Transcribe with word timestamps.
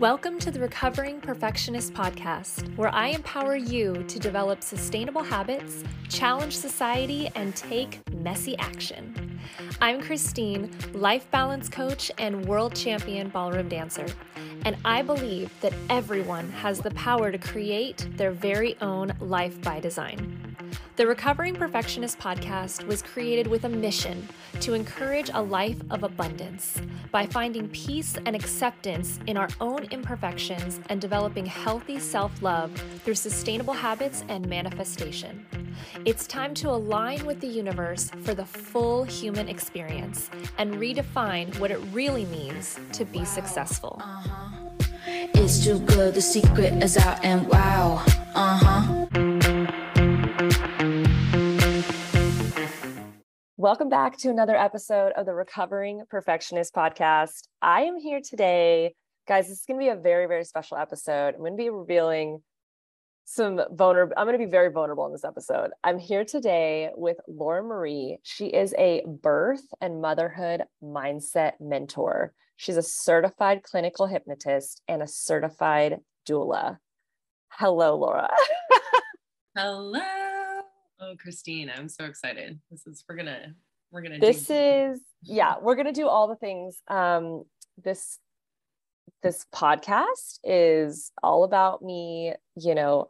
Welcome 0.00 0.38
to 0.40 0.50
the 0.50 0.60
Recovering 0.60 1.22
Perfectionist 1.22 1.94
Podcast, 1.94 2.76
where 2.76 2.94
I 2.94 3.08
empower 3.08 3.56
you 3.56 4.04
to 4.08 4.18
develop 4.18 4.62
sustainable 4.62 5.22
habits, 5.22 5.84
challenge 6.10 6.54
society, 6.54 7.30
and 7.34 7.56
take 7.56 8.02
messy 8.12 8.58
action. 8.58 9.40
I'm 9.80 10.02
Christine, 10.02 10.70
life 10.92 11.30
balance 11.30 11.70
coach 11.70 12.12
and 12.18 12.44
world 12.44 12.74
champion 12.74 13.30
ballroom 13.30 13.70
dancer, 13.70 14.04
and 14.66 14.76
I 14.84 15.00
believe 15.00 15.50
that 15.62 15.72
everyone 15.88 16.50
has 16.50 16.78
the 16.80 16.90
power 16.90 17.32
to 17.32 17.38
create 17.38 18.06
their 18.18 18.32
very 18.32 18.78
own 18.82 19.14
life 19.18 19.58
by 19.62 19.80
design. 19.80 20.45
The 20.96 21.06
Recovering 21.06 21.54
Perfectionist 21.54 22.18
podcast 22.18 22.86
was 22.86 23.02
created 23.02 23.46
with 23.46 23.64
a 23.64 23.68
mission 23.68 24.26
to 24.60 24.72
encourage 24.72 25.30
a 25.34 25.42
life 25.42 25.76
of 25.90 26.04
abundance 26.04 26.80
by 27.12 27.26
finding 27.26 27.68
peace 27.68 28.16
and 28.24 28.34
acceptance 28.34 29.20
in 29.26 29.36
our 29.36 29.50
own 29.60 29.84
imperfections 29.90 30.80
and 30.88 30.98
developing 30.98 31.44
healthy 31.44 32.00
self 32.00 32.40
love 32.40 32.72
through 33.04 33.16
sustainable 33.16 33.74
habits 33.74 34.24
and 34.30 34.48
manifestation. 34.48 35.44
It's 36.06 36.26
time 36.26 36.54
to 36.54 36.70
align 36.70 37.26
with 37.26 37.40
the 37.40 37.46
universe 37.46 38.10
for 38.22 38.32
the 38.32 38.46
full 38.46 39.04
human 39.04 39.50
experience 39.50 40.30
and 40.56 40.76
redefine 40.76 41.58
what 41.58 41.70
it 41.70 41.78
really 41.92 42.24
means 42.24 42.80
to 42.92 43.04
be 43.04 43.26
successful. 43.26 44.00
Uh-huh. 44.02 44.70
It's 45.34 45.62
too 45.62 45.78
good, 45.80 46.14
the 46.14 46.22
secret 46.22 46.82
is 46.82 46.96
out, 46.96 47.22
and 47.22 47.46
wow, 47.48 48.02
uh 48.34 48.56
huh. 48.56 49.25
Welcome 53.66 53.88
back 53.88 54.16
to 54.18 54.30
another 54.30 54.54
episode 54.54 55.10
of 55.16 55.26
the 55.26 55.34
Recovering 55.34 56.04
Perfectionist 56.08 56.72
podcast. 56.72 57.48
I 57.60 57.80
am 57.80 57.98
here 57.98 58.20
today. 58.24 58.94
Guys, 59.26 59.48
this 59.48 59.58
is 59.58 59.64
going 59.66 59.80
to 59.80 59.84
be 59.84 59.88
a 59.88 60.00
very, 60.00 60.28
very 60.28 60.44
special 60.44 60.76
episode. 60.76 61.34
I'm 61.34 61.40
going 61.40 61.54
to 61.54 61.56
be 61.56 61.68
revealing 61.70 62.44
some 63.24 63.60
vulnerable, 63.72 64.14
I'm 64.16 64.24
going 64.24 64.38
to 64.38 64.44
be 64.44 64.48
very 64.48 64.70
vulnerable 64.70 65.04
in 65.06 65.12
this 65.12 65.24
episode. 65.24 65.72
I'm 65.82 65.98
here 65.98 66.24
today 66.24 66.90
with 66.94 67.16
Laura 67.26 67.64
Marie. 67.64 68.18
She 68.22 68.46
is 68.46 68.72
a 68.78 69.02
birth 69.04 69.64
and 69.80 70.00
motherhood 70.00 70.62
mindset 70.80 71.54
mentor. 71.58 72.34
She's 72.56 72.76
a 72.76 72.84
certified 72.84 73.64
clinical 73.64 74.06
hypnotist 74.06 74.80
and 74.86 75.02
a 75.02 75.08
certified 75.08 75.98
doula. 76.24 76.78
Hello, 77.48 77.96
Laura. 77.96 78.30
Hello. 79.56 80.26
Oh, 80.98 81.14
Christine, 81.18 81.70
I'm 81.74 81.88
so 81.90 82.04
excited. 82.04 82.58
This 82.70 82.86
is 82.86 83.04
we're 83.06 83.16
gonna 83.16 83.54
we're 83.90 84.02
gonna 84.02 84.18
this 84.18 84.46
do- 84.46 84.54
is 84.54 85.00
yeah, 85.22 85.54
we're 85.60 85.76
gonna 85.76 85.92
do 85.92 86.08
all 86.08 86.28
the 86.28 86.36
things. 86.36 86.80
Um 86.88 87.44
this 87.82 88.18
this 89.22 89.46
podcast 89.54 90.38
is 90.44 91.12
all 91.22 91.44
about 91.44 91.82
me, 91.82 92.34
you 92.56 92.74
know, 92.74 93.08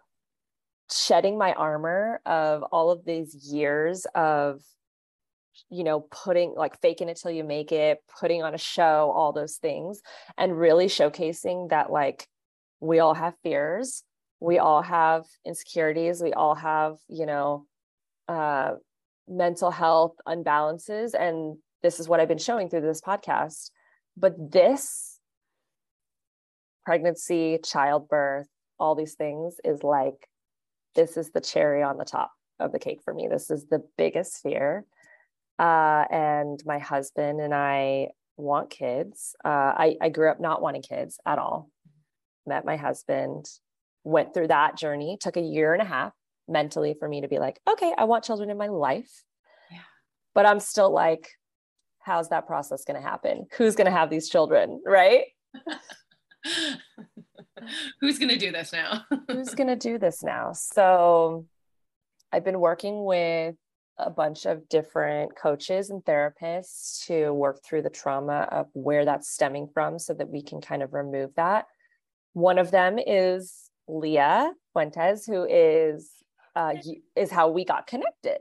shedding 0.91 1.37
my 1.39 1.53
armor 1.55 2.21
of 2.27 2.63
all 2.65 2.91
of 2.91 3.05
these 3.05 3.35
years 3.53 4.07
of 4.15 4.61
you 5.71 5.83
know 5.85 6.01
putting 6.11 6.55
like 6.55 6.81
faking 6.81 7.09
it 7.09 7.17
till 7.21 7.31
you 7.31 7.43
make 7.43 7.73
it 7.73 7.99
putting 8.21 8.43
on 8.43 8.55
a 8.55 8.59
show 8.59 9.11
all 9.15 9.33
those 9.33 9.57
things 9.57 10.03
and 10.37 10.59
really 10.59 10.87
showcasing 10.87 11.71
that 11.71 11.91
like 11.91 12.29
we 12.81 12.99
all 12.99 13.15
have 13.15 13.35
fears 13.43 14.05
we 14.39 14.59
all 14.59 14.83
have 14.83 15.25
insecurities 15.47 16.23
we 16.23 16.33
all 16.35 16.55
have 16.55 16.97
you 17.09 17.25
know 17.27 17.67
uh, 18.29 18.73
mental 19.29 19.71
health 19.71 20.15
unbalances. 20.27 21.15
And 21.15 21.57
this 21.83 22.01
is 22.01 22.09
what 22.09 22.21
I've 22.21 22.29
been 22.29 22.39
showing 22.39 22.69
through 22.69 22.83
this 22.83 23.01
podcast. 23.01 23.71
But 24.17 24.35
this 24.53 25.19
pregnancy, 26.85 27.59
childbirth, 27.65 28.49
all 28.79 28.95
these 28.95 29.15
things 29.15 29.57
is 29.65 29.83
like, 29.83 30.29
this 30.95 31.17
is 31.17 31.31
the 31.31 31.41
cherry 31.41 31.83
on 31.83 31.99
the 31.99 32.05
top 32.05 32.33
of 32.59 32.73
the 32.73 32.79
cake 32.79 33.01
for 33.05 33.13
me. 33.13 33.29
This 33.29 33.51
is 33.51 33.67
the 33.67 33.83
biggest 33.99 34.43
fear. 34.43 34.85
Uh, 35.59 36.05
and 36.11 36.63
my 36.65 36.79
husband 36.79 37.41
and 37.41 37.55
I 37.55 38.09
want 38.37 38.71
kids. 38.71 39.35
Uh, 39.45 39.49
I, 39.77 39.97
I 40.01 40.09
grew 40.09 40.31
up 40.31 40.41
not 40.41 40.63
wanting 40.63 40.83
kids 40.83 41.19
at 41.27 41.39
all. 41.39 41.71
Met 42.47 42.65
my 42.65 42.77
husband, 42.77 43.47
went 44.05 44.33
through 44.33 44.49
that 44.49 44.77
journey, 44.77 45.19
took 45.21 45.37
a 45.37 45.43
year 45.43 45.73
and 45.73 45.83
a 45.83 45.87
half 45.87 46.13
mentally 46.49 46.95
for 46.99 47.09
me 47.09 47.21
to 47.21 47.29
be 47.29 47.39
like, 47.39 47.61
okay, 47.69 47.93
I 47.97 48.05
want 48.05 48.25
children 48.25 48.51
in 48.51 48.59
my 48.59 48.69
life. 48.69 49.25
Yeah. 49.71 49.79
But 50.35 50.47
I'm 50.47 50.61
still 50.61 50.91
like, 50.91 51.29
how's 52.01 52.29
that 52.29 52.47
process 52.47 52.85
going 52.85 53.01
to 53.01 53.07
happen? 53.07 53.47
Who's 53.57 53.75
going 53.75 53.87
to 53.87 53.91
have 53.91 54.11
these 54.11 54.29
children? 54.29 54.81
Right. 54.87 55.25
Who's 58.01 58.19
going 58.19 58.29
to 58.29 58.39
do 58.39 58.53
this 58.53 58.73
now? 58.73 59.05
Who's 59.29 59.55
going 59.55 59.69
to 59.69 59.77
do 59.77 59.99
this 59.99 60.23
now? 60.23 60.53
So 60.53 61.47
I've 62.33 62.45
been 62.45 62.61
working 62.61 63.05
with 63.05 63.57
a 63.99 64.11
bunch 64.11 64.45
of 64.45 64.69
different 64.69 65.37
coaches 65.37 65.91
and 65.91 66.05
therapists 66.05 67.07
to 67.07 67.33
work 67.33 67.65
through 67.65 67.83
the 67.83 67.91
trauma 67.91 68.47
of 68.53 68.69
where 68.75 69.05
that's 69.05 69.29
stemming 69.29 69.69
from 69.73 69.99
so 69.99 70.13
that 70.15 70.29
we 70.29 70.43
can 70.43 70.61
kind 70.61 70.83
of 70.83 70.93
remove 70.93 71.35
that. 71.37 71.67
One 72.35 72.59
of 72.59 72.71
them 72.71 72.99
is 72.99 73.71
Leah 73.89 74.53
Fuentes, 74.73 75.25
who 75.25 75.47
is 75.49 76.11
uh, 76.57 76.75
is 77.15 77.31
how 77.31 77.51
we 77.51 77.65
got 77.65 77.87
connected. 77.87 78.39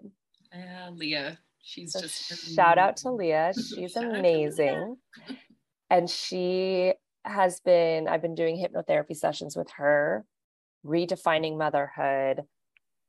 Yeah, 0.54 0.90
Leah. 0.92 1.38
She's 1.62 1.94
so 1.94 2.00
just 2.00 2.56
shout 2.56 2.78
out 2.78 2.98
to 2.98 3.12
Leah. 3.12 3.54
She's 3.54 3.96
amazing. 3.96 4.96
And 5.90 6.10
she 6.10 6.94
has 7.24 7.60
been, 7.60 8.08
I've 8.08 8.22
been 8.22 8.36
doing 8.36 8.56
hypnotherapy 8.56 9.16
sessions 9.16 9.56
with 9.56 9.70
her, 9.78 10.26
redefining 10.86 11.58
motherhood, 11.58 12.42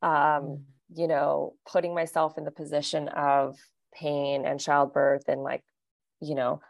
um, 0.03 0.11
mm. 0.11 0.62
you 0.95 1.06
know, 1.06 1.55
putting 1.71 1.95
myself 1.95 2.37
in 2.37 2.45
the 2.45 2.50
position 2.50 3.09
of 3.09 3.56
pain 3.95 4.45
and 4.45 4.59
childbirth 4.59 5.28
and 5.28 5.43
like, 5.43 5.62
you 6.21 6.34
know, 6.34 6.61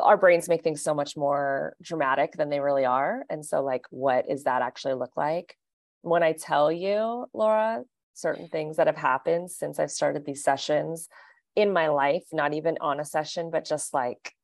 our 0.00 0.16
brains 0.16 0.48
make 0.48 0.62
things 0.62 0.82
so 0.82 0.94
much 0.94 1.16
more 1.16 1.74
dramatic 1.82 2.32
than 2.34 2.48
they 2.48 2.60
really 2.60 2.84
are. 2.84 3.24
And 3.28 3.44
so, 3.44 3.62
like, 3.62 3.84
what 3.90 4.28
does 4.28 4.44
that 4.44 4.62
actually 4.62 4.94
look 4.94 5.16
like? 5.16 5.56
When 6.02 6.22
I 6.22 6.32
tell 6.32 6.70
you, 6.70 7.26
Laura, 7.32 7.82
certain 8.14 8.48
things 8.48 8.76
that 8.76 8.86
have 8.86 8.96
happened 8.96 9.50
since 9.50 9.78
I've 9.78 9.90
started 9.90 10.24
these 10.24 10.42
sessions 10.42 11.08
in 11.54 11.72
my 11.72 11.88
life, 11.88 12.24
not 12.32 12.54
even 12.54 12.76
on 12.80 13.00
a 13.00 13.04
session, 13.04 13.50
but 13.50 13.64
just 13.64 13.94
like 13.94 14.34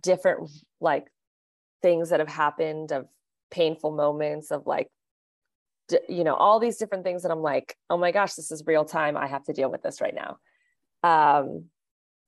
different 0.00 0.50
like 0.80 1.06
things 1.80 2.10
that 2.10 2.20
have 2.20 2.28
happened 2.28 2.92
of 2.92 3.06
painful 3.50 3.92
moments 3.92 4.50
of 4.50 4.66
like 4.66 4.88
you 6.08 6.24
know 6.24 6.34
all 6.34 6.58
these 6.58 6.78
different 6.78 7.04
things 7.04 7.22
that 7.22 7.30
i'm 7.30 7.42
like 7.42 7.76
oh 7.90 7.98
my 7.98 8.10
gosh 8.12 8.34
this 8.34 8.50
is 8.50 8.64
real 8.66 8.84
time. 8.84 9.16
I 9.16 9.26
have 9.26 9.44
to 9.44 9.52
deal 9.52 9.70
with 9.70 9.82
this 9.82 10.00
right 10.00 10.14
now. 10.14 10.38
Um 11.02 11.66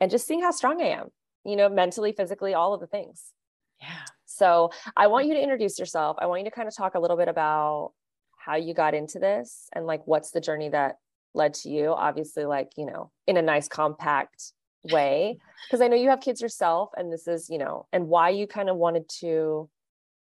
and 0.01 0.11
just 0.11 0.27
seeing 0.27 0.43
how 0.43 0.51
strong 0.51 0.83
i 0.83 0.89
am 0.89 1.09
you 1.45 1.57
know 1.57 1.69
mentally 1.69 2.13
physically 2.13 2.55
all 2.55 2.75
of 2.75 2.81
the 2.81 2.87
things. 2.87 3.33
Yeah 3.81 4.05
so 4.27 4.71
I 4.97 5.07
want 5.07 5.27
you 5.27 5.35
to 5.35 5.43
introduce 5.43 5.79
yourself. 5.79 6.17
I 6.21 6.27
want 6.27 6.41
you 6.41 6.51
to 6.51 6.55
kind 6.55 6.69
of 6.69 6.77
talk 6.77 6.95
a 6.95 7.01
little 7.01 7.17
bit 7.17 7.29
about 7.29 7.93
how 8.37 8.57
you 8.57 8.75
got 8.75 8.95
into 8.95 9.19
this 9.19 9.69
and 9.73 9.87
like 9.87 10.07
what's 10.07 10.31
the 10.31 10.41
journey 10.41 10.69
that 10.71 10.99
led 11.35 11.55
to 11.55 11.69
you. 11.69 11.93
Obviously, 11.93 12.45
like, 12.45 12.71
you 12.77 12.87
know, 12.87 13.11
in 13.27 13.37
a 13.37 13.43
nice, 13.43 13.69
compact 13.69 14.53
way. 14.85 15.39
Because 15.67 15.81
I 15.81 15.89
know 15.89 15.97
you 15.97 16.11
have 16.11 16.21
kids 16.21 16.43
yourself, 16.43 16.91
and 16.95 17.11
this 17.11 17.27
is, 17.27 17.49
you 17.49 17.57
know, 17.57 17.87
and 17.91 18.07
why 18.07 18.29
you 18.29 18.47
kind 18.47 18.69
of 18.69 18.77
wanted 18.77 19.09
to 19.21 19.71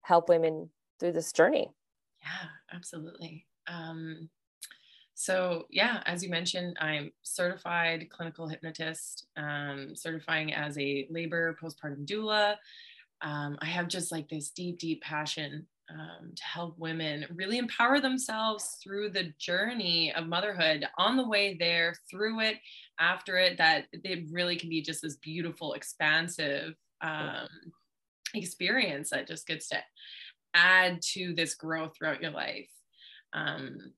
help 0.02 0.28
women 0.28 0.70
through 1.00 1.14
this 1.14 1.32
journey. 1.32 1.70
Yeah, 2.22 2.50
absolutely. 2.74 3.46
Um, 3.68 4.30
so 5.20 5.66
yeah, 5.70 6.02
as 6.06 6.24
you 6.24 6.30
mentioned, 6.30 6.78
I'm 6.80 7.12
certified 7.24 8.10
clinical 8.10 8.48
hypnotist, 8.48 9.28
um, 9.38 9.94
certifying 9.94 10.54
as 10.54 10.78
a 10.78 11.08
labor 11.10 11.58
postpartum 11.62 12.06
doula, 12.06 12.56
um, 13.22 13.58
I 13.62 13.66
have 13.66 13.88
just 13.88 14.12
like 14.12 14.30
this 14.30 14.52
deep, 14.52 14.80
deep 14.80 15.02
passion 15.02 15.68
um, 15.92 16.32
to 16.36 16.44
help 16.44 16.78
women 16.78 17.26
really 17.34 17.58
empower 17.58 18.00
themselves 18.00 18.78
through 18.84 19.10
the 19.10 19.34
journey 19.40 20.14
of 20.14 20.28
motherhood 20.28 20.86
on 20.98 21.18
the 21.18 21.28
way 21.28 21.58
there, 21.60 21.96
through 22.10 22.42
it, 22.42 22.58
after 23.00 23.38
it, 23.38 23.58
that 23.58 23.86
it 23.92 24.26
really 24.32 24.56
can 24.56 24.70
be 24.70 24.82
just 24.82 25.02
this 25.02 25.18
beautiful, 25.18 25.74
expansive 25.74 26.76
um, 27.02 27.48
experience 28.34 29.10
that 29.10 29.28
just 29.28 29.48
gets 29.48 29.70
to 29.70 29.78
add 30.54 31.02
to 31.02 31.34
this 31.34 31.56
growth 31.56 31.94
throughout 31.98 32.22
your 32.22 32.32
life. 32.32 32.70
Um, 33.34 33.94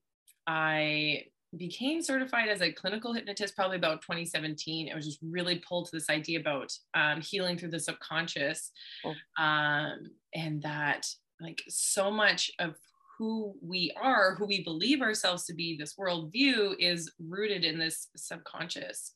I 0.46 1.24
became 1.56 2.02
certified 2.02 2.48
as 2.48 2.62
a 2.62 2.72
clinical 2.72 3.12
hypnotist 3.12 3.54
probably 3.54 3.76
about 3.76 4.02
2017 4.02 4.90
i 4.90 4.94
was 4.94 5.04
just 5.04 5.18
really 5.22 5.62
pulled 5.66 5.86
to 5.86 5.96
this 5.96 6.08
idea 6.08 6.40
about 6.40 6.72
um, 6.94 7.20
healing 7.20 7.56
through 7.56 7.70
the 7.70 7.80
subconscious 7.80 8.72
oh. 9.04 9.42
um, 9.42 10.10
and 10.34 10.62
that 10.62 11.06
like 11.40 11.62
so 11.68 12.10
much 12.10 12.50
of 12.58 12.76
who 13.18 13.54
we 13.62 13.94
are 14.00 14.34
who 14.34 14.46
we 14.46 14.64
believe 14.64 15.02
ourselves 15.02 15.44
to 15.44 15.54
be 15.54 15.76
this 15.76 15.94
worldview 15.94 16.74
is 16.78 17.12
rooted 17.18 17.64
in 17.64 17.78
this 17.78 18.08
subconscious 18.16 19.12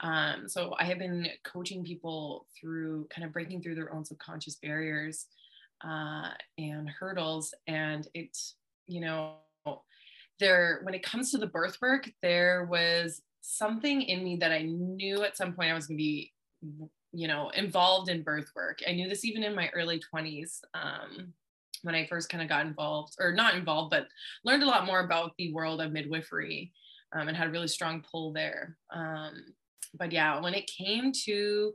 um, 0.00 0.48
so 0.48 0.74
i 0.78 0.84
have 0.84 0.98
been 0.98 1.28
coaching 1.44 1.84
people 1.84 2.46
through 2.58 3.06
kind 3.08 3.24
of 3.24 3.32
breaking 3.32 3.62
through 3.62 3.74
their 3.74 3.94
own 3.94 4.04
subconscious 4.04 4.56
barriers 4.56 5.26
uh, 5.84 6.30
and 6.56 6.88
hurdles. 6.88 7.54
And 7.66 8.06
it's, 8.14 8.54
you 8.86 9.00
know, 9.00 9.34
there, 10.38 10.80
when 10.82 10.94
it 10.94 11.02
comes 11.02 11.30
to 11.30 11.38
the 11.38 11.46
birth 11.46 11.78
work, 11.80 12.10
there 12.22 12.64
was 12.70 13.22
something 13.40 14.02
in 14.02 14.24
me 14.24 14.36
that 14.36 14.52
I 14.52 14.62
knew 14.62 15.22
at 15.22 15.36
some 15.36 15.52
point 15.52 15.70
I 15.70 15.74
was 15.74 15.86
going 15.86 15.98
to 15.98 16.02
be, 16.02 16.32
you 17.12 17.28
know, 17.28 17.50
involved 17.50 18.10
in 18.10 18.22
birth 18.22 18.50
work. 18.54 18.80
I 18.86 18.92
knew 18.92 19.08
this 19.08 19.24
even 19.24 19.42
in 19.42 19.54
my 19.54 19.70
early 19.74 20.00
20s. 20.12 20.60
Um, 20.74 21.32
when 21.82 21.94
I 21.94 22.06
first 22.06 22.28
kind 22.28 22.42
of 22.42 22.48
got 22.48 22.66
involved, 22.66 23.14
or 23.20 23.32
not 23.32 23.54
involved, 23.54 23.90
but 23.90 24.08
learned 24.44 24.62
a 24.62 24.66
lot 24.66 24.86
more 24.86 25.00
about 25.00 25.32
the 25.38 25.52
world 25.52 25.80
of 25.80 25.92
midwifery 25.92 26.72
um, 27.12 27.28
and 27.28 27.36
had 27.36 27.48
a 27.48 27.50
really 27.50 27.68
strong 27.68 28.04
pull 28.10 28.32
there. 28.32 28.76
Um, 28.92 29.54
but 29.94 30.12
yeah, 30.12 30.40
when 30.40 30.54
it 30.54 30.66
came 30.66 31.12
to 31.24 31.72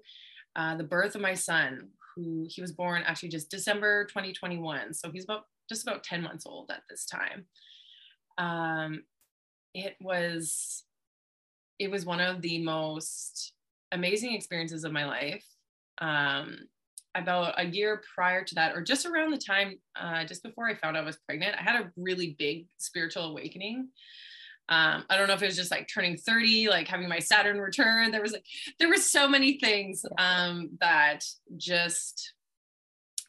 uh, 0.56 0.76
the 0.76 0.84
birth 0.84 1.16
of 1.16 1.22
my 1.22 1.34
son, 1.34 1.90
who 2.16 2.46
he 2.48 2.62
was 2.62 2.72
born 2.72 3.04
actually 3.06 3.30
just 3.30 3.50
December 3.50 4.06
2021, 4.06 4.94
so 4.94 5.10
he's 5.12 5.24
about 5.24 5.46
just 5.70 5.84
about 5.84 6.04
10 6.04 6.22
months 6.22 6.46
old 6.46 6.70
at 6.70 6.84
this 6.90 7.06
time. 7.06 7.46
Um, 8.38 9.04
it 9.74 9.96
was 10.00 10.84
it 11.80 11.90
was 11.90 12.06
one 12.06 12.20
of 12.20 12.42
the 12.42 12.64
most 12.64 13.54
amazing 13.92 14.34
experiences 14.34 14.84
of 14.84 14.92
my 14.92 15.06
life. 15.06 15.46
Um, 16.00 16.58
about 17.16 17.54
a 17.60 17.66
year 17.66 18.02
prior 18.16 18.44
to 18.44 18.56
that, 18.56 18.76
or 18.76 18.82
just 18.82 19.06
around 19.06 19.32
the 19.32 19.38
time, 19.38 19.78
uh, 19.96 20.26
just 20.26 20.42
before 20.42 20.68
I 20.68 20.74
found 20.74 20.98
out 20.98 21.04
I 21.04 21.06
was 21.06 21.20
pregnant, 21.28 21.56
I 21.60 21.62
had 21.62 21.80
a 21.80 21.92
really 21.96 22.36
big 22.40 22.66
spiritual 22.80 23.26
awakening. 23.26 23.90
Um, 24.70 25.06
I 25.10 25.18
don't 25.18 25.28
know 25.28 25.34
if 25.34 25.44
it 25.44 25.48
was 25.48 25.56
just 25.56 25.72
like 25.72 25.88
turning 25.94 26.18
30, 26.18 26.70
like 26.70 26.88
having 26.88 27.10
my 27.10 27.20
Saturn 27.20 27.60
return. 27.60 28.12
There 28.12 28.22
was 28.22 28.32
like, 28.32 28.46
there 28.80 28.90
were 28.90 28.96
so 28.96 29.28
many 29.28 29.60
things 29.60 30.06
um, 30.18 30.72
that 30.80 31.24
just 31.58 32.34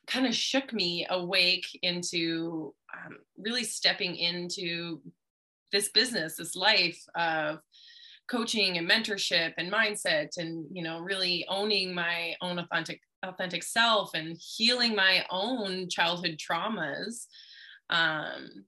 kind 0.06 0.26
of 0.26 0.34
shook 0.34 0.72
me 0.72 1.06
awake 1.10 1.66
into 1.82 2.74
um, 2.94 3.18
really 3.38 3.64
stepping 3.64 4.16
into 4.16 5.00
this 5.72 5.88
business, 5.90 6.36
this 6.36 6.54
life 6.54 7.00
of 7.14 7.58
coaching 8.30 8.78
and 8.78 8.88
mentorship 8.88 9.52
and 9.58 9.70
mindset 9.70 10.38
and 10.38 10.66
you 10.72 10.82
know 10.82 10.98
really 10.98 11.44
owning 11.50 11.94
my 11.94 12.34
own 12.40 12.58
authentic 12.58 12.98
authentic 13.22 13.62
self 13.62 14.14
and 14.14 14.38
healing 14.38 14.96
my 14.96 15.22
own 15.30 15.90
childhood 15.90 16.38
traumas 16.38 17.26
um, 17.90 18.64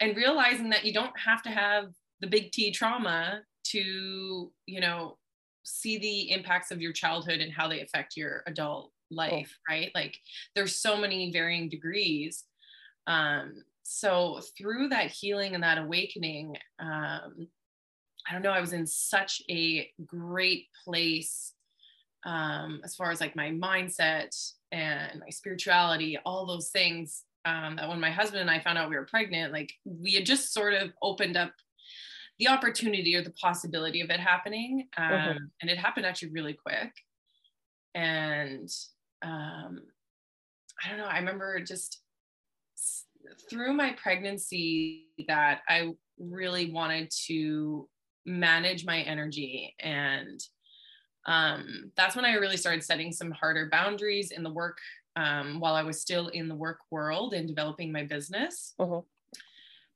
and 0.00 0.16
realizing 0.16 0.70
that 0.70 0.84
you 0.84 0.92
don't 0.92 1.18
have 1.18 1.42
to 1.42 1.50
have 1.50 1.86
the 2.20 2.26
big 2.26 2.52
T 2.52 2.70
trauma 2.70 3.42
to, 3.68 4.52
you 4.66 4.80
know, 4.80 5.16
see 5.64 5.98
the 5.98 6.30
impacts 6.30 6.70
of 6.70 6.80
your 6.80 6.92
childhood 6.92 7.40
and 7.40 7.52
how 7.52 7.68
they 7.68 7.80
affect 7.80 8.16
your 8.16 8.42
adult 8.46 8.92
life, 9.10 9.56
oh. 9.56 9.72
right? 9.72 9.90
Like 9.94 10.18
there's 10.54 10.78
so 10.78 10.96
many 10.96 11.30
varying 11.32 11.68
degrees. 11.68 12.44
Um, 13.06 13.64
so 13.82 14.40
through 14.56 14.88
that 14.88 15.10
healing 15.10 15.54
and 15.54 15.62
that 15.62 15.78
awakening, 15.78 16.56
um, 16.80 17.48
I 18.28 18.32
don't 18.32 18.42
know, 18.42 18.50
I 18.50 18.60
was 18.60 18.72
in 18.72 18.86
such 18.86 19.42
a 19.50 19.90
great 20.06 20.66
place 20.84 21.52
um, 22.24 22.80
as 22.84 22.96
far 22.96 23.10
as 23.10 23.20
like 23.20 23.36
my 23.36 23.50
mindset 23.50 24.34
and 24.72 25.20
my 25.20 25.28
spirituality, 25.28 26.18
all 26.24 26.46
those 26.46 26.70
things. 26.70 27.24
Um, 27.46 27.76
that 27.76 27.90
when 27.90 28.00
my 28.00 28.10
husband 28.10 28.40
and 28.40 28.50
I 28.50 28.60
found 28.60 28.78
out 28.78 28.88
we 28.88 28.96
were 28.96 29.04
pregnant, 29.04 29.52
like 29.52 29.70
we 29.84 30.12
had 30.12 30.24
just 30.24 30.54
sort 30.54 30.72
of 30.72 30.92
opened 31.02 31.36
up 31.36 31.52
the 32.38 32.48
opportunity 32.48 33.14
or 33.14 33.22
the 33.22 33.32
possibility 33.32 34.00
of 34.00 34.08
it 34.10 34.18
happening. 34.18 34.88
Um, 34.96 35.10
mm-hmm. 35.10 35.44
And 35.60 35.70
it 35.70 35.78
happened 35.78 36.06
actually 36.06 36.30
really 36.30 36.54
quick. 36.54 36.92
And 37.94 38.68
um, 39.22 39.82
I 40.82 40.88
don't 40.88 40.98
know, 40.98 41.04
I 41.04 41.18
remember 41.18 41.60
just 41.60 42.00
through 43.48 43.72
my 43.72 43.92
pregnancy 43.92 45.06
that 45.28 45.60
I 45.68 45.90
really 46.18 46.70
wanted 46.70 47.10
to 47.26 47.88
manage 48.26 48.86
my 48.86 49.00
energy 49.00 49.74
and 49.80 50.40
um, 51.26 51.90
that's 51.96 52.16
when 52.16 52.24
I 52.24 52.34
really 52.34 52.56
started 52.56 52.84
setting 52.84 53.12
some 53.12 53.30
harder 53.30 53.68
boundaries 53.70 54.30
in 54.30 54.42
the 54.42 54.52
work 54.52 54.78
um, 55.16 55.60
while 55.60 55.74
I 55.74 55.82
was 55.82 56.00
still 56.00 56.28
in 56.28 56.48
the 56.48 56.54
work 56.54 56.80
world 56.90 57.34
and 57.34 57.48
developing 57.48 57.92
my 57.92 58.04
business. 58.04 58.74
Uh-huh. 58.78 59.00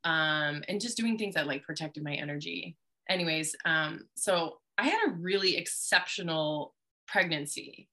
Um, 0.05 0.63
and 0.69 0.81
just 0.81 0.97
doing 0.97 1.19
things 1.19 1.35
that 1.35 1.47
like 1.47 1.65
protected 1.65 2.03
my 2.03 2.15
energy. 2.15 2.77
Anyways, 3.09 3.55
um, 3.65 4.07
so 4.17 4.59
I 4.79 4.85
had 4.85 5.09
a 5.09 5.13
really 5.13 5.57
exceptional 5.57 6.75
pregnancy. 7.07 7.89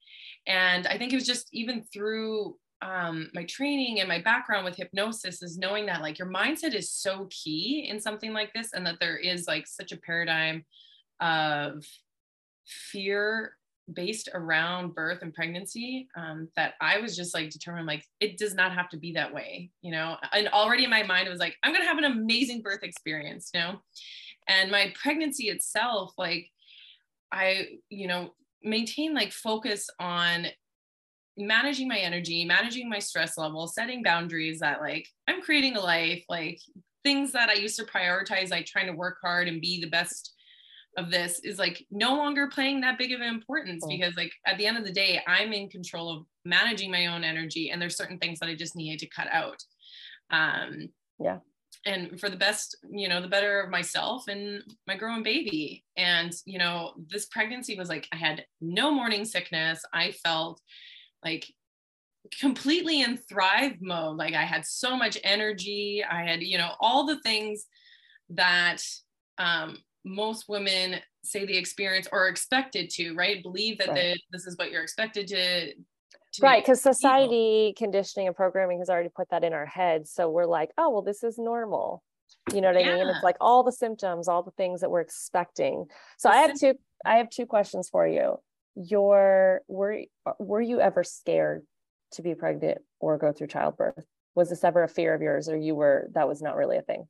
And 0.47 0.85
I 0.88 0.97
think 0.97 1.11
it 1.11 1.15
was 1.15 1.25
just 1.25 1.47
even 1.51 1.83
through 1.91 2.57
um, 2.81 3.30
my 3.33 3.44
training 3.45 4.00
and 4.00 4.10
my 4.10 4.22
background 4.22 4.66
with 4.66 4.75
hypnosis 4.75 5.42
is 5.42 5.57
knowing 5.57 5.86
that 5.88 6.01
like 6.01 6.19
your 6.19 6.31
mindset 6.31 6.74
is 6.74 6.92
so 6.92 7.27
key 7.30 7.88
in 7.89 8.00
something 8.00 8.33
like 8.33 8.54
this 8.54 8.74
and 8.74 8.86
that 8.86 9.00
there 9.00 9.18
is 9.18 9.48
like 9.48 9.66
such 9.68 9.92
a 9.92 9.98
paradigm 9.98 10.66
of 11.19 11.83
fear 12.66 13.57
based 13.94 14.30
around 14.33 14.95
birth 14.95 15.22
and 15.22 15.33
pregnancy 15.33 16.07
um, 16.18 16.50
that 16.56 16.74
I 16.81 17.00
was 17.00 17.16
just 17.16 17.33
like 17.33 17.51
determined 17.51 17.86
like 17.86 18.04
it 18.19 18.38
does 18.38 18.56
not 18.56 18.74
have 18.74 18.89
to 18.89 18.98
be 18.98 19.13
that 19.13 19.33
way, 19.33 19.69
you 19.81 19.92
know. 19.92 20.18
And 20.33 20.48
already 20.50 20.83
in 20.86 20.89
my 20.89 21.04
mind 21.04 21.27
it 21.27 21.31
was 21.31 21.39
like 21.39 21.56
I'm 21.63 21.72
gonna 21.72 21.86
have 21.86 22.00
an 22.00 22.06
amazing 22.06 22.62
birth 22.62 22.83
experience, 22.83 23.51
you 23.54 23.60
know. 23.60 23.80
And 24.48 24.72
my 24.72 24.94
pregnancy 25.01 25.50
itself, 25.50 26.13
like 26.18 26.50
I, 27.31 27.80
you 27.89 28.07
know, 28.07 28.33
maintain 28.63 29.13
like 29.13 29.31
focus 29.31 29.89
on 30.00 30.48
managing 31.37 31.87
my 31.87 31.97
energy, 31.97 32.45
managing 32.45 32.89
my 32.89 32.99
stress 32.99 33.37
level, 33.37 33.67
setting 33.67 34.03
boundaries 34.03 34.59
that 34.59 34.81
like 34.81 35.07
I'm 35.27 35.41
creating 35.41 35.75
a 35.75 35.81
life, 35.81 36.23
like 36.29 36.59
things 37.03 37.31
that 37.33 37.49
I 37.49 37.53
used 37.53 37.77
to 37.77 37.85
prioritize, 37.85 38.51
like 38.51 38.65
trying 38.65 38.87
to 38.87 38.93
work 38.93 39.17
hard 39.21 39.47
and 39.47 39.61
be 39.61 39.81
the 39.81 39.89
best 39.89 40.35
of 40.97 41.11
this 41.11 41.39
is 41.43 41.59
like 41.59 41.85
no 41.91 42.15
longer 42.15 42.47
playing 42.47 42.81
that 42.81 42.97
big 42.97 43.11
of 43.11 43.21
an 43.21 43.27
importance 43.27 43.85
because 43.87 44.15
like 44.15 44.31
at 44.45 44.57
the 44.57 44.65
end 44.65 44.77
of 44.77 44.85
the 44.85 44.91
day 44.91 45.21
i'm 45.27 45.51
in 45.53 45.69
control 45.69 46.09
of 46.09 46.25
managing 46.45 46.91
my 46.91 47.07
own 47.07 47.23
energy 47.23 47.69
and 47.69 47.81
there's 47.81 47.97
certain 47.97 48.17
things 48.17 48.39
that 48.39 48.49
i 48.49 48.55
just 48.55 48.75
needed 48.75 48.99
to 48.99 49.07
cut 49.07 49.27
out. 49.31 49.61
Um 50.31 50.89
yeah. 51.19 51.39
and 51.85 52.19
for 52.19 52.29
the 52.29 52.38
best 52.38 52.77
you 52.89 53.07
know 53.07 53.21
the 53.21 53.27
better 53.27 53.61
of 53.61 53.69
myself 53.69 54.27
and 54.27 54.63
my 54.88 54.95
growing 54.95 55.23
baby. 55.23 55.83
And 55.97 56.33
you 56.45 56.59
know 56.59 56.93
this 57.09 57.25
pregnancy 57.27 57.77
was 57.77 57.89
like 57.89 58.07
i 58.11 58.15
had 58.15 58.45
no 58.61 58.91
morning 58.91 59.25
sickness. 59.25 59.81
I 59.93 60.11
felt 60.11 60.61
like 61.23 61.45
completely 62.39 63.01
in 63.01 63.17
thrive 63.17 63.75
mode 63.81 64.17
like 64.17 64.33
i 64.33 64.44
had 64.44 64.65
so 64.65 64.98
much 64.98 65.17
energy 65.24 66.03
i 66.10 66.24
had 66.24 66.41
you 66.41 66.57
know 66.57 66.72
all 66.79 67.05
the 67.05 67.19
things 67.22 67.65
that 68.29 68.81
um 69.38 69.77
most 70.05 70.48
women 70.48 70.95
say 71.24 71.45
the 71.45 71.57
experience 71.57 72.07
or 72.12 72.27
expected 72.27 72.89
to, 72.91 73.13
right? 73.15 73.41
Believe 73.41 73.79
that 73.79 73.89
right. 73.89 74.13
The, 74.13 74.19
this 74.31 74.45
is 74.45 74.57
what 74.57 74.72
you're 74.72 74.84
expected 74.84 75.27
to. 75.27 75.74
to 75.74 76.41
right, 76.41 76.63
because 76.63 76.81
society 76.81 77.74
conditioning 77.77 78.27
and 78.27 78.36
programming 78.36 78.79
has 78.79 78.89
already 78.89 79.10
put 79.10 79.29
that 79.31 79.43
in 79.43 79.53
our 79.53 79.65
heads. 79.65 80.12
So 80.12 80.29
we're 80.29 80.45
like, 80.45 80.69
oh, 80.77 80.91
well, 80.91 81.01
this 81.01 81.24
is 81.24 81.38
normal. 81.38 82.03
You 82.53 82.62
know 82.62 82.72
what 82.72 82.79
yeah. 82.79 82.91
I 82.91 82.95
mean? 82.95 83.07
It's 83.07 83.24
like 83.24 83.38
all 83.41 83.63
the 83.63 83.72
symptoms, 83.72 84.27
all 84.27 84.43
the 84.43 84.51
things 84.51 84.81
that 84.81 84.91
we're 84.91 85.01
expecting. 85.01 85.86
So 86.17 86.29
the 86.29 86.36
I 86.36 86.38
have 86.39 86.60
two. 86.60 86.74
I 87.03 87.17
have 87.17 87.29
two 87.29 87.45
questions 87.45 87.89
for 87.89 88.07
you. 88.07 88.38
Your 88.75 89.62
were 89.67 90.01
were 90.39 90.62
you 90.62 90.79
ever 90.79 91.03
scared 91.03 91.63
to 92.13 92.22
be 92.22 92.36
pregnant 92.36 92.79
or 93.00 93.17
go 93.17 93.32
through 93.32 93.48
childbirth? 93.48 94.05
Was 94.36 94.50
this 94.50 94.63
ever 94.63 94.84
a 94.84 94.88
fear 94.88 95.13
of 95.13 95.22
yours, 95.22 95.48
or 95.48 95.58
you 95.58 95.75
were 95.75 96.10
that 96.13 96.27
was 96.27 96.41
not 96.41 96.55
really 96.55 96.77
a 96.77 96.82
thing? 96.82 97.08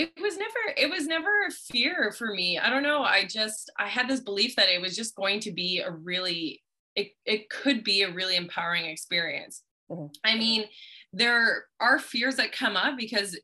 it 0.00 0.12
was 0.20 0.38
never 0.38 0.74
it 0.76 0.88
was 0.90 1.06
never 1.06 1.28
a 1.46 1.50
fear 1.50 2.10
for 2.16 2.32
me 2.32 2.58
i 2.58 2.70
don't 2.70 2.82
know 2.82 3.02
i 3.02 3.24
just 3.24 3.70
i 3.78 3.86
had 3.86 4.08
this 4.08 4.20
belief 4.20 4.56
that 4.56 4.70
it 4.70 4.80
was 4.80 4.96
just 4.96 5.14
going 5.14 5.40
to 5.40 5.52
be 5.52 5.80
a 5.80 5.90
really 5.90 6.62
it, 6.96 7.08
it 7.26 7.50
could 7.50 7.84
be 7.84 8.02
a 8.02 8.10
really 8.10 8.36
empowering 8.36 8.86
experience 8.86 9.62
mm-hmm. 9.90 10.06
i 10.24 10.36
mean 10.36 10.64
there 11.12 11.64
are 11.80 11.98
fears 11.98 12.36
that 12.36 12.52
come 12.52 12.76
up 12.76 12.96
because 12.96 13.38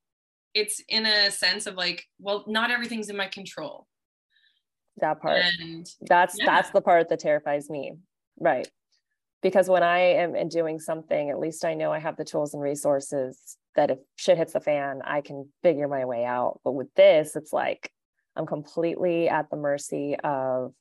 it's 0.55 0.83
in 0.89 1.05
a 1.05 1.31
sense 1.31 1.67
of 1.67 1.75
like 1.75 2.05
well 2.19 2.45
not 2.47 2.71
everything's 2.71 3.11
in 3.11 3.17
my 3.17 3.29
control 3.29 3.87
that 4.99 5.21
part 5.21 5.43
and 5.61 5.87
that's 6.03 6.37
yeah. 6.39 6.47
that's 6.47 6.71
the 6.71 6.81
part 6.81 7.09
that 7.09 7.21
terrifies 7.21 7.69
me 7.69 7.95
right 8.41 8.69
because 9.43 9.69
when 9.69 9.83
i 9.83 9.99
am 9.99 10.49
doing 10.49 10.79
something 10.79 11.31
at 11.31 11.39
least 11.39 11.65
i 11.65 11.75
know 11.75 11.93
i 11.93 11.99
have 11.99 12.17
the 12.17 12.25
tools 12.25 12.55
and 12.55 12.63
resources 12.63 13.59
that 13.77 13.91
if 13.91 13.99
shit 14.17 14.39
hits 14.39 14.55
the 14.55 14.61
fan, 14.61 15.01
I 15.05 15.21
can 15.21 15.49
figure 15.63 15.87
my 15.87 16.05
way 16.05 16.25
out. 16.25 16.61
But 16.65 16.73
with 16.73 16.93
this, 16.95 17.37
it's 17.37 17.53
like 17.53 17.93
I'm 18.35 18.47
completely 18.47 19.29
at 19.29 19.49
the 19.51 19.57
mercy 19.57 20.17
of 20.25 20.73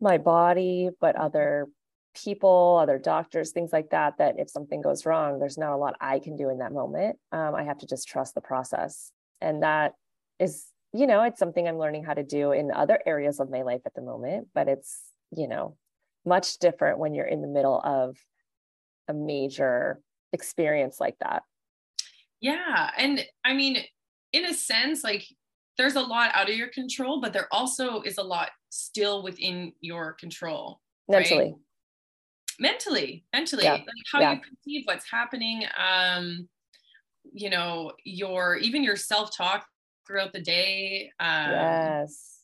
my 0.00 0.18
body, 0.18 0.90
but 1.00 1.16
other 1.16 1.66
people, 2.14 2.78
other 2.80 2.98
doctors, 2.98 3.50
things 3.50 3.72
like 3.72 3.90
that. 3.90 4.18
That 4.18 4.38
if 4.38 4.48
something 4.48 4.80
goes 4.80 5.04
wrong, 5.04 5.40
there's 5.40 5.58
not 5.58 5.72
a 5.72 5.76
lot 5.76 5.96
I 6.00 6.20
can 6.20 6.36
do 6.36 6.50
in 6.50 6.58
that 6.58 6.72
moment. 6.72 7.18
Um, 7.32 7.54
I 7.54 7.64
have 7.64 7.78
to 7.78 7.86
just 7.86 8.06
trust 8.06 8.34
the 8.34 8.40
process. 8.40 9.10
And 9.40 9.62
that 9.62 9.94
is, 10.38 10.66
you 10.92 11.06
know, 11.06 11.22
it's 11.22 11.38
something 11.38 11.66
I'm 11.68 11.78
learning 11.78 12.04
how 12.04 12.14
to 12.14 12.22
do 12.22 12.52
in 12.52 12.70
other 12.72 13.00
areas 13.06 13.40
of 13.40 13.50
my 13.50 13.62
life 13.62 13.82
at 13.86 13.94
the 13.94 14.02
moment, 14.02 14.48
but 14.54 14.68
it's, 14.68 15.02
you 15.36 15.48
know, 15.48 15.76
much 16.24 16.58
different 16.58 16.98
when 16.98 17.14
you're 17.14 17.26
in 17.26 17.42
the 17.42 17.48
middle 17.48 17.80
of 17.80 18.16
a 19.08 19.14
major 19.14 20.00
experience 20.32 21.00
like 21.00 21.16
that 21.20 21.42
yeah 22.40 22.90
and 22.98 23.24
i 23.44 23.54
mean 23.54 23.78
in 24.32 24.44
a 24.44 24.52
sense 24.52 25.02
like 25.02 25.26
there's 25.78 25.96
a 25.96 26.00
lot 26.00 26.30
out 26.34 26.50
of 26.50 26.56
your 26.56 26.68
control 26.68 27.20
but 27.20 27.32
there 27.32 27.48
also 27.50 28.02
is 28.02 28.18
a 28.18 28.22
lot 28.22 28.50
still 28.68 29.22
within 29.22 29.72
your 29.80 30.12
control 30.12 30.80
mentally 31.08 31.44
right? 31.44 31.54
mentally 32.60 33.24
mentally 33.32 33.64
Yeah. 33.64 33.72
like 33.72 33.86
how 34.12 34.20
Yeah. 34.20 34.32
you 34.34 34.40
perceive 34.40 34.82
what's 34.84 35.10
happening 35.10 35.64
um 35.78 36.48
you 37.32 37.48
know 37.48 37.92
your 38.04 38.56
even 38.56 38.84
your 38.84 38.96
self-talk 38.96 39.66
throughout 40.08 40.32
the 40.32 40.40
day 40.40 41.12
um 41.20 41.50
yes. 41.50 42.40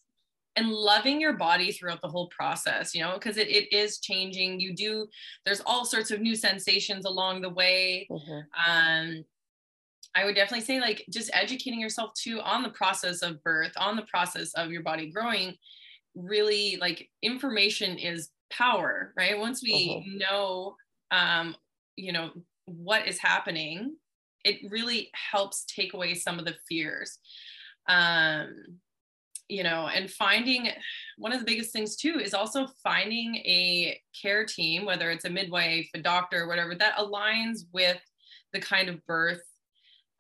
and 0.57 0.69
loving 0.71 1.21
your 1.21 1.33
body 1.33 1.73
throughout 1.73 2.01
the 2.03 2.09
whole 2.09 2.29
process 2.29 2.95
you 2.95 3.03
know 3.03 3.15
because 3.15 3.37
it, 3.39 3.49
it 3.49 3.73
is 3.73 3.99
changing. 3.99 4.61
You 4.61 4.75
do 4.75 5.09
there's 5.45 5.63
all 5.67 5.85
sorts 5.85 6.11
of 6.11 6.21
new 6.21 6.37
sensations 6.37 7.07
along 7.07 7.41
the 7.41 7.51
way. 7.51 8.07
Mhm. 8.11 8.45
um 8.69 9.25
i 10.15 10.25
would 10.25 10.37
definitely 10.37 10.65
say 10.65 10.81
like 10.81 11.05
just 11.11 11.31
educating 11.33 11.81
yourself 11.81 12.13
too 12.15 12.41
on 12.43 12.63
the 12.63 12.69
process 12.69 13.23
of 13.23 13.43
birth 13.43 13.73
on 13.77 13.97
the 13.97 14.03
process 14.03 14.53
of 14.55 14.71
your 14.71 14.83
body 14.83 15.11
growing 15.11 15.57
really 16.15 16.77
like 16.81 17.11
information 17.23 17.99
is 17.99 18.31
power 18.51 19.13
right? 19.17 19.39
Once 19.39 19.63
we 19.63 20.05
know 20.19 20.77
um 21.11 21.57
you 21.97 22.13
know 22.13 22.31
what 22.67 23.09
is 23.09 23.19
happening 23.19 23.97
it 24.45 24.71
really 24.71 25.11
helps 25.15 25.65
take 25.65 25.95
away 25.95 26.15
some 26.15 26.39
of 26.39 26.45
the 26.45 26.55
fears 26.69 27.19
um 27.89 28.55
you 29.49 29.63
know 29.63 29.89
and 29.89 30.11
finding 30.11 30.69
one 31.19 31.33
of 31.33 31.39
the 31.39 31.45
biggest 31.45 31.73
things 31.73 31.97
too 31.97 32.19
is 32.19 32.33
also 32.33 32.67
finding 32.83 33.35
a 33.37 34.01
care 34.21 34.45
team 34.47 34.85
whether 34.87 35.11
it's 35.11 35.27
a 35.27 35.31
midwife 35.31 35.89
a 35.95 35.99
doctor 35.99 36.47
whatever 36.49 36.75
that 36.75 36.97
aligns 36.97 37.61
with 37.73 38.01
the 38.53 38.61
kind 38.61 38.89
of 38.89 39.05
birth 39.07 39.43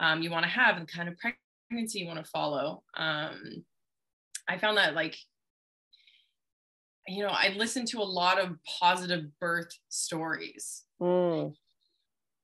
um, 0.00 0.23
you 0.23 0.30
want 0.30 0.44
to 0.44 0.50
have 0.50 0.76
and 0.76 0.87
the 0.87 0.92
kind 0.92 1.09
of 1.09 1.14
pregnancy 1.18 2.00
you 2.00 2.06
want 2.06 2.23
to 2.23 2.30
follow 2.30 2.83
um, 2.97 3.64
i 4.49 4.59
found 4.59 4.76
that 4.76 4.94
like 4.94 5.16
you 7.09 7.23
know 7.23 7.30
i 7.33 7.49
listened 7.56 7.88
to 7.88 8.00
a 8.00 8.04
lot 8.04 8.38
of 8.38 8.56
positive 8.80 9.25
birth 9.40 9.71
stories 9.88 10.83
Mm. 11.00 11.52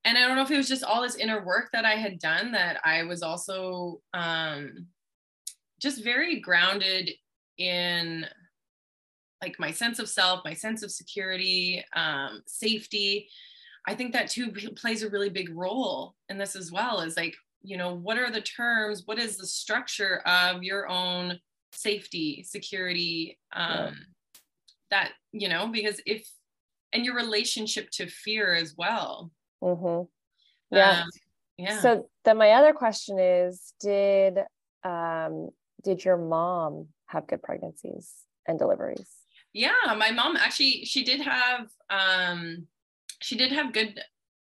and 0.04 0.18
I 0.18 0.26
don't 0.26 0.36
know 0.36 0.42
if 0.42 0.50
it 0.50 0.56
was 0.56 0.68
just 0.68 0.82
all 0.82 1.02
this 1.02 1.14
inner 1.14 1.42
work 1.44 1.70
that 1.72 1.84
I 1.84 1.94
had 1.94 2.18
done 2.18 2.50
that 2.52 2.80
I 2.84 3.04
was 3.04 3.22
also 3.22 4.00
um, 4.12 4.86
just 5.80 6.04
very 6.04 6.40
grounded 6.40 7.10
in 7.58 8.26
like 9.42 9.58
my 9.58 9.70
sense 9.70 9.98
of 9.98 10.08
self, 10.08 10.40
my 10.44 10.54
sense 10.54 10.82
of 10.82 10.90
security, 10.90 11.82
um, 11.94 12.42
safety. 12.46 13.28
I 13.88 13.94
think 13.94 14.12
that 14.12 14.28
too 14.28 14.52
plays 14.76 15.02
a 15.02 15.08
really 15.08 15.30
big 15.30 15.54
role 15.54 16.14
in 16.28 16.38
this 16.38 16.54
as 16.54 16.70
well. 16.70 17.00
Is 17.00 17.16
like 17.16 17.34
you 17.62 17.76
know 17.76 17.94
what 17.94 18.18
are 18.18 18.30
the 18.30 18.40
terms? 18.40 19.02
What 19.06 19.18
is 19.18 19.36
the 19.36 19.46
structure 19.46 20.20
of 20.26 20.62
your 20.62 20.88
own 20.88 21.38
safety, 21.72 22.42
security? 22.42 23.38
Um, 23.52 23.68
Yeah. 23.70 23.90
That 24.90 25.12
you 25.30 25.48
know 25.48 25.68
because 25.68 26.00
if 26.04 26.28
and 26.92 27.04
your 27.04 27.14
relationship 27.14 27.90
to 27.92 28.08
fear 28.08 28.54
as 28.54 28.74
well. 28.76 29.30
hmm 29.62 30.02
yeah 30.72 31.02
Um, 31.02 31.10
yeah. 31.56 31.78
So 31.78 32.08
then 32.24 32.38
my 32.38 32.50
other 32.52 32.72
question 32.72 33.18
is, 33.20 33.72
did 33.80 34.38
um 34.82 35.50
did 35.82 36.04
your 36.04 36.16
mom 36.16 36.88
have 37.06 37.26
good 37.26 37.42
pregnancies 37.42 38.12
and 38.46 38.58
deliveries? 38.58 39.20
yeah, 39.52 39.94
my 39.96 40.10
mom 40.10 40.36
actually 40.36 40.84
she 40.84 41.04
did 41.04 41.20
have 41.20 41.68
um 41.90 42.66
she 43.20 43.36
did 43.36 43.52
have 43.52 43.72
good 43.72 44.00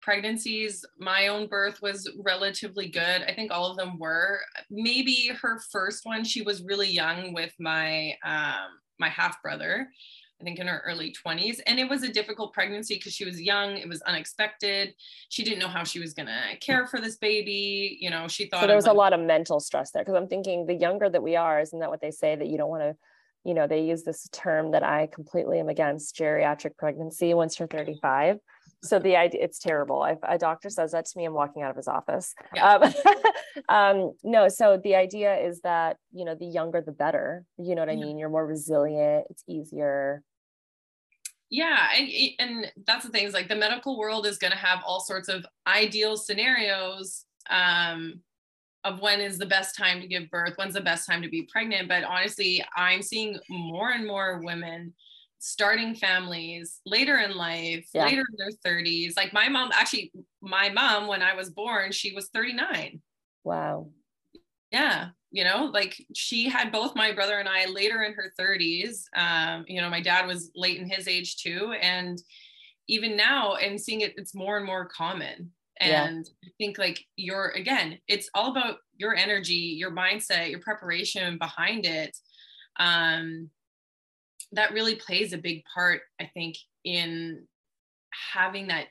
pregnancies. 0.02 0.86
My 0.98 1.28
own 1.28 1.48
birth 1.48 1.82
was 1.82 2.10
relatively 2.24 2.88
good. 2.90 3.24
I 3.28 3.34
think 3.34 3.52
all 3.52 3.70
of 3.70 3.78
them 3.78 3.98
were. 4.00 4.40
Maybe 4.70 5.32
her 5.42 5.60
first 5.72 6.06
one 6.06 6.24
she 6.24 6.42
was 6.42 6.64
really 6.64 6.90
young 6.90 7.34
with 7.34 7.54
my 7.60 8.16
um 8.24 8.80
my 9.00 9.10
half 9.10 9.42
brother. 9.42 9.90
I 10.40 10.44
think 10.44 10.60
in 10.60 10.68
her 10.68 10.82
early 10.86 11.14
20s. 11.14 11.60
And 11.68 11.80
it 11.80 11.90
was 11.90 12.04
a 12.04 12.12
difficult 12.12 12.54
pregnancy 12.54 12.96
because 12.96 13.14
she 13.14 13.26
was 13.26 13.42
young. 13.42 13.78
It 13.78 13.90
was 13.90 14.02
unexpected. 14.04 14.94
She 15.28 15.44
didn't 15.44 15.60
know 15.60 15.68
how 15.68 15.84
she 15.84 16.00
was 16.00 16.14
going 16.14 16.28
to 16.28 16.58
care 16.62 16.88
for 16.88 17.02
this 17.02 17.18
baby. 17.18 17.98
You 18.00 18.10
know, 18.10 18.28
she 18.28 18.46
thought 18.46 18.62
So 18.62 18.68
there 18.68 18.76
was 18.76 18.86
a 18.86 18.94
lot 18.94 19.12
of 19.12 19.20
mental 19.20 19.60
stress 19.60 19.92
there 19.92 20.04
because 20.04 20.16
I'm 20.16 20.28
thinking 20.28 20.66
the 20.66 20.76
younger 20.76 21.10
that 21.10 21.22
we 21.22 21.36
are, 21.36 21.60
isn't 21.60 21.80
that 21.80 21.90
what 21.90 22.00
they 22.00 22.12
say 22.12 22.36
that 22.36 22.48
you 22.48 22.58
don't 22.58 22.70
want 22.70 22.84
to, 22.84 22.96
you 23.44 23.54
know, 23.54 23.68
they 23.68 23.82
use 23.84 24.04
this 24.04 24.30
term 24.32 24.72
that 24.72 24.84
I 24.84 25.10
completely 25.14 25.60
am 25.60 25.68
against 25.68 26.16
geriatric 26.16 26.78
pregnancy 26.78 27.34
once 27.34 27.60
you're 27.60 27.68
35. 27.68 28.38
So 28.82 28.98
the 28.98 29.18
idea 29.18 29.44
it's 29.44 29.60
terrible. 29.60 30.06
If 30.06 30.20
a 30.24 30.38
doctor 30.38 30.70
says 30.70 30.94
that 30.94 31.06
to 31.06 31.18
me, 31.18 31.26
I'm 31.26 31.34
walking 31.34 31.64
out 31.64 31.70
of 31.70 31.76
his 31.76 31.90
office. 31.90 32.34
Yeah. 32.56 32.76
Um, 32.76 32.94
um, 33.70 34.12
no, 34.24 34.48
so 34.48 34.80
the 34.82 34.96
idea 34.96 35.36
is 35.36 35.60
that 35.62 35.98
you 36.14 36.24
know 36.24 36.34
the 36.34 36.46
younger 36.46 36.82
the 36.82 36.94
better. 36.94 37.44
You 37.58 37.76
know 37.76 37.82
what 37.82 37.90
I 37.90 37.98
mean? 37.98 38.18
You're 38.18 38.30
more 38.30 38.46
resilient. 38.46 39.26
It's 39.30 39.44
easier. 39.50 40.24
Yeah 41.50 41.88
and 41.96 42.10
and 42.40 42.72
that's 42.86 43.06
the 43.06 43.12
thing 43.12 43.26
is 43.26 43.34
like 43.34 43.48
the 43.48 43.56
medical 43.56 43.98
world 43.98 44.26
is 44.26 44.38
going 44.38 44.52
to 44.52 44.58
have 44.58 44.80
all 44.86 45.00
sorts 45.00 45.28
of 45.30 45.46
ideal 45.68 46.16
scenarios 46.16 47.26
um 47.50 48.22
of 48.84 49.02
when 49.02 49.20
is 49.20 49.38
the 49.38 49.46
best 49.46 49.76
time 49.76 50.00
to 50.00 50.08
give 50.08 50.30
birth 50.30 50.54
when's 50.58 50.76
the 50.76 50.82
best 50.82 51.08
time 51.08 51.22
to 51.22 51.30
be 51.30 51.48
pregnant 51.52 51.88
but 51.88 52.04
honestly 52.04 52.64
i'm 52.78 53.02
seeing 53.02 53.38
more 53.50 53.92
and 53.92 54.06
more 54.06 54.42
women 54.44 54.94
starting 55.40 55.96
families 55.96 56.82
later 56.86 57.18
in 57.20 57.36
life 57.36 57.88
Yeah. 57.94 58.06
later 58.06 58.22
in 58.30 58.36
their 58.38 58.52
30s 58.74 59.16
like 59.18 59.34
my 59.34 59.50
mom 59.50 59.72
actually 59.74 60.12
my 60.42 60.70
mom 60.70 61.08
when 61.08 61.22
i 61.22 61.34
was 61.34 61.50
born 61.50 61.92
she 61.92 62.14
was 62.14 62.30
39 62.30 63.02
Wow. 63.44 63.90
yeah 64.72 65.10
you 65.32 65.44
know 65.44 65.70
like 65.74 66.04
she 66.14 66.50
had 66.50 66.72
both 66.72 66.96
my 66.96 67.12
brother 67.12 67.40
and 67.40 67.48
i 67.48 67.66
later 67.66 68.04
in 68.04 68.14
her 68.14 68.34
30s 68.40 69.04
um 69.16 69.64
you 69.68 69.82
know 69.82 69.90
my 69.90 70.02
dad 70.02 70.26
was 70.26 70.52
late 70.56 70.80
in 70.80 70.90
his 70.90 71.08
age 71.08 71.38
too 71.38 71.74
and 71.82 72.22
even 72.88 73.16
now 73.16 73.56
and 73.56 73.80
seeing 73.80 74.02
it 74.02 74.14
it's 74.18 74.34
more 74.34 74.58
and 74.58 74.66
more 74.66 74.86
common. 74.86 75.52
Yeah. 75.80 76.06
and 76.06 76.30
i 76.44 76.50
think 76.58 76.78
like 76.78 77.06
your 77.16 77.50
again 77.52 78.00
it's 78.08 78.30
all 78.34 78.52
about 78.52 78.78
your 78.98 79.16
energy 79.16 79.54
your 79.54 79.92
mindset 79.92 80.50
your 80.50 80.60
preparation 80.60 81.38
behind 81.38 81.86
it 81.86 82.18
um 82.78 83.50
that 84.52 84.74
really 84.74 84.96
plays 84.96 85.32
a 85.32 85.38
big 85.38 85.64
part 85.74 86.02
i 86.20 86.26
think 86.26 86.58
in 86.84 87.44
having 88.34 88.68
that 88.68 88.88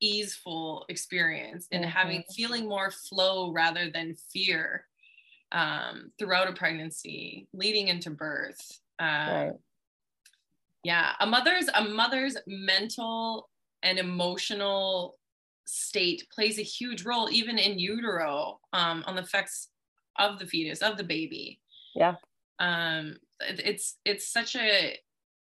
easeful 0.00 0.84
experience 0.88 1.66
and 1.72 1.84
having 1.84 2.22
feeling 2.34 2.68
more 2.68 2.90
flow 2.90 3.52
rather 3.52 3.90
than 3.90 4.14
fear 4.32 4.86
um, 5.52 6.12
throughout 6.18 6.48
a 6.48 6.52
pregnancy, 6.52 7.48
leading 7.52 7.88
into 7.88 8.10
birth. 8.10 8.80
Um, 8.98 9.08
Right. 9.08 9.52
Yeah, 10.84 11.14
a 11.20 11.26
mother's 11.26 11.68
a 11.74 11.82
mother's 11.84 12.36
mental 12.46 13.48
and 13.82 13.98
emotional 13.98 15.18
state 15.66 16.26
plays 16.32 16.58
a 16.58 16.62
huge 16.62 17.04
role, 17.04 17.28
even 17.30 17.58
in 17.58 17.78
utero, 17.78 18.60
um, 18.72 19.02
on 19.06 19.16
the 19.16 19.22
effects 19.22 19.68
of 20.18 20.38
the 20.38 20.46
fetus 20.46 20.82
of 20.82 20.96
the 20.96 21.04
baby. 21.04 21.60
Yeah. 21.94 22.14
Um, 22.60 23.18
it- 23.40 23.60
it's 23.64 23.98
it's 24.04 24.28
such 24.28 24.54
a 24.56 24.98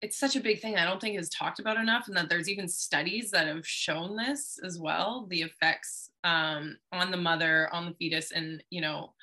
it's 0.02 0.18
such 0.18 0.36
a 0.36 0.40
big 0.40 0.62
thing. 0.62 0.78
I 0.78 0.86
don't 0.86 1.02
think 1.02 1.20
is 1.20 1.28
talked 1.30 1.60
about 1.60 1.78
enough, 1.78 2.08
and 2.08 2.16
that 2.16 2.30
there's 2.30 2.48
even 2.50 2.68
studies 2.68 3.32
that 3.32 3.48
have 3.48 3.68
shown 3.68 4.16
this 4.16 4.60
as 4.64 4.78
well. 4.80 5.26
The 5.28 5.42
effects 5.42 6.12
um, 6.24 6.78
on 6.92 7.10
the 7.12 7.18
mother, 7.18 7.68
on 7.74 7.86
the 7.88 7.96
fetus, 7.96 8.32
and 8.32 8.64
you 8.70 8.80
know, 8.82 9.14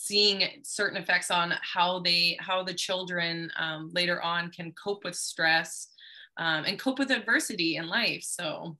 seeing 0.00 0.48
certain 0.62 0.96
effects 0.96 1.28
on 1.28 1.52
how 1.60 1.98
they, 1.98 2.36
how 2.38 2.62
the 2.62 2.72
children 2.72 3.50
um, 3.58 3.90
later 3.92 4.22
on 4.22 4.48
can 4.50 4.72
cope 4.72 5.02
with 5.02 5.16
stress 5.16 5.88
um, 6.36 6.64
and 6.64 6.78
cope 6.78 7.00
with 7.00 7.10
adversity 7.10 7.76
in 7.76 7.88
life. 7.88 8.22
So, 8.22 8.76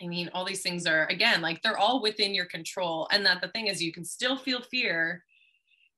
I 0.00 0.06
mean, 0.06 0.30
all 0.32 0.44
these 0.44 0.62
things 0.62 0.86
are 0.86 1.06
again 1.06 1.42
like 1.42 1.60
they're 1.62 1.76
all 1.76 2.00
within 2.00 2.34
your 2.34 2.46
control, 2.46 3.08
and 3.10 3.26
that 3.26 3.40
the 3.40 3.48
thing 3.48 3.66
is, 3.66 3.82
you 3.82 3.92
can 3.92 4.04
still 4.04 4.36
feel 4.36 4.62
fear, 4.62 5.24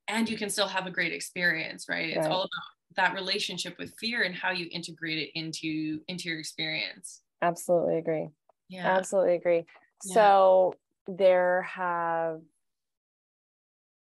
and 0.09 0.26
you 0.26 0.38
can 0.38 0.49
still 0.49 0.68
have 0.68 0.87
a 0.87 0.90
great 0.90 1.12
experience, 1.12 1.85
right? 1.87 2.09
It's 2.09 2.26
all 2.26 2.42
about 2.44 2.97
that 2.97 3.14
relationship 3.14 3.76
with 3.78 3.92
fear 4.00 4.23
and 4.23 4.35
how 4.35 4.52
you 4.52 4.68
integrate 4.73 5.18
it 5.18 5.30
into 5.38 6.00
into 6.09 6.28
your 6.28 6.38
experience 6.38 7.20
Absolutely 7.42 7.99
agree. 7.99 8.28
yeah 8.68 8.87
Absolutely 8.87 9.35
agree. 9.35 9.64
Yeah. 10.04 10.14
So 10.14 10.75
there 11.06 11.62
have 11.62 12.40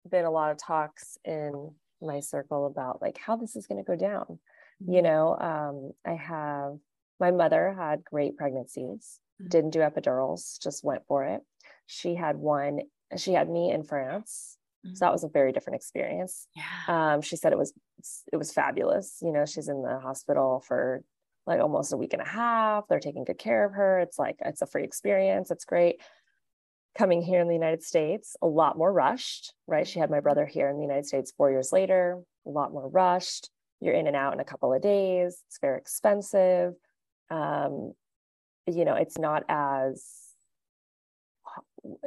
been 0.09 0.25
a 0.25 0.31
lot 0.31 0.51
of 0.51 0.57
talks 0.57 1.17
in 1.25 1.73
my 2.01 2.19
circle 2.19 2.65
about 2.65 3.01
like 3.01 3.17
how 3.17 3.35
this 3.35 3.55
is 3.55 3.67
going 3.67 3.83
to 3.83 3.87
go 3.89 3.95
down. 3.95 4.39
You 4.85 5.01
know, 5.01 5.37
um, 5.39 5.91
I 6.05 6.15
have 6.15 6.77
my 7.19 7.31
mother 7.31 7.73
had 7.73 8.03
great 8.03 8.37
pregnancies, 8.37 9.19
Mhm. 9.41 9.49
didn't 9.49 9.69
do 9.71 9.79
epidurals, 9.79 10.59
just 10.61 10.83
went 10.83 11.05
for 11.07 11.23
it. 11.25 11.41
She 11.87 12.15
had 12.15 12.37
one, 12.37 12.81
she 13.17 13.33
had 13.33 13.49
me 13.49 13.71
in 13.71 13.83
France. 13.83 14.57
So 14.93 15.03
that 15.05 15.11
was 15.11 15.23
a 15.23 15.27
very 15.29 15.51
different 15.51 15.77
experience. 15.77 16.47
yeah 16.55 17.13
Um, 17.15 17.21
she 17.21 17.35
said 17.37 17.51
it 17.51 17.57
was 17.57 17.73
it 18.31 18.37
was 18.37 18.51
fabulous. 18.53 19.17
You 19.23 19.31
know, 19.31 19.45
she's 19.45 19.67
in 19.67 19.81
the 19.81 19.99
hospital 19.99 20.59
for 20.59 21.03
like 21.47 21.59
almost 21.59 21.91
a 21.91 21.97
week 21.97 22.13
and 22.13 22.21
a 22.21 22.25
half. 22.27 22.87
They're 22.87 22.99
taking 22.99 23.23
good 23.23 23.39
care 23.39 23.65
of 23.65 23.73
her. 23.73 23.99
It's 23.99 24.19
like, 24.19 24.35
it's 24.41 24.61
a 24.61 24.67
free 24.67 24.83
experience. 24.83 25.49
It's 25.51 25.65
great. 25.65 26.01
Coming 26.97 27.21
here 27.21 27.41
in 27.41 27.47
the 27.47 27.53
United 27.53 27.83
States, 27.83 28.37
a 28.41 28.47
lot 28.47 28.77
more 28.77 28.91
rushed, 28.91 29.53
right? 29.67 29.87
She 29.87 29.99
had 29.99 30.09
my 30.09 30.21
brother 30.21 30.45
here 30.45 30.69
in 30.69 30.77
the 30.77 30.81
United 30.81 31.05
States 31.05 31.33
four 31.35 31.51
years 31.51 31.73
later, 31.73 32.21
a 32.45 32.49
lot 32.49 32.71
more 32.71 32.87
rushed. 32.87 33.49
You're 33.81 33.93
in 33.93 34.07
and 34.07 34.15
out 34.15 34.33
in 34.33 34.39
a 34.39 34.45
couple 34.45 34.73
of 34.73 34.81
days. 34.81 35.43
It's 35.47 35.59
very 35.59 35.77
expensive. 35.77 36.73
Um, 37.29 37.93
you 38.65 38.85
know, 38.85 38.95
it's 38.95 39.17
not 39.17 39.43
as, 39.49 40.05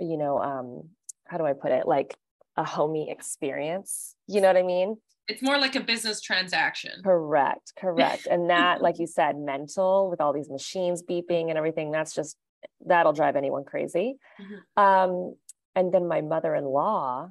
you 0.00 0.16
know, 0.16 0.38
um, 0.38 0.88
how 1.26 1.36
do 1.36 1.44
I 1.44 1.52
put 1.52 1.70
it? 1.70 1.86
Like 1.86 2.16
a 2.56 2.64
homey 2.64 3.10
experience. 3.10 4.16
You 4.26 4.40
know 4.40 4.48
what 4.48 4.56
I 4.56 4.62
mean? 4.62 4.96
It's 5.28 5.42
more 5.42 5.58
like 5.58 5.76
a 5.76 5.80
business 5.80 6.22
transaction. 6.22 7.02
Correct, 7.04 7.74
correct. 7.78 8.26
And 8.26 8.48
that, 8.48 8.80
like 8.82 8.98
you 8.98 9.06
said, 9.06 9.36
mental 9.36 10.08
with 10.08 10.20
all 10.20 10.32
these 10.32 10.48
machines 10.48 11.02
beeping 11.02 11.50
and 11.50 11.58
everything, 11.58 11.90
that's 11.90 12.14
just 12.14 12.36
that'll 12.84 13.12
drive 13.12 13.36
anyone 13.36 13.64
crazy. 13.64 14.18
Mm-hmm. 14.40 14.82
Um, 14.82 15.34
and 15.74 15.92
then 15.92 16.08
my 16.08 16.20
mother-in-law 16.20 17.30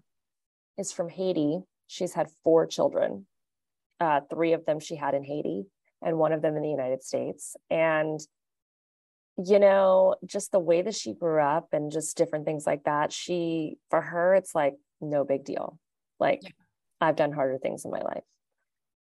is 0.78 0.92
from 0.92 1.10
Haiti. 1.10 1.60
She's 1.88 2.14
had 2.14 2.30
four 2.44 2.66
children. 2.66 3.26
Uh, 4.00 4.22
three 4.30 4.54
of 4.54 4.66
them 4.66 4.80
she 4.80 4.96
had 4.96 5.16
in 5.16 5.24
Haiti, 5.24 5.66
and 6.02 6.18
one 6.18 6.32
of 6.32 6.42
them 6.42 6.56
in 6.56 6.62
the 6.62 6.70
United 6.70 7.04
States. 7.04 7.56
And 7.70 8.20
you 9.38 9.60
know, 9.60 10.16
just 10.26 10.52
the 10.52 10.60
way 10.60 10.82
that 10.82 10.96
she 10.96 11.14
grew 11.14 11.40
up 11.40 11.68
and 11.72 11.92
just 11.92 12.18
different 12.18 12.46
things 12.46 12.66
like 12.66 12.84
that, 12.86 13.14
she, 13.14 13.78
for 13.90 14.02
her, 14.02 14.34
it's 14.34 14.56
like 14.56 14.76
no 15.00 15.24
big 15.24 15.46
deal. 15.46 15.78
Like, 16.20 16.42
yeah. 16.44 16.50
I've 17.00 17.16
done 17.16 17.32
harder 17.32 17.60
things 17.60 17.86
in 17.86 17.92
my 17.92 18.02
life. 18.02 18.24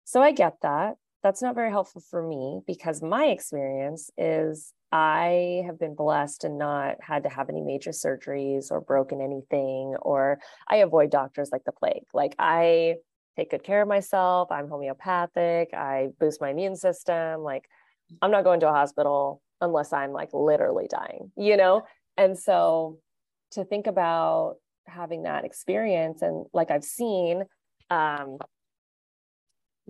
So 0.05 0.21
I 0.21 0.31
get 0.31 0.55
that. 0.61 0.95
That's 1.21 1.41
not 1.41 1.55
very 1.55 1.69
helpful 1.69 2.01
for 2.09 2.25
me 2.25 2.61
because 2.65 3.01
my 3.01 3.25
experience 3.25 4.09
is 4.17 4.73
I 4.91 5.63
have 5.65 5.79
been 5.79 5.95
blessed 5.95 6.43
and 6.43 6.57
not 6.57 6.97
had 7.01 7.23
to 7.23 7.29
have 7.29 7.49
any 7.49 7.61
major 7.61 7.91
surgeries 7.91 8.71
or 8.71 8.81
broken 8.81 9.21
anything, 9.21 9.95
or 10.01 10.39
I 10.67 10.77
avoid 10.77 11.11
doctors 11.11 11.49
like 11.51 11.63
the 11.63 11.71
plague. 11.71 12.03
Like 12.13 12.35
I 12.37 12.95
take 13.37 13.51
good 13.51 13.63
care 13.63 13.81
of 13.81 13.87
myself. 13.87 14.51
I'm 14.51 14.67
homeopathic. 14.67 15.73
I 15.73 16.09
boost 16.19 16.41
my 16.41 16.49
immune 16.49 16.75
system. 16.75 17.41
Like 17.41 17.69
I'm 18.21 18.31
not 18.31 18.43
going 18.43 18.59
to 18.61 18.69
a 18.69 18.73
hospital 18.73 19.41
unless 19.61 19.93
I'm 19.93 20.11
like 20.11 20.29
literally 20.33 20.87
dying, 20.89 21.31
you 21.37 21.55
know? 21.55 21.83
And 22.17 22.37
so 22.37 22.99
to 23.51 23.63
think 23.63 23.87
about 23.87 24.55
having 24.87 25.23
that 25.23 25.45
experience 25.45 26.21
and 26.21 26.45
like 26.53 26.71
I've 26.71 26.83
seen 26.83 27.43
um 27.89 28.37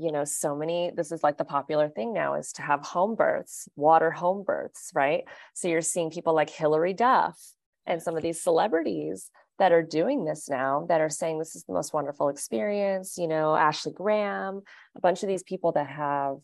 you 0.02 0.12
know 0.12 0.24
so 0.24 0.56
many 0.56 0.92
this 0.96 1.12
is 1.12 1.24
like 1.24 1.38
the 1.38 1.46
popular 1.46 1.88
thing 1.90 2.14
now 2.14 2.34
is 2.34 2.52
to 2.52 2.62
have 2.62 2.82
home 2.82 3.16
births 3.16 3.70
water 3.76 4.10
home 4.12 4.44
births 4.44 4.92
right 4.94 5.26
so 5.54 5.68
you're 5.68 5.82
seeing 5.82 6.10
people 6.10 6.34
like 6.34 6.50
Hilary 6.50 6.94
Duff 6.94 7.40
and 7.86 8.02
some 8.02 8.18
of 8.18 8.24
these 8.24 8.42
celebrities 8.42 9.30
that 9.60 9.72
are 9.72 9.84
doing 9.84 10.26
this 10.26 10.50
now 10.50 10.86
that 10.90 11.02
are 11.02 11.10
saying 11.10 11.38
this 11.38 11.56
is 11.56 11.64
the 11.66 11.74
most 11.74 11.94
wonderful 11.94 12.30
experience 12.30 13.18
you 13.18 13.28
know 13.28 13.56
Ashley 13.56 13.94
Graham 13.94 14.62
a 14.98 15.00
bunch 15.00 15.22
of 15.24 15.30
these 15.30 15.44
people 15.44 15.72
that 15.74 15.88
have 15.88 16.38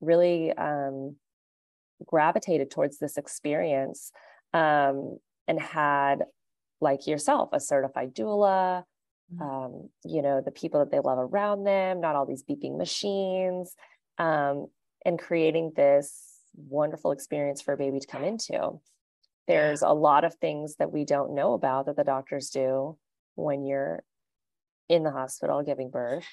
really 0.00 0.52
um, 0.52 1.16
gravitated 2.04 2.70
towards 2.70 2.98
this 2.98 3.16
experience 3.16 4.12
um, 4.52 5.18
and 5.48 5.60
had 5.60 6.24
like 6.80 7.06
yourself 7.06 7.50
a 7.52 7.60
certified 7.60 8.14
doula. 8.14 8.84
Um, 9.40 9.88
you 10.04 10.22
know 10.22 10.40
the 10.40 10.50
people 10.50 10.80
that 10.80 10.90
they 10.90 11.00
love 11.00 11.18
around 11.18 11.64
them 11.64 12.00
not 12.00 12.14
all 12.14 12.26
these 12.26 12.44
beeping 12.44 12.76
machines 12.78 13.74
um, 14.18 14.66
and 15.04 15.18
creating 15.18 15.72
this 15.76 16.40
wonderful 16.54 17.12
experience 17.12 17.60
for 17.60 17.74
a 17.74 17.76
baby 17.76 18.00
to 18.00 18.06
come 18.06 18.24
into. 18.24 18.80
There's 19.46 19.82
a 19.82 19.90
lot 19.90 20.24
of 20.24 20.34
things 20.36 20.76
that 20.76 20.92
we 20.92 21.04
don't 21.04 21.34
know 21.34 21.52
about 21.52 21.86
that 21.86 21.96
the 21.96 22.04
doctors 22.04 22.50
do 22.50 22.96
when 23.34 23.64
you're 23.64 24.02
in 24.88 25.02
the 25.02 25.10
hospital 25.10 25.62
giving 25.62 25.90
birth. 25.90 26.26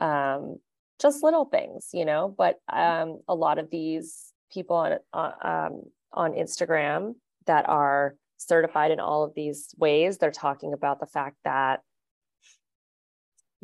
Um, 0.00 0.58
just 1.02 1.22
little 1.22 1.44
things 1.44 1.88
you 1.92 2.04
know 2.04 2.34
but 2.38 2.60
um, 2.72 3.20
a 3.28 3.34
lot 3.34 3.58
of 3.58 3.68
these 3.70 4.32
people 4.52 4.76
on 4.76 4.92
uh, 5.12 5.32
um, 5.42 5.82
on 6.12 6.32
instagram 6.32 7.14
that 7.46 7.68
are 7.68 8.14
certified 8.38 8.90
in 8.90 9.00
all 9.00 9.24
of 9.24 9.34
these 9.34 9.74
ways 9.76 10.18
they're 10.18 10.30
talking 10.30 10.72
about 10.72 11.00
the 11.00 11.06
fact 11.06 11.36
that 11.44 11.80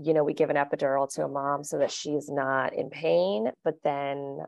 you 0.01 0.15
know 0.15 0.25
we 0.25 0.33
give 0.33 0.51
an 0.51 0.57
epidural 0.57 1.13
to 1.13 1.25
a 1.25 1.29
mom 1.29 1.65
so 1.65 1.79
that 1.79 1.91
she's 1.91 2.29
not 2.29 2.73
in 2.75 2.89
pain 2.91 3.51
but 3.65 3.75
then 3.83 4.41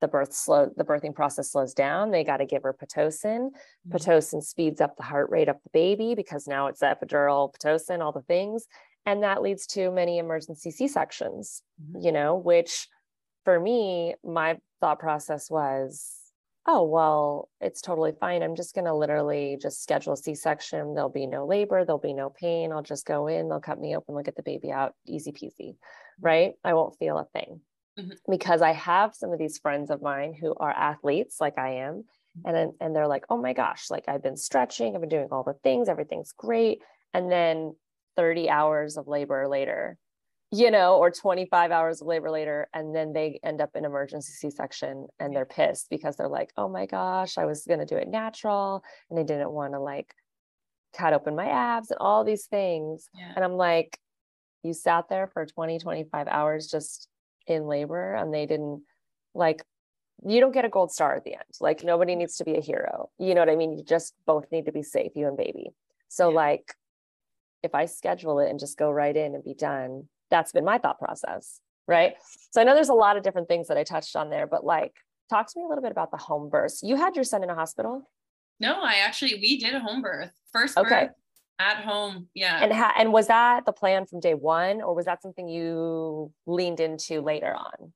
the 0.00 0.08
birth 0.08 0.32
slow 0.32 0.70
the 0.76 0.84
birthing 0.84 1.14
process 1.14 1.52
slows 1.52 1.74
down 1.74 2.10
they 2.10 2.24
got 2.24 2.38
to 2.38 2.46
give 2.46 2.62
her 2.62 2.74
pitocin 2.74 3.50
mm-hmm. 3.50 3.92
pitocin 3.92 4.42
speeds 4.42 4.80
up 4.80 4.96
the 4.96 5.02
heart 5.02 5.30
rate 5.30 5.48
of 5.48 5.56
the 5.62 5.70
baby 5.72 6.14
because 6.14 6.46
now 6.46 6.66
it's 6.66 6.80
epidural 6.80 7.52
pitocin 7.54 8.00
all 8.00 8.12
the 8.12 8.22
things 8.22 8.66
and 9.06 9.22
that 9.22 9.42
leads 9.42 9.66
to 9.66 9.90
many 9.90 10.18
emergency 10.18 10.70
c-sections 10.70 11.62
mm-hmm. 11.82 12.04
you 12.04 12.12
know 12.12 12.34
which 12.36 12.88
for 13.44 13.60
me 13.60 14.14
my 14.24 14.58
thought 14.80 14.98
process 14.98 15.50
was 15.50 16.19
oh, 16.66 16.84
well, 16.84 17.48
it's 17.60 17.80
totally 17.80 18.12
fine. 18.18 18.42
I'm 18.42 18.54
just 18.54 18.74
going 18.74 18.84
to 18.84 18.94
literally 18.94 19.58
just 19.60 19.82
schedule 19.82 20.12
a 20.12 20.16
C 20.16 20.34
section. 20.34 20.94
There'll 20.94 21.08
be 21.08 21.26
no 21.26 21.46
labor, 21.46 21.84
there'll 21.84 21.98
be 21.98 22.12
no 22.12 22.30
pain. 22.30 22.72
I'll 22.72 22.82
just 22.82 23.06
go 23.06 23.26
in, 23.26 23.48
they'll 23.48 23.60
cut 23.60 23.80
me 23.80 23.96
open, 23.96 24.14
they'll 24.14 24.24
get 24.24 24.36
the 24.36 24.42
baby 24.42 24.70
out, 24.70 24.94
easy 25.06 25.32
peasy, 25.32 25.76
right? 26.20 26.54
I 26.64 26.74
won't 26.74 26.98
feel 26.98 27.18
a 27.18 27.24
thing. 27.24 27.60
Mm-hmm. 27.98 28.30
Because 28.30 28.62
I 28.62 28.72
have 28.72 29.14
some 29.14 29.32
of 29.32 29.38
these 29.38 29.58
friends 29.58 29.90
of 29.90 30.02
mine 30.02 30.34
who 30.38 30.54
are 30.54 30.70
athletes 30.70 31.40
like 31.40 31.58
I 31.58 31.76
am. 31.76 32.04
Mm-hmm. 32.38 32.54
And, 32.54 32.72
and 32.80 32.96
they're 32.96 33.08
like, 33.08 33.24
oh 33.30 33.38
my 33.38 33.52
gosh, 33.52 33.90
like 33.90 34.04
I've 34.06 34.22
been 34.22 34.36
stretching, 34.36 34.94
I've 34.94 35.00
been 35.00 35.10
doing 35.10 35.28
all 35.32 35.42
the 35.42 35.56
things, 35.64 35.88
everything's 35.88 36.32
great. 36.32 36.80
And 37.12 37.32
then 37.32 37.74
30 38.16 38.50
hours 38.50 38.96
of 38.96 39.08
labor 39.08 39.48
later, 39.48 39.96
you 40.52 40.70
know, 40.70 40.96
or 40.96 41.10
25 41.10 41.70
hours 41.70 42.00
of 42.00 42.08
labor 42.08 42.30
later, 42.30 42.68
and 42.74 42.94
then 42.94 43.12
they 43.12 43.38
end 43.44 43.60
up 43.60 43.70
in 43.76 43.84
emergency 43.84 44.32
C 44.32 44.50
section 44.50 45.06
and 45.20 45.34
they're 45.34 45.44
pissed 45.44 45.88
because 45.90 46.16
they're 46.16 46.28
like, 46.28 46.50
oh 46.56 46.68
my 46.68 46.86
gosh, 46.86 47.38
I 47.38 47.44
was 47.44 47.64
going 47.64 47.78
to 47.78 47.86
do 47.86 47.96
it 47.96 48.08
natural 48.08 48.82
and 49.10 49.18
I 49.18 49.22
didn't 49.22 49.52
want 49.52 49.74
to 49.74 49.80
like 49.80 50.12
cut 50.96 51.12
open 51.12 51.36
my 51.36 51.46
abs 51.46 51.90
and 51.90 51.98
all 52.00 52.24
these 52.24 52.46
things. 52.46 53.08
Yeah. 53.14 53.32
And 53.36 53.44
I'm 53.44 53.52
like, 53.52 53.98
you 54.64 54.72
sat 54.72 55.08
there 55.08 55.28
for 55.28 55.46
20, 55.46 55.78
25 55.78 56.26
hours 56.26 56.66
just 56.66 57.08
in 57.46 57.66
labor 57.66 58.14
and 58.14 58.34
they 58.34 58.46
didn't 58.46 58.82
like, 59.34 59.62
you 60.26 60.40
don't 60.40 60.52
get 60.52 60.64
a 60.64 60.68
gold 60.68 60.92
star 60.92 61.14
at 61.14 61.24
the 61.24 61.34
end. 61.34 61.44
Like, 61.60 61.82
nobody 61.82 62.14
needs 62.14 62.36
to 62.36 62.44
be 62.44 62.56
a 62.56 62.60
hero. 62.60 63.08
You 63.18 63.34
know 63.34 63.40
what 63.40 63.48
I 63.48 63.56
mean? 63.56 63.78
You 63.78 63.84
just 63.84 64.14
both 64.26 64.44
need 64.52 64.66
to 64.66 64.72
be 64.72 64.82
safe, 64.82 65.12
you 65.14 65.26
and 65.28 65.36
baby. 65.36 65.70
So, 66.08 66.28
yeah. 66.28 66.36
like, 66.36 66.74
if 67.62 67.74
I 67.74 67.86
schedule 67.86 68.38
it 68.40 68.50
and 68.50 68.58
just 68.58 68.76
go 68.76 68.90
right 68.90 69.16
in 69.16 69.34
and 69.34 69.42
be 69.42 69.54
done, 69.54 70.08
that's 70.30 70.52
been 70.52 70.64
my 70.64 70.78
thought 70.78 70.98
process 70.98 71.60
right? 71.88 72.14
So 72.50 72.60
i 72.60 72.64
know 72.64 72.74
there's 72.74 72.88
a 72.88 72.94
lot 72.94 73.16
of 73.16 73.22
different 73.22 73.48
things 73.48 73.68
that 73.68 73.76
i 73.76 73.84
touched 73.84 74.14
on 74.14 74.30
there 74.30 74.46
but 74.46 74.64
like 74.64 74.94
talk 75.28 75.46
to 75.52 75.58
me 75.58 75.64
a 75.64 75.68
little 75.68 75.82
bit 75.82 75.92
about 75.92 76.10
the 76.10 76.16
home 76.16 76.48
birth 76.48 76.78
you 76.82 76.96
had 76.96 77.16
your 77.16 77.24
son 77.24 77.42
in 77.42 77.50
a 77.50 77.54
hospital? 77.54 78.08
No 78.58 78.80
i 78.80 78.96
actually 79.04 79.34
we 79.34 79.58
did 79.58 79.74
a 79.74 79.80
home 79.80 80.02
birth 80.02 80.32
first 80.52 80.76
birth 80.76 80.86
okay 80.86 81.08
at 81.60 81.84
home 81.84 82.26
yeah. 82.34 82.64
And 82.64 82.72
ha- 82.72 82.94
and 82.98 83.12
was 83.12 83.26
that 83.26 83.66
the 83.66 83.72
plan 83.72 84.06
from 84.06 84.18
day 84.18 84.34
one 84.34 84.80
or 84.80 84.94
was 84.94 85.04
that 85.04 85.22
something 85.22 85.46
you 85.46 86.32
leaned 86.46 86.80
into 86.80 87.20
later 87.20 87.54
on? 87.54 87.92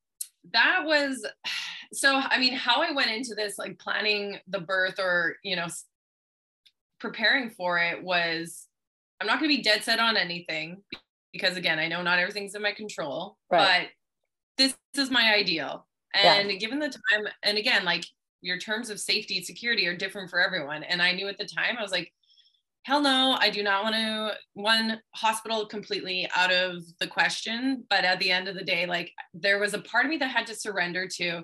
That 0.52 0.82
was 0.84 1.26
so 1.92 2.16
i 2.16 2.38
mean 2.38 2.54
how 2.54 2.82
i 2.82 2.90
went 2.90 3.10
into 3.10 3.34
this 3.34 3.56
like 3.56 3.78
planning 3.78 4.38
the 4.48 4.58
birth 4.58 4.98
or 4.98 5.36
you 5.44 5.54
know 5.54 5.66
preparing 6.98 7.50
for 7.50 7.78
it 7.78 8.02
was 8.02 8.66
i'm 9.20 9.28
not 9.28 9.38
going 9.38 9.48
to 9.48 9.56
be 9.56 9.62
dead 9.62 9.84
set 9.84 10.00
on 10.00 10.16
anything 10.16 10.82
because 11.34 11.58
again, 11.58 11.78
I 11.78 11.88
know 11.88 12.00
not 12.00 12.20
everything's 12.20 12.54
in 12.54 12.62
my 12.62 12.72
control, 12.72 13.36
right. 13.50 13.88
but 14.56 14.64
this 14.64 14.76
is 14.96 15.10
my 15.10 15.34
ideal. 15.34 15.86
And 16.14 16.48
yeah. 16.48 16.56
given 16.56 16.78
the 16.78 16.88
time, 16.88 17.26
and 17.42 17.58
again, 17.58 17.84
like 17.84 18.06
your 18.40 18.56
terms 18.56 18.88
of 18.88 19.00
safety 19.00 19.36
and 19.36 19.44
security 19.44 19.86
are 19.88 19.96
different 19.96 20.30
for 20.30 20.40
everyone. 20.40 20.84
And 20.84 21.02
I 21.02 21.12
knew 21.12 21.28
at 21.28 21.38
the 21.38 21.44
time, 21.44 21.76
I 21.76 21.82
was 21.82 21.90
like, 21.90 22.12
hell 22.84 23.00
no, 23.00 23.36
I 23.40 23.50
do 23.50 23.62
not 23.62 23.82
want 23.82 23.96
to 23.96 24.34
one 24.52 25.00
hospital 25.14 25.66
completely 25.66 26.28
out 26.36 26.52
of 26.52 26.84
the 27.00 27.08
question. 27.08 27.84
But 27.90 28.04
at 28.04 28.20
the 28.20 28.30
end 28.30 28.46
of 28.46 28.54
the 28.54 28.64
day, 28.64 28.86
like 28.86 29.10
there 29.32 29.58
was 29.58 29.74
a 29.74 29.80
part 29.80 30.04
of 30.04 30.10
me 30.10 30.18
that 30.18 30.30
had 30.30 30.46
to 30.46 30.54
surrender 30.54 31.08
to 31.16 31.42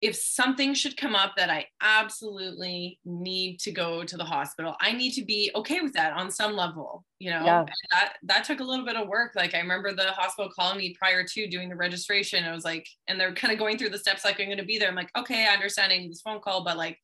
if 0.00 0.14
something 0.14 0.74
should 0.74 0.96
come 0.96 1.16
up 1.16 1.32
that 1.36 1.50
I 1.50 1.66
absolutely 1.82 3.00
need 3.04 3.58
to 3.60 3.72
go 3.72 4.04
to 4.04 4.16
the 4.16 4.24
hospital, 4.24 4.76
I 4.80 4.92
need 4.92 5.12
to 5.12 5.24
be 5.24 5.50
okay 5.56 5.80
with 5.80 5.92
that 5.94 6.12
on 6.12 6.30
some 6.30 6.54
level, 6.54 7.04
you 7.18 7.30
know. 7.30 7.44
Yeah. 7.44 7.64
that 7.92 8.12
that 8.22 8.44
took 8.44 8.60
a 8.60 8.64
little 8.64 8.84
bit 8.84 8.94
of 8.94 9.08
work. 9.08 9.32
Like 9.34 9.54
I 9.54 9.58
remember 9.58 9.92
the 9.92 10.12
hospital 10.12 10.52
calling 10.56 10.78
me 10.78 10.94
prior 10.96 11.24
to 11.24 11.48
doing 11.48 11.68
the 11.68 11.74
registration. 11.74 12.44
I 12.44 12.54
was 12.54 12.64
like, 12.64 12.86
and 13.08 13.20
they're 13.20 13.34
kind 13.34 13.52
of 13.52 13.58
going 13.58 13.76
through 13.76 13.88
the 13.88 13.98
steps 13.98 14.24
like 14.24 14.38
I'm 14.38 14.46
going 14.46 14.58
to 14.58 14.64
be 14.64 14.78
there. 14.78 14.88
I'm 14.88 14.94
like, 14.94 15.10
okay, 15.16 15.46
I 15.48 15.54
understand 15.54 15.92
I 15.92 15.98
need 15.98 16.10
this 16.10 16.20
phone 16.20 16.40
call, 16.40 16.62
but 16.62 16.76
like 16.76 16.98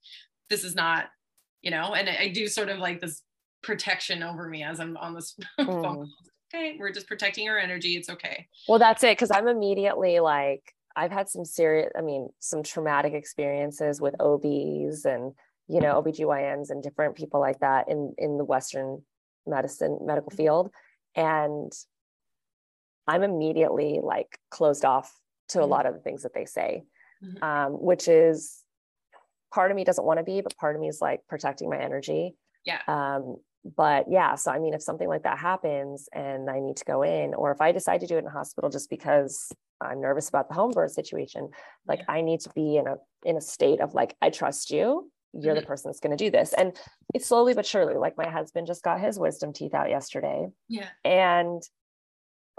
this 0.48 0.62
is 0.62 0.76
not, 0.76 1.06
you 1.62 1.72
know. 1.72 1.94
And 1.94 2.08
I, 2.08 2.28
do 2.28 2.46
sort 2.46 2.68
of 2.68 2.78
like 2.78 3.00
this 3.00 3.22
protection 3.62 4.22
over 4.22 4.48
me 4.48 4.62
as 4.62 4.78
I'm 4.78 4.96
on 4.98 5.14
this 5.14 5.34
mm. 5.58 5.66
phone 5.66 5.82
call. 5.82 6.08
Okay, 6.54 6.76
we're 6.78 6.92
just 6.92 7.08
protecting 7.08 7.46
your 7.46 7.58
energy. 7.58 7.96
It's 7.96 8.08
okay. 8.08 8.46
Well, 8.68 8.78
that's 8.78 9.02
it. 9.02 9.16
Because 9.16 9.32
I'm 9.32 9.48
immediately 9.48 10.20
like 10.20 10.73
I've 10.96 11.10
had 11.10 11.28
some 11.28 11.44
serious, 11.44 11.90
I 11.96 12.02
mean, 12.02 12.28
some 12.38 12.62
traumatic 12.62 13.14
experiences 13.14 14.00
with 14.00 14.14
OBs 14.20 15.04
and, 15.04 15.32
you 15.68 15.80
know, 15.80 16.00
OBGYNs 16.02 16.70
and 16.70 16.82
different 16.82 17.16
people 17.16 17.40
like 17.40 17.60
that 17.60 17.88
in, 17.88 18.14
in 18.18 18.38
the 18.38 18.44
Western 18.44 19.02
medicine, 19.46 19.98
medical 20.02 20.30
field. 20.30 20.70
And 21.16 21.72
I'm 23.06 23.22
immediately 23.22 24.00
like 24.02 24.38
closed 24.50 24.84
off 24.84 25.12
to 25.48 25.60
a 25.60 25.66
Mhm. 25.66 25.70
lot 25.70 25.86
of 25.86 25.94
the 25.94 26.00
things 26.00 26.22
that 26.22 26.34
they 26.34 26.46
say, 26.46 26.84
Mhm. 27.22 27.42
um, 27.42 27.72
which 27.72 28.08
is 28.08 28.64
part 29.52 29.70
of 29.70 29.76
me 29.76 29.84
doesn't 29.84 30.04
want 30.04 30.18
to 30.18 30.24
be, 30.24 30.40
but 30.40 30.56
part 30.56 30.74
of 30.74 30.80
me 30.80 30.88
is 30.88 31.00
like 31.00 31.26
protecting 31.28 31.68
my 31.70 31.78
energy. 31.78 32.36
Yeah. 32.64 32.80
Um, 32.88 33.36
but 33.64 34.06
yeah, 34.10 34.34
so 34.34 34.50
I 34.50 34.58
mean, 34.58 34.74
if 34.74 34.82
something 34.82 35.08
like 35.08 35.22
that 35.24 35.38
happens 35.38 36.08
and 36.12 36.50
I 36.50 36.60
need 36.60 36.76
to 36.78 36.84
go 36.84 37.02
in, 37.02 37.34
or 37.34 37.50
if 37.50 37.60
I 37.60 37.72
decide 37.72 38.00
to 38.00 38.06
do 38.06 38.16
it 38.16 38.20
in 38.20 38.26
a 38.26 38.30
hospital 38.30 38.70
just 38.70 38.90
because 38.90 39.52
I'm 39.80 40.00
nervous 40.00 40.28
about 40.28 40.48
the 40.48 40.54
home 40.54 40.70
birth 40.70 40.92
situation, 40.92 41.50
like 41.86 42.00
I 42.08 42.20
need 42.20 42.40
to 42.40 42.50
be 42.50 42.76
in 42.76 42.86
a 42.86 42.96
in 43.24 43.36
a 43.36 43.40
state 43.40 43.80
of 43.80 43.94
like, 43.94 44.16
I 44.22 44.30
trust 44.30 44.70
you. 44.70 45.10
You're 45.32 45.54
the 45.54 45.60
mm-hmm. 45.60 45.66
person 45.66 45.88
that's 45.90 46.00
going 46.00 46.16
to 46.16 46.24
do 46.24 46.30
this. 46.30 46.52
And 46.52 46.76
it's 47.12 47.26
slowly 47.26 47.54
but 47.54 47.66
surely, 47.66 47.94
like 47.94 48.16
my 48.16 48.28
husband 48.28 48.68
just 48.68 48.84
got 48.84 49.00
his 49.00 49.18
wisdom 49.18 49.52
teeth 49.52 49.74
out 49.74 49.90
yesterday 49.90 50.46
Yeah. 50.68 50.88
and 51.04 51.60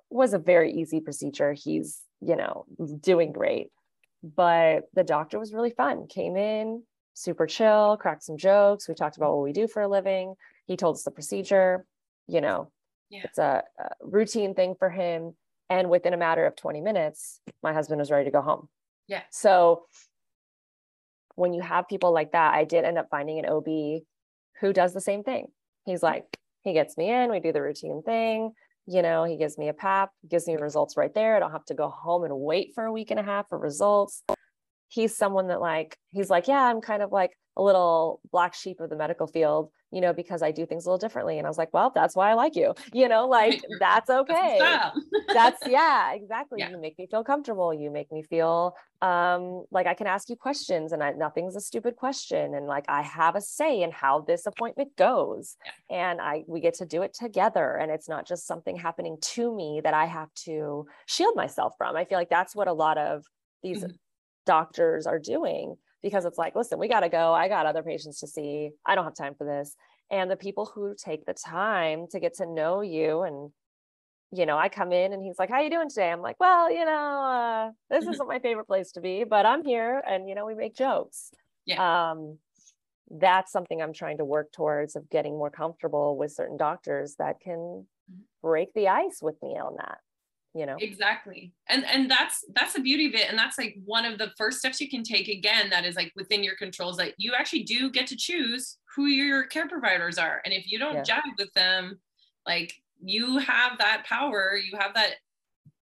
was 0.10 0.34
a 0.34 0.40
very 0.40 0.74
easy 0.74 1.00
procedure. 1.00 1.54
He's, 1.54 2.02
you 2.20 2.36
know, 2.36 2.66
doing 3.00 3.32
great. 3.32 3.70
But 4.24 4.90
the 4.94 5.04
doctor 5.06 5.40
was 5.40 5.54
really 5.54 5.70
fun. 5.70 6.08
Came 6.08 6.36
in, 6.36 6.84
super 7.14 7.48
chill, 7.48 7.96
cracked 7.98 8.24
some 8.24 8.38
jokes. 8.38 8.90
We 8.90 8.96
talked 8.96 9.16
about 9.16 9.34
what 9.34 9.44
we 9.44 9.54
do 9.54 9.68
for 9.68 9.82
a 9.82 9.88
living. 9.88 10.36
He 10.66 10.76
told 10.76 10.96
us 10.98 11.04
the 11.04 11.12
procedure, 11.12 11.86
you 12.28 12.42
know, 12.42 12.72
Yeah. 13.10 13.22
it's 13.24 13.38
a, 13.38 13.64
a 13.80 13.90
routine 14.02 14.54
thing 14.54 14.76
for 14.78 14.90
him. 14.90 15.36
And 15.70 15.90
within 15.90 16.14
a 16.14 16.18
matter 16.18 16.46
of 16.46 16.56
20 16.56 16.82
minutes, 16.82 17.40
my 17.64 17.74
husband 17.74 18.00
was 18.00 18.12
ready 18.12 18.26
to 18.26 18.32
go 18.32 18.42
home. 18.42 18.70
Yeah. 19.08 19.22
So 19.32 19.86
when 21.36 21.54
you 21.54 21.62
have 21.62 21.88
people 21.88 22.14
like 22.14 22.32
that, 22.32 22.54
I 22.54 22.64
did 22.64 22.86
end 22.86 22.98
up 22.98 23.08
finding 23.10 23.40
an 23.40 23.46
OB 23.46 24.04
who 24.62 24.74
does 24.74 24.94
the 24.94 25.02
same 25.02 25.24
thing. 25.24 25.48
He's 25.86 26.02
like, 26.02 26.26
he 26.64 26.74
gets 26.74 26.98
me 26.98 27.12
in, 27.12 27.30
we 27.30 27.40
do 27.40 27.52
the 27.52 27.62
routine 27.62 28.02
thing. 28.04 28.52
You 28.88 29.02
know, 29.02 29.24
he 29.24 29.38
gives 29.38 29.58
me 29.58 29.68
a 29.68 29.74
pap, 29.74 30.12
gives 30.30 30.48
me 30.48 30.56
results 30.56 30.96
right 30.98 31.14
there. 31.14 31.36
I 31.36 31.40
don't 31.40 31.52
have 31.52 31.66
to 31.66 31.74
go 31.74 31.90
home 31.90 32.24
and 32.24 32.40
wait 32.40 32.74
for 32.76 32.86
a 32.86 32.92
week 32.92 33.12
and 33.12 33.20
a 33.20 33.24
half 33.24 33.50
for 33.50 33.58
results. 33.58 34.24
He's 34.88 35.18
someone 35.18 35.48
that 35.48 35.60
like, 35.60 35.98
he's 36.12 36.30
like, 36.30 36.48
yeah, 36.48 36.64
I'm 36.64 36.82
kind 36.82 37.02
of 37.02 37.12
like 37.12 37.32
a 37.58 37.64
little 37.64 38.22
black 38.32 38.54
sheep 38.54 38.80
of 38.80 38.90
the 38.90 38.96
medical 38.96 39.28
field, 39.28 39.72
you 39.92 40.02
know, 40.02 40.14
because 40.14 40.42
I 40.42 40.52
do 40.52 40.66
things 40.66 40.86
a 40.86 40.90
little 40.90 40.98
differently. 40.98 41.38
And 41.38 41.48
I 41.48 41.50
was 41.50 41.58
like, 41.58 41.74
well, 41.74 41.92
that's 41.94 42.16
why 42.16 42.30
I 42.32 42.34
like 42.34 42.56
you, 42.56 42.74
you 42.94 43.08
know, 43.08 43.28
like 43.28 43.62
that's 43.80 44.10
okay 44.10 44.82
that's 45.34 45.62
yeah 45.66 46.14
exactly 46.14 46.62
Yeah. 46.62 46.70
you 46.70 46.78
make 46.78 46.98
me 46.98 47.08
feel 47.10 47.24
comfortable 47.24 47.74
you 47.74 47.92
make 47.92 48.12
me 48.12 48.22
feel 48.24 48.76
um 49.02 49.66
like 49.72 49.88
i 49.88 49.94
can 49.94 50.08
ask 50.08 50.30
you 50.30 50.36
questions 50.36 50.92
and 50.94 51.04
I, 51.04 51.12
nothing's 51.12 51.56
a 51.56 51.62
stupid 51.62 51.96
question 51.96 52.54
and 52.54 52.68
like 52.68 52.86
i 52.88 53.02
have 53.02 53.36
a 53.36 53.42
say 53.42 53.82
in 53.82 53.92
how 53.92 54.22
this 54.22 54.46
appointment 54.46 54.96
goes 54.96 55.58
and 55.90 56.22
i 56.22 56.44
we 56.48 56.62
get 56.62 56.76
to 56.76 56.86
do 56.86 57.02
it 57.02 57.14
together 57.14 57.76
and 57.76 57.92
it's 57.92 58.08
not 58.08 58.26
just 58.28 58.48
something 58.48 58.78
happening 58.78 59.18
to 59.22 59.54
me 59.54 59.82
that 59.84 59.94
i 59.94 60.06
have 60.06 60.34
to 60.36 60.86
shield 61.08 61.36
myself 61.36 61.74
from 61.78 61.96
i 61.96 62.06
feel 62.06 62.18
like 62.18 62.30
that's 62.30 62.56
what 62.56 62.68
a 62.68 62.74
lot 62.74 62.98
of 62.98 63.26
these 63.64 63.84
Mhm. 63.84 63.98
doctors 64.46 65.08
are 65.08 65.20
doing 65.20 65.76
because 66.06 66.26
it's 66.26 66.40
like 66.40 66.56
listen 66.56 66.80
we 66.80 66.88
got 66.90 67.02
to 67.02 67.10
go 67.10 67.34
i 67.34 67.50
got 67.50 67.68
other 67.68 67.84
patients 67.84 68.22
to 68.22 68.28
see 68.28 68.72
i 68.88 68.96
don't 68.96 69.06
have 69.06 69.16
time 69.16 69.36
for 69.36 69.46
this 69.46 69.76
and 70.12 70.32
the 70.32 70.38
people 70.38 70.68
who 70.68 70.96
take 70.96 71.26
the 71.26 71.36
time 71.36 72.08
to 72.12 72.22
get 72.22 72.36
to 72.36 72.48
know 72.48 72.82
you 72.82 73.24
and 73.24 73.52
you 74.32 74.46
know, 74.46 74.58
I 74.58 74.70
come 74.70 74.92
in 74.92 75.14
and 75.14 75.24
he's 75.24 75.40
like, 75.40 75.50
"How 75.50 75.62
you 75.62 75.70
doing 75.70 75.90
today?" 75.90 76.12
I'm 76.12 76.22
like, 76.22 76.38
"Well, 76.40 76.72
you 76.72 76.84
know, 76.84 76.92
uh, 77.24 77.72
this 77.90 78.06
Mhm. 78.06 78.16
isn't 78.16 78.28
my 78.28 78.40
favorite 78.40 78.66
place 78.66 78.92
to 78.94 79.02
be, 79.02 79.24
but 79.24 79.46
I'm 79.46 79.64
here." 79.64 80.04
And 80.08 80.28
you 80.28 80.36
know, 80.36 80.46
we 80.46 80.56
make 80.56 80.76
jokes. 80.76 81.32
Yeah. 81.66 81.80
Um, 81.80 82.40
that's 83.10 83.52
something 83.52 83.82
I'm 83.82 83.94
trying 83.94 84.18
to 84.20 84.26
work 84.26 84.52
towards 84.54 84.96
of 84.96 85.10
getting 85.10 85.34
more 85.38 85.52
comfortable 85.52 86.18
with 86.18 86.32
certain 86.34 86.58
doctors 86.58 87.16
that 87.20 87.40
can 87.42 87.88
Mhm. 88.08 88.26
break 88.44 88.74
the 88.74 88.90
ice 88.90 89.22
with 89.22 89.42
me 89.44 89.58
on 89.60 89.76
that. 89.78 90.00
You 90.58 90.66
know, 90.66 90.78
exactly 90.80 91.52
and 91.68 91.84
and 91.86 92.10
that's 92.10 92.46
that's 92.56 92.72
the 92.72 92.80
beauty 92.80 93.08
of 93.08 93.14
it 93.14 93.28
and 93.30 93.38
that's 93.38 93.58
like 93.58 93.76
one 93.84 94.06
of 94.06 94.18
the 94.18 94.32
first 94.38 94.58
steps 94.60 94.80
you 94.80 94.90
can 94.90 95.04
take 95.04 95.28
again 95.28 95.70
that 95.70 95.84
is 95.84 95.98
like 95.98 96.14
within 96.16 96.46
your 96.46 96.56
controls 96.56 96.96
that 96.96 97.14
you 97.18 97.34
actually 97.38 97.64
do 97.64 97.92
get 97.92 98.08
to 98.08 98.16
choose 98.16 98.78
who 98.96 99.08
your 99.08 99.44
care 99.48 99.68
providers 99.68 100.18
are 100.18 100.42
and 100.46 100.54
if 100.54 100.72
you 100.72 100.80
don't 100.80 100.94
Yeah. 100.94 101.04
jive 101.04 101.38
with 101.38 101.52
them 101.56 102.00
like 102.48 102.74
you 103.04 103.38
have 103.40 103.78
that 103.80 104.06
power 104.06 104.56
you 104.56 104.78
have 104.80 104.94
that 104.94 105.16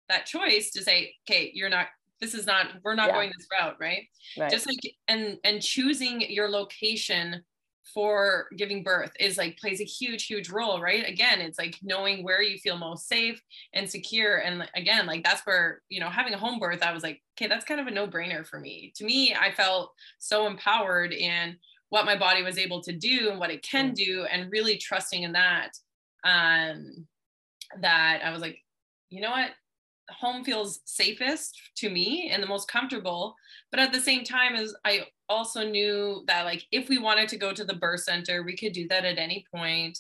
that 0.09 0.25
choice 0.25 0.71
to 0.71 0.83
say 0.83 1.15
okay 1.29 1.51
you're 1.53 1.69
not 1.69 1.89
this 2.23 2.33
is 2.33 2.47
not 2.47 2.69
we're 2.83 2.95
not 2.95 3.09
Yeah. 3.09 3.17
going 3.17 3.33
this 3.37 3.47
route 3.53 3.77
right 3.79 4.05
right? 4.39 4.51
just 4.51 4.67
like 4.67 4.81
and 5.09 5.37
and 5.45 5.61
choosing 5.61 6.23
your 6.23 6.49
location 6.49 7.45
for 7.93 8.47
giving 8.57 8.83
birth 8.83 9.13
is 9.21 9.37
like 9.37 9.59
plays 9.59 9.81
a 9.81 9.85
huge 9.85 10.27
huge 10.27 10.49
role 10.49 10.81
right? 10.81 11.07
Again 11.09 11.41
it's 11.41 11.59
like 11.59 11.79
knowing 11.83 12.25
where 12.25 12.41
you 12.43 12.59
feel 12.59 12.79
most 12.79 13.07
safe 13.07 13.41
and 13.75 13.89
secure 13.89 14.39
and 14.39 14.69
again 14.75 15.07
like 15.07 15.23
that's 15.23 15.45
where 15.47 15.83
you 15.91 16.01
know 16.01 16.09
having 16.09 16.33
a 16.33 16.39
home 16.39 16.59
birth 16.59 16.83
i 16.83 16.93
was 16.93 17.03
like 17.03 17.21
okay 17.37 17.49
that's 17.49 17.65
kind 17.65 17.81
of 17.81 17.87
a 17.87 17.91
no-brainer 17.91 18.47
for 18.47 18.59
me. 18.59 18.93
To 18.97 19.05
me 19.05 19.35
i 19.39 19.53
felt 19.53 19.93
so 20.19 20.47
empowered 20.47 21.13
in 21.13 21.57
what 21.91 22.07
my 22.07 22.17
body 22.17 22.43
was 22.43 22.59
able 22.59 22.83
to 22.83 22.93
do 22.93 23.29
and 23.31 23.39
what 23.39 23.51
it 23.51 23.63
can 23.63 23.91
Mm. 23.91 23.95
do 23.95 24.25
and 24.25 24.51
really 24.51 24.79
trusting 24.79 25.23
in 25.23 25.33
that 25.33 25.71
um 26.25 27.07
that 27.81 28.21
i 28.25 28.31
was 28.31 28.41
like 28.41 28.59
you 29.11 29.21
know 29.21 29.31
what 29.31 29.51
home 30.11 30.45
feels 30.45 30.81
safest 30.85 31.59
to 31.77 31.91
me 31.91 32.31
and 32.33 32.43
the 32.43 32.47
most 32.47 32.69
comfortable. 32.69 33.35
But 33.71 33.81
at 33.81 33.93
the 33.93 34.01
same 34.01 34.25
time 34.25 34.55
as 34.55 34.75
i 34.85 35.07
also 35.29 35.67
knew 35.67 36.23
that 36.27 36.45
like 36.45 36.65
if 36.71 36.89
we 36.89 36.99
wanted 36.99 37.29
to 37.31 37.39
go 37.39 37.53
to 37.53 37.65
the 37.65 37.75
birth 37.75 38.01
center 38.01 38.43
we 38.43 38.57
could 38.57 38.73
do 38.73 38.87
that 38.89 39.05
at 39.05 39.19
any 39.19 39.45
point. 39.55 39.99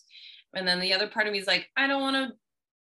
And 0.54 0.68
then 0.68 0.80
the 0.80 0.92
other 0.92 1.08
part 1.08 1.26
of 1.26 1.32
me 1.32 1.38
is 1.38 1.46
like 1.46 1.68
i 1.76 1.86
don't 1.86 2.02
want 2.02 2.16
to 2.16 2.36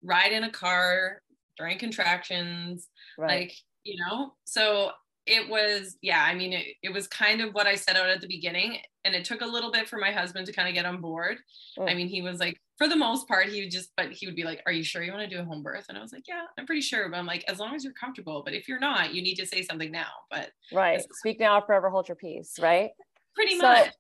ride 0.03 0.33
in 0.33 0.45
a 0.45 0.51
car 0.51 1.23
during 1.57 1.79
contractions 1.79 2.89
right. 3.19 3.41
like 3.41 3.57
you 3.87 3.97
know? 4.05 4.35
So 4.45 4.91
it 5.27 5.49
was 5.49 5.97
yeah 6.03 6.23
i 6.25 6.35
mean 6.35 6.53
it, 6.53 6.67
it 6.83 6.93
was 6.93 7.07
kind 7.09 7.41
of 7.41 7.53
what 7.55 7.67
i 7.67 7.75
set 7.75 7.97
out 7.97 8.09
at 8.09 8.21
the 8.21 8.27
beginning 8.29 8.79
and 9.05 9.15
it 9.15 9.25
took 9.25 9.41
a 9.41 9.47
little 9.47 9.71
bit 9.73 9.89
for 9.89 9.99
my 9.99 10.13
husband 10.13 10.47
to 10.47 10.53
kind 10.53 10.69
of 10.69 10.75
get 10.75 10.87
on 10.87 11.01
board 11.01 11.39
i 11.79 11.81
Mm. 11.93 11.97
mean 11.97 12.09
he 12.09 12.23
was 12.23 12.39
like 12.41 12.57
for 12.79 12.89
the 12.89 12.97
most 12.97 13.27
part 13.29 13.49
he 13.49 13.63
would 13.63 13.71
just 13.71 13.91
but 13.97 14.13
he 14.13 14.27
would 14.27 14.37
be 14.37 14.45
like 14.45 14.63
are 14.67 14.73
you 14.73 14.83
sure 14.85 15.03
you 15.03 15.13
want 15.13 15.29
to 15.29 15.35
do 15.37 15.41
a 15.41 15.45
home 15.45 15.63
birth 15.63 15.87
and 15.89 15.99
i 15.99 16.01
was 16.01 16.13
like 16.13 16.25
yeah 16.29 16.45
i'm 16.59 16.67
pretty 16.67 16.81
sure 16.81 17.09
but 17.09 17.17
i'm 17.17 17.27
like 17.27 17.45
as 17.49 17.59
long 17.59 17.75
as 17.75 17.85
you're 17.85 17.93
comfortable 17.95 18.43
but 18.45 18.55
if 18.55 18.69
you're 18.69 18.79
not 18.79 19.15
you 19.15 19.23
need 19.23 19.35
to 19.37 19.47
say 19.47 19.63
something 19.63 19.91
now 19.91 20.11
but 20.31 20.51
right. 20.73 21.03
Speak 21.15 21.39
now, 21.41 21.59
or 21.59 21.63
forever 21.67 21.91
hold 21.91 22.09
your 22.09 22.17
peace. 22.17 22.59
Right. 22.61 22.91
pretty 23.35 23.57
So, 23.59 23.63
much 23.69 23.93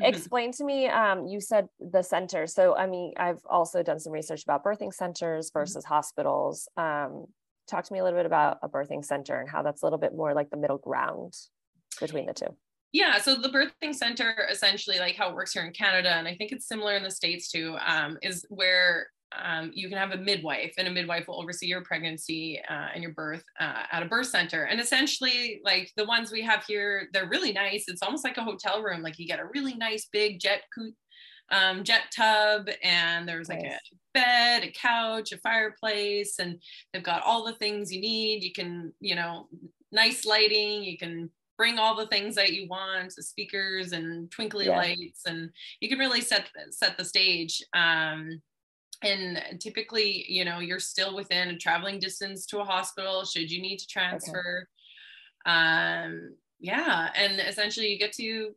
Mhm. 0.00 0.06
explain 0.06 0.50
to 0.52 0.64
me 0.64 0.88
um 0.88 1.26
you 1.28 1.40
said 1.40 1.68
the 1.78 2.02
center 2.02 2.48
so 2.48 2.74
i 2.76 2.84
mean 2.84 3.12
i've 3.16 3.44
also 3.48 3.80
done 3.82 4.00
some 4.00 4.12
research 4.12 4.42
about 4.42 4.64
birthing 4.64 4.92
centers 4.92 5.50
versus 5.52 5.84
hospitals 5.84 6.68
um 6.76 7.26
talk 7.68 7.84
to 7.84 7.92
me 7.92 7.98
a 7.98 8.04
little 8.04 8.18
bit 8.18 8.26
about 8.26 8.58
a 8.62 8.68
birthing 8.68 9.04
center 9.04 9.38
and 9.38 9.48
how 9.48 9.62
that's 9.62 9.82
a 9.82 9.86
little 9.86 9.98
bit 9.98 10.14
more 10.14 10.34
like 10.34 10.50
the 10.50 10.56
middle 10.56 10.78
ground 10.78 11.34
between 12.00 12.26
the 12.26 12.34
two 12.34 12.56
Yeah, 12.92 13.18
so 13.18 13.34
the 13.34 13.48
birthing 13.48 13.94
center 13.94 14.46
essentially, 14.50 14.98
like 14.98 15.16
how 15.16 15.30
it 15.30 15.34
works 15.34 15.52
here 15.52 15.64
in 15.64 15.72
Canada, 15.72 16.10
and 16.10 16.28
I 16.28 16.34
think 16.34 16.52
it's 16.52 16.68
similar 16.68 16.94
in 16.94 17.02
the 17.02 17.10
States 17.10 17.50
too, 17.50 17.76
um, 17.84 18.18
is 18.22 18.46
where 18.50 19.08
um, 19.42 19.72
you 19.74 19.88
can 19.88 19.98
have 19.98 20.12
a 20.12 20.16
midwife, 20.16 20.74
and 20.78 20.86
a 20.86 20.90
midwife 20.90 21.26
will 21.26 21.40
oversee 21.40 21.66
your 21.66 21.82
pregnancy 21.82 22.60
uh, 22.68 22.88
and 22.94 23.02
your 23.02 23.12
birth 23.12 23.42
uh, 23.58 23.82
at 23.90 24.02
a 24.02 24.06
birth 24.06 24.28
center. 24.28 24.64
And 24.64 24.80
essentially, 24.80 25.60
like 25.64 25.90
the 25.96 26.04
ones 26.04 26.30
we 26.30 26.42
have 26.42 26.64
here, 26.64 27.08
they're 27.12 27.28
really 27.28 27.52
nice. 27.52 27.86
It's 27.88 28.02
almost 28.02 28.24
like 28.24 28.36
a 28.36 28.44
hotel 28.44 28.82
room. 28.82 29.02
Like 29.02 29.18
you 29.18 29.26
get 29.26 29.40
a 29.40 29.48
really 29.52 29.74
nice 29.74 30.06
big 30.12 30.38
jet 30.38 30.62
um, 31.50 31.84
jet 31.84 32.04
tub, 32.14 32.68
and 32.82 33.28
there's 33.28 33.48
like 33.48 33.62
Nice. 33.62 33.72
a 33.92 33.96
bed, 34.14 34.64
a 34.64 34.70
couch, 34.70 35.32
a 35.32 35.38
fireplace, 35.38 36.38
and 36.38 36.60
they've 36.92 37.02
got 37.02 37.22
all 37.22 37.44
the 37.44 37.54
things 37.54 37.92
you 37.92 38.00
need. 38.00 38.42
You 38.42 38.52
can, 38.52 38.92
you 39.00 39.14
know, 39.14 39.48
nice 39.92 40.24
lighting. 40.24 40.82
You 40.84 40.96
can 40.98 41.30
bring 41.56 41.78
all 41.78 41.94
the 41.94 42.06
things 42.08 42.34
that 42.34 42.52
you 42.52 42.66
want 42.68 43.14
the 43.16 43.22
speakers 43.22 43.92
and 43.92 44.28
twinkly 44.30 44.66
Yeah. 44.66 44.76
lights 44.76 45.22
and 45.26 45.50
you 45.80 45.88
can 45.88 46.00
really 46.00 46.20
set 46.20 46.48
set 46.70 46.96
the 46.98 47.04
stage 47.04 47.62
um 47.74 48.42
and 49.02 49.40
typically 49.60 50.24
you 50.28 50.44
know 50.44 50.58
you're 50.58 50.80
still 50.80 51.14
within 51.14 51.50
a 51.50 51.56
traveling 51.56 52.00
distance 52.00 52.44
to 52.46 52.58
a 52.58 52.64
hospital 52.64 53.24
should 53.24 53.52
you 53.52 53.62
need 53.62 53.76
to 53.78 53.86
transfer 53.86 54.66
um 55.46 56.34
yeah 56.58 57.10
and 57.14 57.38
essentially 57.40 57.86
you 57.86 58.00
get 58.00 58.12
to 58.14 58.52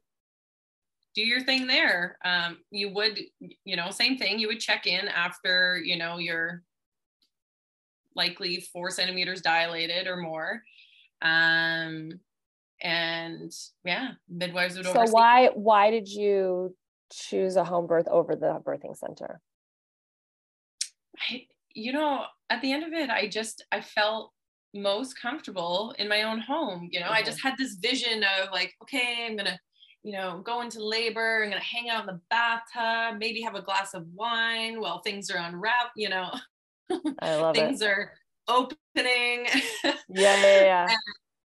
do 1.18 1.26
your 1.26 1.42
thing 1.42 1.68
there. 1.68 2.18
Um 2.24 2.60
you 2.72 2.94
would 2.94 3.20
you 3.40 3.76
know 3.76 3.90
same 3.90 4.18
thing. 4.18 4.40
You 4.40 4.48
would 4.48 4.60
check 4.60 4.88
in 4.88 5.08
after 5.08 5.82
you 5.84 5.98
know 5.98 6.20
you're 6.20 6.64
likely 8.16 8.62
four 8.72 8.90
centimeters 8.92 9.42
dilated 9.42 10.08
or 10.08 10.18
more. 10.18 10.62
Um 11.22 12.12
and 12.82 13.52
yeah 13.84 14.12
midwives 14.30 14.78
would 14.78 14.86
so 14.86 14.92
oversee. 14.92 15.12
why 15.12 15.50
why 15.56 15.90
did 15.90 16.08
you 16.08 16.76
choose 17.12 17.56
a 17.56 17.64
home 17.64 17.88
birth 17.88 18.08
over 18.08 18.36
the 18.36 18.62
birthing 18.66 18.96
center? 18.96 19.42
I, 21.30 21.48
you 21.74 21.94
know, 21.94 22.26
at 22.50 22.62
the 22.62 22.72
end 22.72 22.84
of 22.84 22.94
it, 22.94 23.10
I 23.10 23.28
just 23.28 23.66
I 23.72 23.82
felt 23.82 24.32
most 24.74 25.20
comfortable 25.20 25.96
in 25.98 26.08
my 26.08 26.24
own 26.24 26.40
home. 26.40 26.90
You 26.92 27.00
know, 27.00 27.08
mm-hmm. 27.08 27.16
I 27.16 27.24
just 27.24 27.42
had 27.42 27.56
this 27.58 27.76
vision 27.76 28.24
of 28.40 28.52
like, 28.52 28.76
okay, 28.84 29.26
I'm 29.28 29.36
gonna, 29.36 29.60
you 30.08 30.14
know, 30.14 30.40
go 30.42 30.62
into 30.62 30.82
labor. 30.82 31.44
I'm 31.44 31.50
gonna 31.50 31.62
hang 31.62 31.90
out 31.90 32.08
in 32.08 32.16
the 32.16 32.22
bathtub, 32.30 33.20
maybe 33.20 33.42
have 33.42 33.56
a 33.56 33.62
glass 33.62 33.94
of 33.94 34.08
wine 34.16 34.80
while 34.80 35.00
things 35.00 35.30
are 35.30 35.38
unwrapped. 35.38 35.98
You 35.98 36.08
know, 36.08 36.30
I 37.20 37.36
love 37.36 37.56
things 37.56 37.82
it. 37.82 37.90
are 37.90 38.14
opening. 38.48 38.78
Yeah, 40.10 40.42
yeah, 40.42 40.64
yeah. 40.64 40.88
and, 40.90 40.98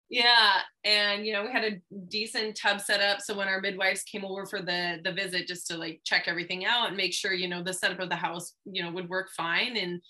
yeah, 0.10 0.52
and 0.86 1.26
you 1.26 1.34
know 1.34 1.44
we 1.44 1.52
had 1.52 1.66
a 1.66 1.82
decent 2.08 2.56
tub 2.56 2.80
set 2.80 3.02
up, 3.02 3.20
so 3.20 3.36
when 3.36 3.50
our 3.50 3.60
midwives 3.60 4.04
came 4.04 4.24
over 4.24 4.46
for 4.46 4.62
the 4.62 5.02
the 5.04 5.12
visit, 5.12 5.46
just 5.46 5.68
to 5.68 5.76
like 5.76 6.00
check 6.06 6.24
everything 6.28 6.66
out 6.66 6.88
and 6.88 6.96
make 6.96 7.14
sure 7.14 7.34
you 7.34 7.50
know 7.50 7.62
the 7.62 7.74
setup 7.74 8.00
of 8.00 8.08
the 8.08 8.16
house 8.16 8.54
you 8.64 8.82
know 8.82 8.92
would 8.92 9.10
work 9.10 9.28
fine 9.36 9.76
and 9.76 10.02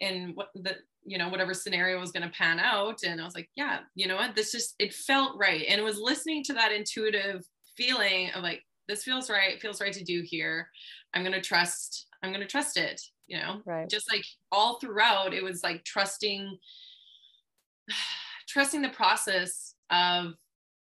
and 0.00 0.36
what 0.36 0.50
the 0.54 0.76
you 1.04 1.18
know 1.18 1.28
whatever 1.28 1.54
scenario 1.54 1.98
was 1.98 2.12
going 2.12 2.22
to 2.22 2.36
pan 2.36 2.58
out 2.58 2.98
and 3.06 3.20
i 3.20 3.24
was 3.24 3.34
like 3.34 3.48
yeah 3.56 3.78
you 3.94 4.06
know 4.06 4.16
what 4.16 4.34
this 4.34 4.52
just 4.52 4.74
it 4.78 4.92
felt 4.92 5.32
right 5.38 5.64
and 5.66 5.80
it 5.80 5.84
was 5.84 5.98
listening 5.98 6.44
to 6.44 6.52
that 6.52 6.72
intuitive 6.72 7.42
feeling 7.76 8.30
of 8.34 8.42
like 8.42 8.64
this 8.88 9.04
feels 9.04 9.30
right 9.30 9.60
feels 9.60 9.80
right 9.80 9.92
to 9.92 10.04
do 10.04 10.22
here. 10.22 10.68
I'm 11.14 11.22
going 11.22 11.34
to 11.34 11.40
trust 11.40 12.06
i'm 12.22 12.30
going 12.30 12.42
to 12.42 12.46
trust 12.46 12.76
it 12.76 13.00
you 13.26 13.38
know? 13.38 13.62
Right. 13.64 13.88
Just 13.88 14.12
like 14.12 14.24
all 14.50 14.80
throughout 14.80 15.32
it 15.32 15.42
was 15.44 15.62
like 15.62 15.84
trusting 15.84 16.58
trusting 18.48 18.82
the 18.82 18.88
process 18.88 19.74
of 19.90 20.34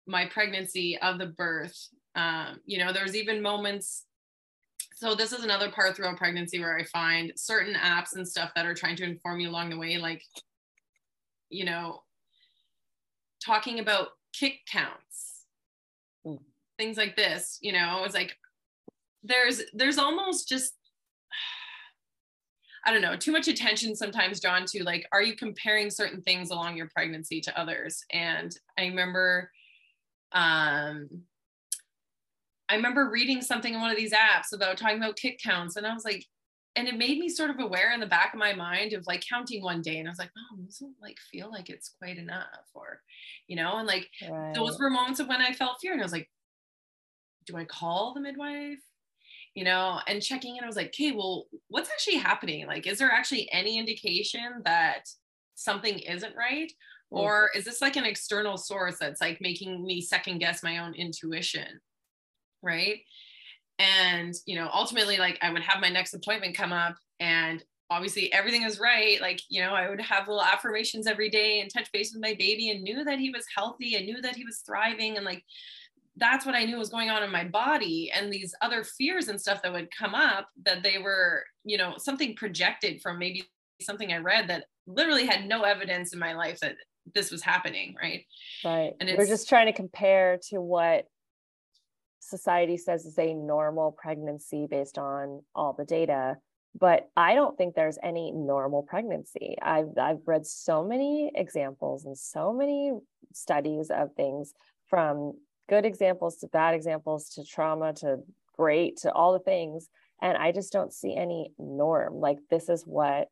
my 0.05 0.27
pregnancy 0.27 0.97
of 1.01 1.17
the 1.17 1.25
birth. 1.25 1.89
Um, 2.15 2.61
you 2.65 2.79
know 2.79 2.91
there's 2.91 3.15
even 3.15 3.41
moments 3.41 4.05
so 4.95 5.13
this 5.13 5.31
is 5.31 5.43
another 5.43 5.69
part 5.69 5.95
throughout 5.95 6.17
pregnancy 6.17 6.59
where 6.59 6.75
i 6.75 6.83
find 6.85 7.31
certain 7.35 7.75
apps 7.75 8.15
and 8.15 8.27
stuff 8.27 8.49
that 8.55 8.65
are 8.65 8.73
trying 8.73 8.95
to 8.95 9.03
inform 9.03 9.39
you 9.39 9.47
along 9.47 9.69
the 9.69 9.77
way 9.77 9.97
like 9.99 10.23
you 11.51 11.63
know 11.63 12.01
talking 13.39 13.79
about 13.79 14.09
kick 14.33 14.59
counts. 14.69 15.45
Mm. 16.25 16.39
Things 16.77 16.97
like 16.97 17.15
this 17.15 17.57
you 17.61 17.71
know 17.71 18.03
it's 18.05 18.13
like 18.15 18.35
there's 19.23 19.61
there's 19.73 19.97
almost 19.97 20.47
just 20.47 20.73
I 22.85 22.93
don't 22.93 23.01
know, 23.01 23.17
too 23.17 23.33
much 23.33 23.49
attention 23.49 23.97
sometimes 23.97 24.39
drawn 24.39 24.65
to 24.67 24.83
like, 24.83 25.05
are 25.11 25.21
you 25.21 25.35
comparing 25.35 25.89
certain 25.89 26.21
things 26.21 26.51
along 26.51 26.77
your 26.77 26.87
pregnancy 26.87 27.41
to 27.41 27.59
others? 27.59 28.01
And 28.13 28.55
I 28.79 28.83
remember, 28.83 29.51
um, 30.31 31.09
I 32.69 32.75
remember 32.75 33.09
reading 33.09 33.41
something 33.41 33.73
in 33.73 33.81
one 33.81 33.91
of 33.91 33.97
these 33.97 34.13
apps 34.13 34.53
about 34.53 34.77
talking 34.77 34.97
about 34.97 35.17
kick 35.17 35.37
counts, 35.43 35.75
and 35.75 35.85
I 35.85 35.93
was 35.93 36.05
like, 36.05 36.23
and 36.77 36.87
it 36.87 36.95
made 36.95 37.17
me 37.17 37.27
sort 37.27 37.49
of 37.49 37.59
aware 37.59 37.91
in 37.91 37.99
the 37.99 38.05
back 38.05 38.33
of 38.33 38.39
my 38.39 38.53
mind 38.53 38.93
of 38.93 39.05
like 39.05 39.23
counting 39.27 39.61
one 39.63 39.81
day, 39.81 39.97
and 39.97 40.07
I 40.07 40.11
was 40.11 40.19
like, 40.19 40.31
oh, 40.37 40.57
doesn't 40.63 40.95
like 41.01 41.17
feel 41.29 41.51
like 41.51 41.69
it's 41.69 41.93
quite 41.99 42.17
enough, 42.17 42.69
or, 42.73 43.01
you 43.47 43.57
know, 43.57 43.79
and 43.79 43.87
like 43.87 44.07
right. 44.29 44.53
those 44.53 44.79
were 44.79 44.89
moments 44.89 45.19
of 45.19 45.27
when 45.27 45.41
I 45.41 45.51
felt 45.51 45.79
fear, 45.81 45.91
and 45.91 46.01
I 46.01 46.05
was 46.05 46.13
like, 46.13 46.29
do 47.47 47.57
I 47.57 47.65
call 47.65 48.13
the 48.13 48.21
midwife? 48.21 48.79
you 49.57 49.63
know, 49.63 49.99
and 50.07 50.21
checking 50.21 50.55
in, 50.55 50.63
I 50.63 50.67
was 50.67 50.75
like, 50.75 50.89
okay, 50.89 51.13
well, 51.13 51.47
what's 51.69 51.89
actually 51.89 52.17
happening? 52.17 52.67
Like, 52.67 52.85
is 52.85 52.99
there 52.99 53.09
actually 53.11 53.51
any 53.51 53.79
indication 53.79 54.61
that 54.65 55.09
something 55.55 55.97
isn't 55.97 56.35
right? 56.37 56.71
Mm. 57.11 57.17
Or 57.17 57.49
is 57.55 57.65
this 57.65 57.81
like 57.81 57.95
an 57.95 58.05
external 58.05 58.57
source 58.57 58.99
that's 58.99 59.19
like 59.19 59.41
making 59.41 59.83
me 59.83 59.99
second 59.99 60.37
guess 60.37 60.61
my 60.61 60.77
own 60.77 60.93
intuition? 60.93 61.79
Right. 62.61 62.99
And, 63.79 64.35
you 64.45 64.55
know, 64.57 64.69
ultimately, 64.71 65.17
like 65.17 65.39
I 65.41 65.51
would 65.51 65.63
have 65.63 65.81
my 65.81 65.89
next 65.89 66.13
appointment 66.13 66.55
come 66.55 66.71
up 66.71 66.95
and 67.19 67.63
obviously 67.89 68.31
everything 68.33 68.61
is 68.61 68.79
right. 68.79 69.19
Like, 69.21 69.41
you 69.49 69.63
know, 69.63 69.73
I 69.73 69.89
would 69.89 70.01
have 70.01 70.27
little 70.27 70.43
affirmations 70.43 71.07
every 71.07 71.31
day 71.31 71.61
and 71.61 71.73
touch 71.73 71.91
base 71.91 72.13
with 72.13 72.21
my 72.21 72.35
baby 72.37 72.69
and 72.69 72.83
knew 72.83 73.03
that 73.05 73.17
he 73.17 73.31
was 73.31 73.45
healthy. 73.55 73.95
and 73.95 74.05
knew 74.05 74.21
that 74.21 74.35
he 74.35 74.45
was 74.45 74.59
thriving 74.59 75.17
and 75.17 75.25
like 75.25 75.43
that's 76.17 76.45
what 76.45 76.55
I 76.55 76.65
knew 76.65 76.77
was 76.77 76.89
going 76.89 77.09
on 77.09 77.23
in 77.23 77.31
my 77.31 77.43
body 77.43 78.11
and 78.13 78.31
these 78.31 78.53
other 78.61 78.83
fears 78.83 79.27
and 79.27 79.39
stuff 79.39 79.61
that 79.61 79.71
would 79.71 79.89
come 79.91 80.15
up 80.15 80.49
that 80.65 80.83
they 80.83 80.97
were, 80.97 81.43
you 81.63 81.77
know, 81.77 81.93
something 81.97 82.35
projected 82.35 83.01
from 83.01 83.19
maybe 83.19 83.45
something 83.81 84.11
I 84.11 84.17
read 84.17 84.49
that 84.49 84.65
literally 84.87 85.25
had 85.25 85.47
no 85.47 85.63
evidence 85.63 86.13
in 86.13 86.19
my 86.19 86.33
life 86.33 86.59
that 86.61 86.75
this 87.13 87.31
was 87.31 87.43
happening, 87.43 87.95
right? 88.01 88.25
Right. 88.65 88.93
And 88.99 89.09
we're 89.17 89.27
just 89.27 89.47
trying 89.47 89.67
to 89.67 89.73
compare 89.73 90.39
to 90.49 90.59
what 90.59 91.05
society 92.19 92.77
says 92.77 93.05
is 93.05 93.17
a 93.17 93.33
normal 93.33 93.91
pregnancy 93.91 94.67
based 94.69 94.97
on 94.97 95.41
all 95.55 95.73
the 95.73 95.85
data 95.85 96.35
but 96.77 97.09
i 97.15 97.33
don't 97.33 97.57
think 97.57 97.73
there's 97.73 97.97
any 98.03 98.31
normal 98.31 98.83
pregnancy 98.83 99.55
i've 99.61 99.97
i've 99.97 100.19
read 100.25 100.45
so 100.45 100.83
many 100.83 101.31
examples 101.35 102.05
and 102.05 102.17
so 102.17 102.51
many 102.51 102.91
studies 103.33 103.89
of 103.89 104.13
things 104.15 104.53
from 104.89 105.33
good 105.67 105.85
examples 105.85 106.37
to 106.37 106.47
bad 106.47 106.73
examples 106.73 107.29
to 107.29 107.45
trauma 107.45 107.93
to 107.93 108.19
great 108.55 108.97
to 108.97 109.11
all 109.11 109.33
the 109.33 109.39
things. 109.39 109.89
And 110.21 110.37
i 110.37 110.51
just 110.51 110.73
don't 110.73 110.93
see 110.93 111.15
any 111.15 111.51
norm. 111.59 112.15
Like 112.15 112.37
this 112.49 112.69
is 112.69 112.83
what 112.83 113.27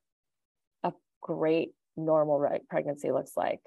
a 0.84 0.94
great 1.22 1.72
normal 1.98 2.48
pregnancy 2.70 3.12
looks 3.12 3.36
like. 3.36 3.62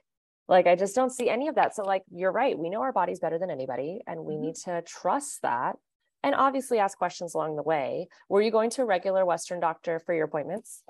Like 0.46 0.66
i 0.66 0.76
just 0.76 0.94
don't 0.94 1.10
see 1.10 1.28
any 1.28 1.48
of 1.48 1.56
that. 1.56 1.74
So 1.74 1.82
like 1.82 2.02
you're 2.10 2.32
right. 2.32 2.58
We 2.58 2.70
know 2.70 2.82
our 2.82 2.92
bodies 2.92 3.20
better 3.20 3.38
than 3.38 3.50
anybody 3.50 4.00
and 4.06 4.24
we 4.24 4.34
mm-hmm. 4.34 4.42
need 4.42 4.54
to 4.64 4.82
trust 4.82 5.42
that 5.42 5.76
and 6.22 6.34
obviously 6.34 6.78
ask 6.78 6.98
questions 6.98 7.34
along 7.34 7.56
the 7.56 7.62
way. 7.62 8.08
Were 8.28 8.42
you 8.42 8.50
going 8.50 8.70
to 8.70 8.82
a 8.82 8.86
regular 8.86 9.24
western 9.24 9.60
doctor 9.60 10.00
for 10.04 10.14
your 10.14 10.24
appointments? 10.24 10.82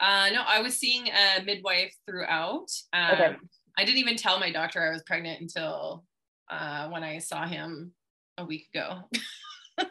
Uh, 0.00 0.28
no 0.32 0.42
i 0.46 0.60
was 0.60 0.76
seeing 0.76 1.08
a 1.08 1.42
midwife 1.44 1.94
throughout. 2.06 2.66
Um, 2.92 3.12
okay. 3.12 3.36
i 3.78 3.84
didn't 3.84 3.98
even 3.98 4.16
tell 4.16 4.40
my 4.40 4.50
doctor 4.50 4.86
i 4.86 4.90
was 4.90 5.02
pregnant 5.04 5.40
until 5.40 6.04
uh, 6.50 6.88
when 6.88 7.02
I 7.02 7.18
saw 7.18 7.46
him 7.46 7.92
a 8.38 8.44
week 8.44 8.68
ago. 8.74 9.02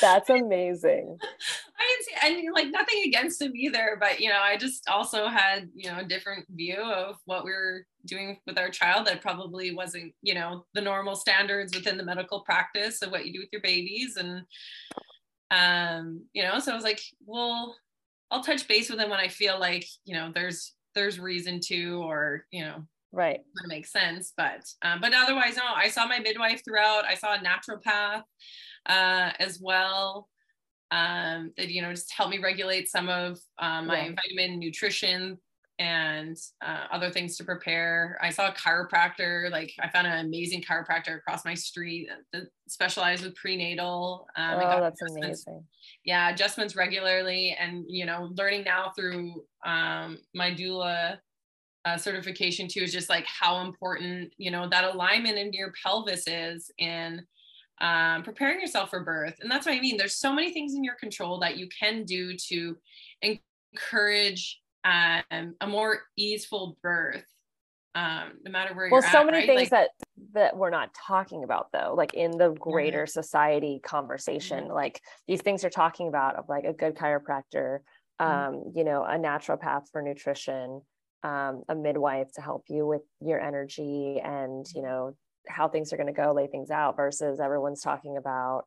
That's 0.00 0.30
amazing. 0.30 1.18
I 1.78 1.96
didn't 2.22 2.38
see, 2.38 2.46
and 2.46 2.54
like 2.54 2.68
nothing 2.70 3.02
against 3.06 3.40
him 3.40 3.54
either, 3.54 3.96
but 4.00 4.20
you 4.20 4.28
know, 4.28 4.40
I 4.40 4.56
just 4.56 4.88
also 4.88 5.28
had 5.28 5.68
you 5.74 5.90
know 5.90 5.98
a 5.98 6.04
different 6.04 6.46
view 6.50 6.76
of 6.76 7.16
what 7.26 7.44
we 7.44 7.50
were 7.50 7.86
doing 8.06 8.38
with 8.46 8.58
our 8.58 8.70
child 8.70 9.06
that 9.06 9.20
probably 9.20 9.74
wasn't 9.74 10.14
you 10.22 10.34
know 10.34 10.64
the 10.74 10.80
normal 10.80 11.14
standards 11.14 11.74
within 11.74 11.96
the 11.98 12.04
medical 12.04 12.40
practice 12.40 13.02
of 13.02 13.10
what 13.10 13.26
you 13.26 13.32
do 13.32 13.40
with 13.40 13.50
your 13.52 13.60
babies, 13.60 14.16
and 14.16 14.42
um, 15.50 16.24
you 16.32 16.42
know, 16.42 16.58
so 16.58 16.72
I 16.72 16.74
was 16.74 16.84
like, 16.84 17.00
well, 17.26 17.76
I'll 18.30 18.42
touch 18.42 18.66
base 18.66 18.90
with 18.90 19.00
him 19.00 19.10
when 19.10 19.20
I 19.20 19.28
feel 19.28 19.58
like 19.60 19.86
you 20.04 20.14
know 20.14 20.30
there's 20.34 20.72
there's 20.94 21.20
reason 21.20 21.60
to, 21.66 22.02
or 22.02 22.46
you 22.50 22.64
know, 22.64 22.84
right. 23.14 23.40
That 23.54 23.68
makes 23.68 23.92
sense 23.92 24.32
but 24.36 24.64
um, 24.82 25.00
but 25.00 25.12
otherwise 25.14 25.56
no 25.56 25.62
i 25.74 25.88
saw 25.88 26.06
my 26.06 26.18
midwife 26.18 26.62
throughout. 26.64 27.04
I 27.04 27.14
saw 27.14 27.34
a 27.34 27.38
naturopath 27.38 28.22
uh, 28.86 29.30
as 29.38 29.60
well 29.60 30.28
um, 30.90 31.52
that 31.56 31.68
you 31.68 31.82
know 31.82 31.90
just 31.90 32.12
helped 32.12 32.32
me 32.32 32.38
regulate 32.38 32.88
some 32.88 33.08
of 33.08 33.38
um, 33.58 33.86
my 33.86 34.06
yeah. 34.06 34.14
vitamin 34.14 34.58
nutrition 34.58 35.38
and 35.80 36.36
uh, 36.64 36.84
other 36.92 37.10
things 37.10 37.36
to 37.36 37.44
prepare. 37.44 38.16
I 38.22 38.30
saw 38.30 38.48
a 38.48 38.52
chiropractor 38.52 39.50
like 39.50 39.72
i 39.80 39.88
found 39.88 40.06
an 40.06 40.24
amazing 40.24 40.62
chiropractor 40.62 41.16
across 41.16 41.44
my 41.44 41.54
street 41.54 42.08
that 42.32 42.44
specialized 42.68 43.24
with 43.24 43.34
prenatal 43.34 44.26
um, 44.36 44.60
oh, 44.62 44.80
that's 44.80 45.02
amazing. 45.02 45.64
Yeah 46.04 46.30
adjustments 46.30 46.76
regularly 46.76 47.56
and 47.58 47.84
you 47.88 48.06
know 48.06 48.30
learning 48.36 48.64
now 48.64 48.92
through 48.96 49.44
um, 49.66 50.18
my 50.34 50.50
doula 50.50 51.18
uh, 51.84 51.96
certification 51.96 52.68
too 52.68 52.80
is 52.80 52.92
just 52.92 53.08
like 53.08 53.26
how 53.26 53.60
important 53.60 54.32
you 54.38 54.50
know 54.50 54.68
that 54.68 54.84
alignment 54.84 55.38
in 55.38 55.52
your 55.52 55.72
pelvis 55.82 56.26
is 56.26 56.70
in 56.78 57.22
um, 57.80 58.22
preparing 58.22 58.60
yourself 58.60 58.90
for 58.90 59.02
birth 59.02 59.34
and 59.40 59.50
that's 59.50 59.66
what 59.66 59.74
i 59.74 59.80
mean 59.80 59.96
there's 59.96 60.16
so 60.16 60.32
many 60.32 60.52
things 60.52 60.74
in 60.74 60.84
your 60.84 60.94
control 60.94 61.38
that 61.40 61.56
you 61.56 61.68
can 61.78 62.04
do 62.04 62.36
to 62.36 62.76
encourage 63.22 64.60
um, 64.84 65.54
a 65.60 65.66
more 65.66 66.02
easeful 66.16 66.76
birth 66.82 67.24
um, 67.94 68.32
no 68.44 68.50
matter 68.50 68.74
where 68.74 68.88
well, 68.90 69.02
so 69.02 69.20
at, 69.20 69.26
many 69.26 69.38
right? 69.38 69.46
things 69.46 69.60
like, 69.60 69.70
that 69.70 69.90
that 70.32 70.56
we're 70.56 70.70
not 70.70 70.90
talking 70.94 71.44
about 71.44 71.68
though, 71.72 71.94
like 71.96 72.14
in 72.14 72.32
the 72.32 72.50
greater 72.50 73.06
society 73.06 73.80
conversation, 73.84 74.64
mm-hmm. 74.64 74.72
like 74.72 75.00
these 75.28 75.40
things 75.40 75.62
you're 75.62 75.70
talking 75.70 76.08
about 76.08 76.36
of 76.36 76.48
like 76.48 76.64
a 76.64 76.72
good 76.72 76.96
chiropractor, 76.96 77.78
mm-hmm. 78.20 78.24
um, 78.24 78.72
you 78.74 78.82
know, 78.82 79.04
a 79.04 79.16
naturopath 79.16 79.84
for 79.92 80.02
nutrition, 80.02 80.80
um, 81.24 81.62
a 81.68 81.74
midwife 81.74 82.30
to 82.34 82.42
help 82.42 82.64
you 82.68 82.86
with 82.86 83.02
your 83.20 83.40
energy 83.40 84.20
and 84.22 84.66
you 84.74 84.82
know 84.82 85.16
how 85.48 85.68
things 85.68 85.92
are 85.92 85.96
going 85.96 86.06
to 86.06 86.12
go 86.12 86.32
lay 86.32 86.46
things 86.46 86.70
out 86.70 86.96
versus 86.96 87.40
everyone's 87.40 87.82
talking 87.82 88.16
about 88.16 88.64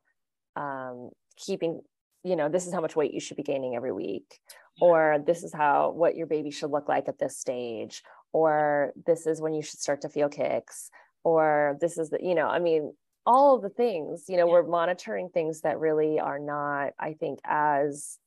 um, 0.56 1.10
keeping 1.36 1.80
you 2.24 2.36
know 2.36 2.48
this 2.48 2.66
is 2.66 2.74
how 2.74 2.80
much 2.80 2.96
weight 2.96 3.14
you 3.14 3.20
should 3.20 3.36
be 3.36 3.42
gaining 3.42 3.76
every 3.76 3.92
week 3.92 4.40
or 4.80 5.22
this 5.24 5.44
is 5.44 5.54
how 5.54 5.90
what 5.90 6.16
your 6.16 6.26
baby 6.26 6.50
should 6.50 6.70
look 6.70 6.88
like 6.88 7.08
at 7.08 7.18
this 7.18 7.38
stage 7.38 8.02
or 8.32 8.92
this 9.06 9.26
is 9.26 9.40
when 9.40 9.54
you 9.54 9.62
should 9.62 9.80
start 9.80 10.00
to 10.00 10.08
feel 10.08 10.28
kicks 10.28 10.90
or 11.24 11.76
this 11.80 11.96
is 11.96 12.10
the 12.10 12.18
you 12.20 12.34
know 12.34 12.48
i 12.48 12.58
mean 12.58 12.92
all 13.24 13.54
of 13.54 13.62
the 13.62 13.68
things 13.68 14.24
you 14.28 14.36
know 14.36 14.46
yeah. 14.46 14.52
we're 14.52 14.66
monitoring 14.66 15.28
things 15.28 15.60
that 15.60 15.78
really 15.78 16.18
are 16.18 16.40
not 16.40 16.92
i 16.98 17.12
think 17.12 17.38
as 17.44 18.18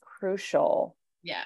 crucial 0.00 0.96
yeah 1.22 1.44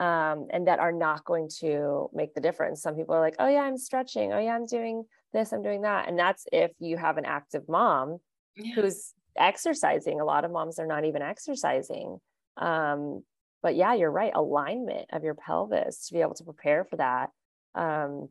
um, 0.00 0.48
and 0.50 0.66
that 0.66 0.78
are 0.78 0.92
not 0.92 1.24
going 1.24 1.48
to 1.60 2.08
make 2.14 2.34
the 2.34 2.40
difference. 2.40 2.80
Some 2.80 2.96
people 2.96 3.14
are 3.14 3.20
like, 3.20 3.36
oh, 3.38 3.48
yeah, 3.48 3.60
I'm 3.60 3.76
stretching. 3.76 4.32
Oh, 4.32 4.38
yeah, 4.38 4.54
I'm 4.56 4.66
doing 4.66 5.04
this, 5.32 5.52
I'm 5.52 5.62
doing 5.62 5.82
that. 5.82 6.08
And 6.08 6.18
that's 6.18 6.46
if 6.50 6.72
you 6.80 6.96
have 6.96 7.18
an 7.18 7.26
active 7.26 7.68
mom 7.68 8.18
yeah. 8.56 8.74
who's 8.74 9.12
exercising. 9.36 10.20
A 10.20 10.24
lot 10.24 10.44
of 10.44 10.50
moms 10.50 10.78
are 10.78 10.86
not 10.86 11.04
even 11.04 11.22
exercising. 11.22 12.18
Um, 12.56 13.22
but 13.62 13.76
yeah, 13.76 13.94
you're 13.94 14.10
right. 14.10 14.32
Alignment 14.34 15.06
of 15.12 15.22
your 15.22 15.34
pelvis 15.34 16.08
to 16.08 16.14
be 16.14 16.22
able 16.22 16.34
to 16.34 16.44
prepare 16.44 16.84
for 16.84 16.96
that. 16.96 17.30
Um, 17.74 18.30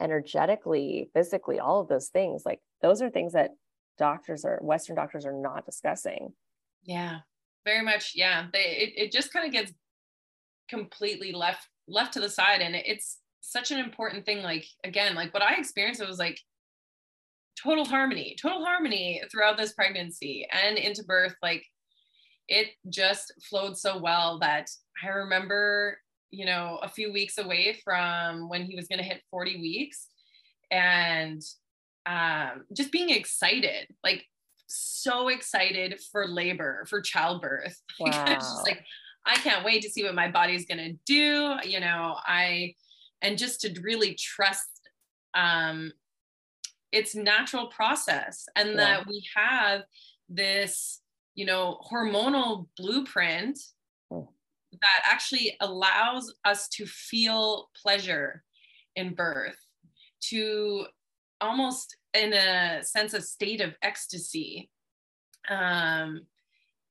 energetically, 0.00 1.08
physically, 1.14 1.60
all 1.60 1.80
of 1.80 1.88
those 1.88 2.08
things. 2.08 2.42
Like 2.44 2.60
those 2.82 3.00
are 3.00 3.10
things 3.10 3.32
that 3.32 3.52
doctors 3.96 4.44
or 4.44 4.58
Western 4.60 4.96
doctors 4.96 5.24
are 5.24 5.32
not 5.32 5.64
discussing. 5.64 6.32
Yeah, 6.82 7.20
very 7.64 7.82
much. 7.82 8.12
Yeah, 8.14 8.46
they, 8.52 8.58
it, 8.58 9.04
it 9.04 9.12
just 9.12 9.32
kind 9.32 9.46
of 9.46 9.52
gets 9.52 9.72
completely 10.68 11.32
left 11.32 11.66
left 11.88 12.12
to 12.14 12.20
the 12.20 12.28
side, 12.28 12.60
and 12.60 12.74
it's 12.74 13.18
such 13.40 13.70
an 13.70 13.78
important 13.78 14.26
thing. 14.26 14.42
Like 14.42 14.66
again, 14.84 15.14
like 15.14 15.32
what 15.32 15.42
I 15.42 15.54
experienced, 15.54 16.00
it 16.00 16.08
was 16.08 16.18
like 16.18 16.40
total 17.62 17.84
harmony, 17.84 18.36
total 18.40 18.64
harmony 18.64 19.22
throughout 19.30 19.56
this 19.56 19.72
pregnancy 19.72 20.46
and 20.50 20.76
into 20.76 21.04
birth. 21.04 21.34
Like 21.42 21.64
it 22.48 22.68
just 22.88 23.32
flowed 23.48 23.76
so 23.76 23.98
well 23.98 24.38
that 24.40 24.70
I 25.02 25.08
remember, 25.08 25.98
you 26.30 26.46
know, 26.46 26.78
a 26.82 26.88
few 26.88 27.12
weeks 27.12 27.38
away 27.38 27.78
from 27.84 28.48
when 28.48 28.64
he 28.64 28.76
was 28.76 28.88
going 28.88 28.98
to 28.98 29.04
hit 29.04 29.22
40 29.30 29.60
weeks 29.60 30.08
and 30.70 31.42
um, 32.06 32.64
just 32.72 32.92
being 32.92 33.10
excited, 33.10 33.88
like 34.04 34.24
so 34.68 35.28
excited 35.28 36.00
for 36.12 36.26
labor, 36.26 36.86
for 36.88 37.00
childbirth. 37.00 37.76
Wow. 38.00 38.26
just 38.26 38.64
like, 38.64 38.84
I 39.26 39.36
can't 39.36 39.64
wait 39.64 39.82
to 39.82 39.90
see 39.90 40.04
what 40.04 40.14
my 40.14 40.30
body's 40.30 40.66
going 40.66 40.78
to 40.78 40.92
do. 41.04 41.56
You 41.68 41.80
know, 41.80 42.16
I, 42.24 42.74
and 43.20 43.36
just 43.36 43.60
to 43.62 43.80
really 43.82 44.14
trust 44.14 44.88
um, 45.34 45.92
its 46.92 47.14
natural 47.14 47.66
process 47.66 48.46
and 48.56 48.70
yeah. 48.70 48.76
that 48.76 49.06
we 49.06 49.22
have 49.34 49.82
this 50.28 51.00
you 51.34 51.44
know 51.44 51.78
hormonal 51.88 52.66
blueprint 52.76 53.58
oh. 54.10 54.28
that 54.72 55.02
actually 55.04 55.56
allows 55.60 56.34
us 56.44 56.68
to 56.68 56.86
feel 56.86 57.70
pleasure 57.80 58.42
in 58.96 59.14
birth 59.14 59.58
to 60.20 60.86
almost 61.40 61.96
in 62.14 62.32
a 62.32 62.82
sense 62.82 63.14
of 63.14 63.22
state 63.22 63.60
of 63.60 63.74
ecstasy 63.82 64.70
um, 65.48 66.22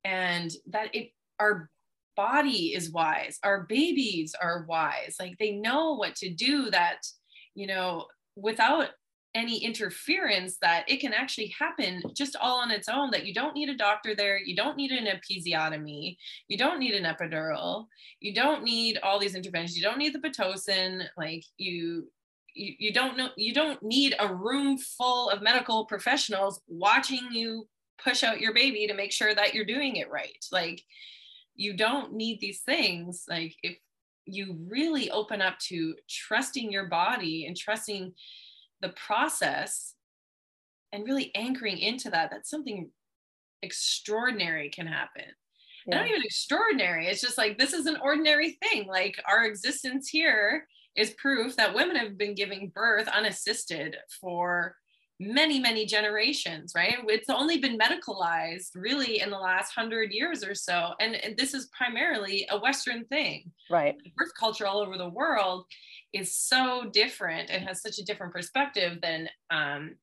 and 0.04 0.52
that 0.66 0.94
it 0.94 1.10
our 1.40 1.68
body 2.16 2.74
is 2.74 2.90
wise 2.90 3.38
our 3.42 3.64
babies 3.68 4.34
are 4.40 4.64
wise 4.68 5.16
like 5.20 5.36
they 5.38 5.52
know 5.52 5.94
what 5.94 6.14
to 6.14 6.30
do 6.30 6.70
that 6.70 7.06
you 7.54 7.66
know 7.66 8.06
without 8.36 8.88
any 9.36 9.62
interference 9.62 10.56
that 10.62 10.84
it 10.88 10.98
can 10.98 11.12
actually 11.12 11.54
happen 11.58 12.02
just 12.16 12.36
all 12.40 12.58
on 12.58 12.70
its 12.70 12.88
own 12.88 13.10
that 13.10 13.26
you 13.26 13.34
don't 13.34 13.54
need 13.54 13.68
a 13.68 13.76
doctor 13.76 14.14
there 14.14 14.38
you 14.38 14.56
don't 14.56 14.78
need 14.78 14.90
an 14.90 15.06
episiotomy 15.06 16.16
you 16.48 16.56
don't 16.56 16.80
need 16.80 16.94
an 16.94 17.04
epidural 17.04 17.86
you 18.20 18.34
don't 18.34 18.64
need 18.64 18.98
all 19.02 19.18
these 19.20 19.34
interventions 19.34 19.76
you 19.76 19.82
don't 19.82 19.98
need 19.98 20.14
the 20.14 20.18
pitocin 20.18 21.04
like 21.18 21.44
you 21.58 22.10
you, 22.54 22.74
you 22.78 22.92
don't 22.92 23.18
know 23.18 23.28
you 23.36 23.52
don't 23.52 23.82
need 23.82 24.14
a 24.18 24.34
room 24.34 24.78
full 24.78 25.28
of 25.28 25.42
medical 25.42 25.84
professionals 25.84 26.62
watching 26.66 27.28
you 27.30 27.68
push 28.02 28.24
out 28.24 28.40
your 28.40 28.54
baby 28.54 28.86
to 28.86 28.94
make 28.94 29.12
sure 29.12 29.34
that 29.34 29.52
you're 29.52 29.66
doing 29.66 29.96
it 29.96 30.10
right 30.10 30.46
like 30.50 30.82
you 31.56 31.74
don't 31.74 32.12
need 32.12 32.40
these 32.40 32.60
things 32.60 33.24
like 33.28 33.54
if 33.62 33.76
you 34.26 34.56
really 34.68 35.10
open 35.10 35.40
up 35.40 35.58
to 35.58 35.94
trusting 36.08 36.70
your 36.70 36.86
body 36.86 37.46
and 37.46 37.56
trusting 37.56 38.12
the 38.80 38.90
process 38.90 39.94
and 40.92 41.04
really 41.04 41.34
anchoring 41.34 41.78
into 41.78 42.10
that 42.10 42.30
that's 42.30 42.50
something 42.50 42.90
extraordinary 43.62 44.68
can 44.68 44.86
happen 44.86 45.24
yeah. 45.86 45.98
not 45.98 46.08
even 46.08 46.22
extraordinary 46.22 47.06
it's 47.06 47.20
just 47.20 47.38
like 47.38 47.58
this 47.58 47.72
is 47.72 47.86
an 47.86 47.96
ordinary 48.02 48.58
thing 48.62 48.86
like 48.86 49.20
our 49.28 49.44
existence 49.44 50.08
here 50.08 50.66
is 50.96 51.10
proof 51.18 51.56
that 51.56 51.74
women 51.74 51.96
have 51.96 52.16
been 52.18 52.34
giving 52.34 52.72
birth 52.74 53.08
unassisted 53.08 53.96
for 54.20 54.76
many 55.18 55.58
many 55.58 55.86
generations 55.86 56.72
right? 56.74 56.96
It's 57.08 57.30
only 57.30 57.58
been 57.58 57.78
medicalized 57.78 58.70
really 58.74 59.20
in 59.20 59.30
the 59.30 59.38
last 59.38 59.72
hundred 59.72 60.12
years 60.12 60.44
or 60.44 60.54
so 60.54 60.92
and, 61.00 61.14
and 61.16 61.36
this 61.36 61.54
is 61.54 61.70
primarily 61.76 62.46
a 62.50 62.58
western 62.58 63.04
thing. 63.06 63.50
Right. 63.70 63.96
Birth 64.16 64.32
culture 64.38 64.66
all 64.66 64.80
over 64.80 64.98
the 64.98 65.08
world 65.08 65.66
is 66.12 66.34
so 66.34 66.90
different 66.92 67.50
and 67.50 67.66
has 67.66 67.82
such 67.82 67.98
a 67.98 68.04
different 68.04 68.32
perspective 68.32 68.98
than 69.02 69.28
um, 69.50 69.96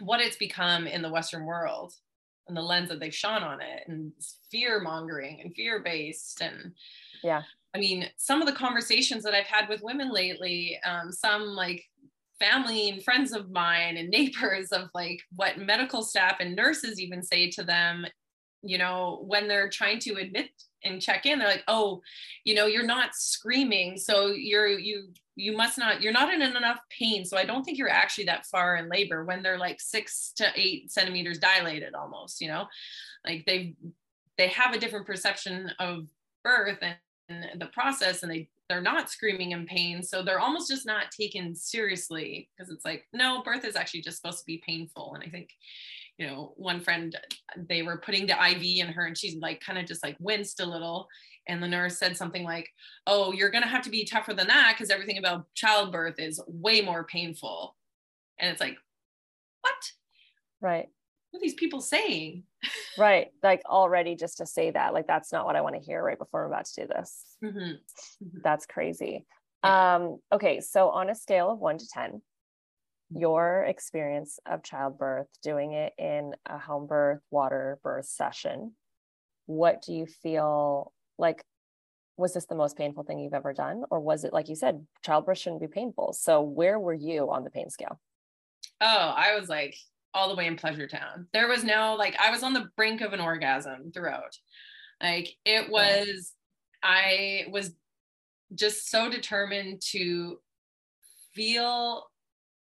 what 0.00 0.20
it's 0.20 0.36
become 0.36 0.86
in 0.86 1.02
the 1.02 1.10
western 1.10 1.44
world 1.44 1.92
and 2.46 2.56
the 2.56 2.62
lens 2.62 2.88
that 2.88 3.00
they've 3.00 3.14
shone 3.14 3.42
on 3.42 3.60
it 3.60 3.84
and 3.86 4.12
fear 4.50 4.80
mongering 4.80 5.40
and 5.42 5.54
fear 5.54 5.82
based 5.82 6.40
and 6.40 6.72
yeah. 7.22 7.42
I 7.74 7.78
mean 7.78 8.08
some 8.16 8.40
of 8.40 8.48
the 8.48 8.54
conversations 8.54 9.22
that 9.24 9.34
i've 9.34 9.46
had 9.46 9.68
with 9.68 9.82
women 9.82 10.10
lately 10.10 10.78
um, 10.84 11.12
some 11.12 11.42
like 11.42 11.84
family 12.38 12.88
and 12.88 13.02
friends 13.02 13.32
of 13.32 13.50
mine 13.50 13.96
and 13.96 14.08
neighbors 14.10 14.70
of 14.72 14.88
like 14.94 15.20
what 15.34 15.58
medical 15.58 16.02
staff 16.02 16.36
and 16.40 16.56
nurses 16.56 17.00
even 17.00 17.22
say 17.22 17.50
to 17.50 17.62
them 17.62 18.06
you 18.62 18.78
know 18.78 19.24
when 19.26 19.46
they're 19.46 19.68
trying 19.68 19.98
to 20.00 20.14
admit 20.14 20.50
and 20.84 21.02
check 21.02 21.26
in 21.26 21.38
they're 21.38 21.48
like 21.48 21.64
oh 21.68 22.00
you 22.44 22.54
know 22.54 22.66
you're 22.66 22.86
not 22.86 23.14
screaming 23.14 23.96
so 23.96 24.28
you're 24.28 24.68
you 24.68 25.08
you 25.36 25.56
must 25.56 25.78
not 25.78 26.02
you're 26.02 26.12
not 26.12 26.32
in 26.32 26.42
enough 26.42 26.78
pain 26.90 27.24
so 27.24 27.36
i 27.36 27.44
don't 27.44 27.62
think 27.62 27.78
you're 27.78 27.88
actually 27.88 28.24
that 28.24 28.46
far 28.46 28.76
in 28.76 28.88
labor 28.88 29.24
when 29.24 29.42
they're 29.42 29.58
like 29.58 29.80
six 29.80 30.32
to 30.34 30.46
eight 30.56 30.90
centimeters 30.90 31.38
dilated 31.38 31.94
almost 31.94 32.40
you 32.40 32.48
know? 32.48 32.66
Like 33.26 33.44
they 33.46 33.74
they 34.36 34.48
have 34.48 34.74
a 34.74 34.78
different 34.78 35.06
perception 35.06 35.70
of 35.78 36.06
birth 36.44 36.78
and, 36.80 36.96
the 37.56 37.66
process 37.66 38.22
and 38.22 38.32
they 38.32 38.48
they're 38.68 38.80
not 38.80 39.10
screaming 39.10 39.52
in 39.52 39.66
pain 39.66 40.02
so 40.02 40.22
they're 40.22 40.40
almost 40.40 40.68
just 40.68 40.86
not 40.86 41.10
taken 41.10 41.54
seriously 41.54 42.48
because 42.56 42.72
it's 42.72 42.84
like 42.84 43.04
no 43.12 43.42
birth 43.42 43.64
is 43.64 43.76
actually 43.76 44.02
just 44.02 44.18
supposed 44.18 44.38
to 44.38 44.46
be 44.46 44.62
painful. 44.66 45.14
And 45.14 45.24
i 45.24 45.28
think 45.28 45.50
you 46.18 46.26
know 46.26 46.52
one 46.56 46.80
friend 46.80 47.16
they 47.68 47.82
were 47.82 47.98
putting 47.98 48.26
the 48.26 48.50
iv 48.50 48.62
in 48.62 48.88
her 48.88 49.06
and 49.06 49.16
she's 49.16 49.36
like 49.36 49.60
kind 49.60 49.78
of 49.78 49.86
just 49.86 50.04
like 50.04 50.16
winced 50.20 50.60
a 50.60 50.66
little. 50.66 51.08
And 51.50 51.62
the 51.62 51.68
nurse 51.68 51.98
said 51.98 52.16
something 52.16 52.44
like 52.44 52.68
oh 53.06 53.32
you're 53.32 53.50
going 53.50 53.62
to 53.62 53.68
have 53.68 53.84
to 53.84 53.90
be 53.90 54.04
tougher 54.04 54.34
than 54.34 54.48
that 54.48 54.74
because 54.74 54.90
everything 54.90 55.18
about 55.18 55.46
childbirth 55.54 56.18
is 56.18 56.42
way 56.46 56.82
more 56.82 57.04
painful. 57.04 57.74
And 58.38 58.50
it's 58.50 58.60
like 58.60 58.76
what? 59.62 59.92
Right 60.60 60.88
what 61.30 61.40
are 61.40 61.42
these 61.42 61.54
people 61.54 61.80
saying? 61.80 62.44
Right. 62.96 63.28
Like 63.42 63.62
already 63.66 64.16
just 64.16 64.38
to 64.38 64.46
say 64.46 64.70
that 64.70 64.92
like 64.94 65.06
that's 65.06 65.32
not 65.32 65.44
what 65.44 65.56
i 65.56 65.60
want 65.60 65.74
to 65.76 65.80
hear 65.80 66.02
right 66.02 66.18
before 66.18 66.44
i'm 66.44 66.50
about 66.50 66.64
to 66.66 66.82
do 66.82 66.88
this. 66.88 67.36
Mm-hmm. 67.44 67.58
Mm-hmm. 67.58 68.38
that's 68.42 68.66
crazy. 68.66 69.24
Yeah. 69.64 69.96
um 69.96 70.18
okay 70.32 70.60
so 70.60 70.90
on 70.90 71.10
a 71.10 71.14
scale 71.14 71.50
of 71.50 71.58
1 71.58 71.78
to 71.78 71.88
10 71.88 72.22
your 73.10 73.64
experience 73.64 74.38
of 74.46 74.62
childbirth 74.62 75.28
doing 75.42 75.72
it 75.72 75.92
in 75.98 76.34
a 76.46 76.58
home 76.58 76.86
birth 76.86 77.20
water 77.30 77.78
birth 77.82 78.06
session 78.06 78.72
what 79.46 79.82
do 79.82 79.94
you 79.94 80.06
feel 80.06 80.92
like 81.18 81.42
was 82.16 82.34
this 82.34 82.46
the 82.46 82.54
most 82.54 82.76
painful 82.76 83.04
thing 83.04 83.20
you've 83.20 83.32
ever 83.32 83.52
done? 83.52 83.84
Or 83.90 84.00
was 84.00 84.24
it 84.24 84.32
like 84.32 84.48
you 84.48 84.56
said 84.56 84.84
childbirth 85.04 85.38
shouldn't 85.38 85.60
be 85.60 85.68
painful. 85.68 86.12
So 86.12 86.42
where 86.42 86.78
were 86.78 86.92
you 86.92 87.30
on 87.30 87.44
the 87.44 87.50
pain 87.50 87.70
scale? 87.70 87.98
Oh 88.80 89.14
i 89.16 89.38
was 89.38 89.48
like 89.48 89.76
all 90.14 90.28
the 90.28 90.34
way 90.34 90.46
in 90.46 90.56
pleasure 90.56 90.86
town. 90.86 91.26
There 91.32 91.48
was 91.48 91.64
no 91.64 91.94
like 91.98 92.16
i 92.20 92.30
was 92.30 92.42
on 92.42 92.52
the 92.52 92.68
brink 92.76 93.00
of 93.00 93.12
an 93.12 93.20
orgasm 93.20 93.92
throughout. 93.92 94.36
Like 95.02 95.34
it 95.44 95.70
was 95.70 96.32
i 96.82 97.44
was 97.50 97.72
just 98.54 98.90
so 98.90 99.10
determined 99.10 99.82
to 99.90 100.38
feel 101.34 102.04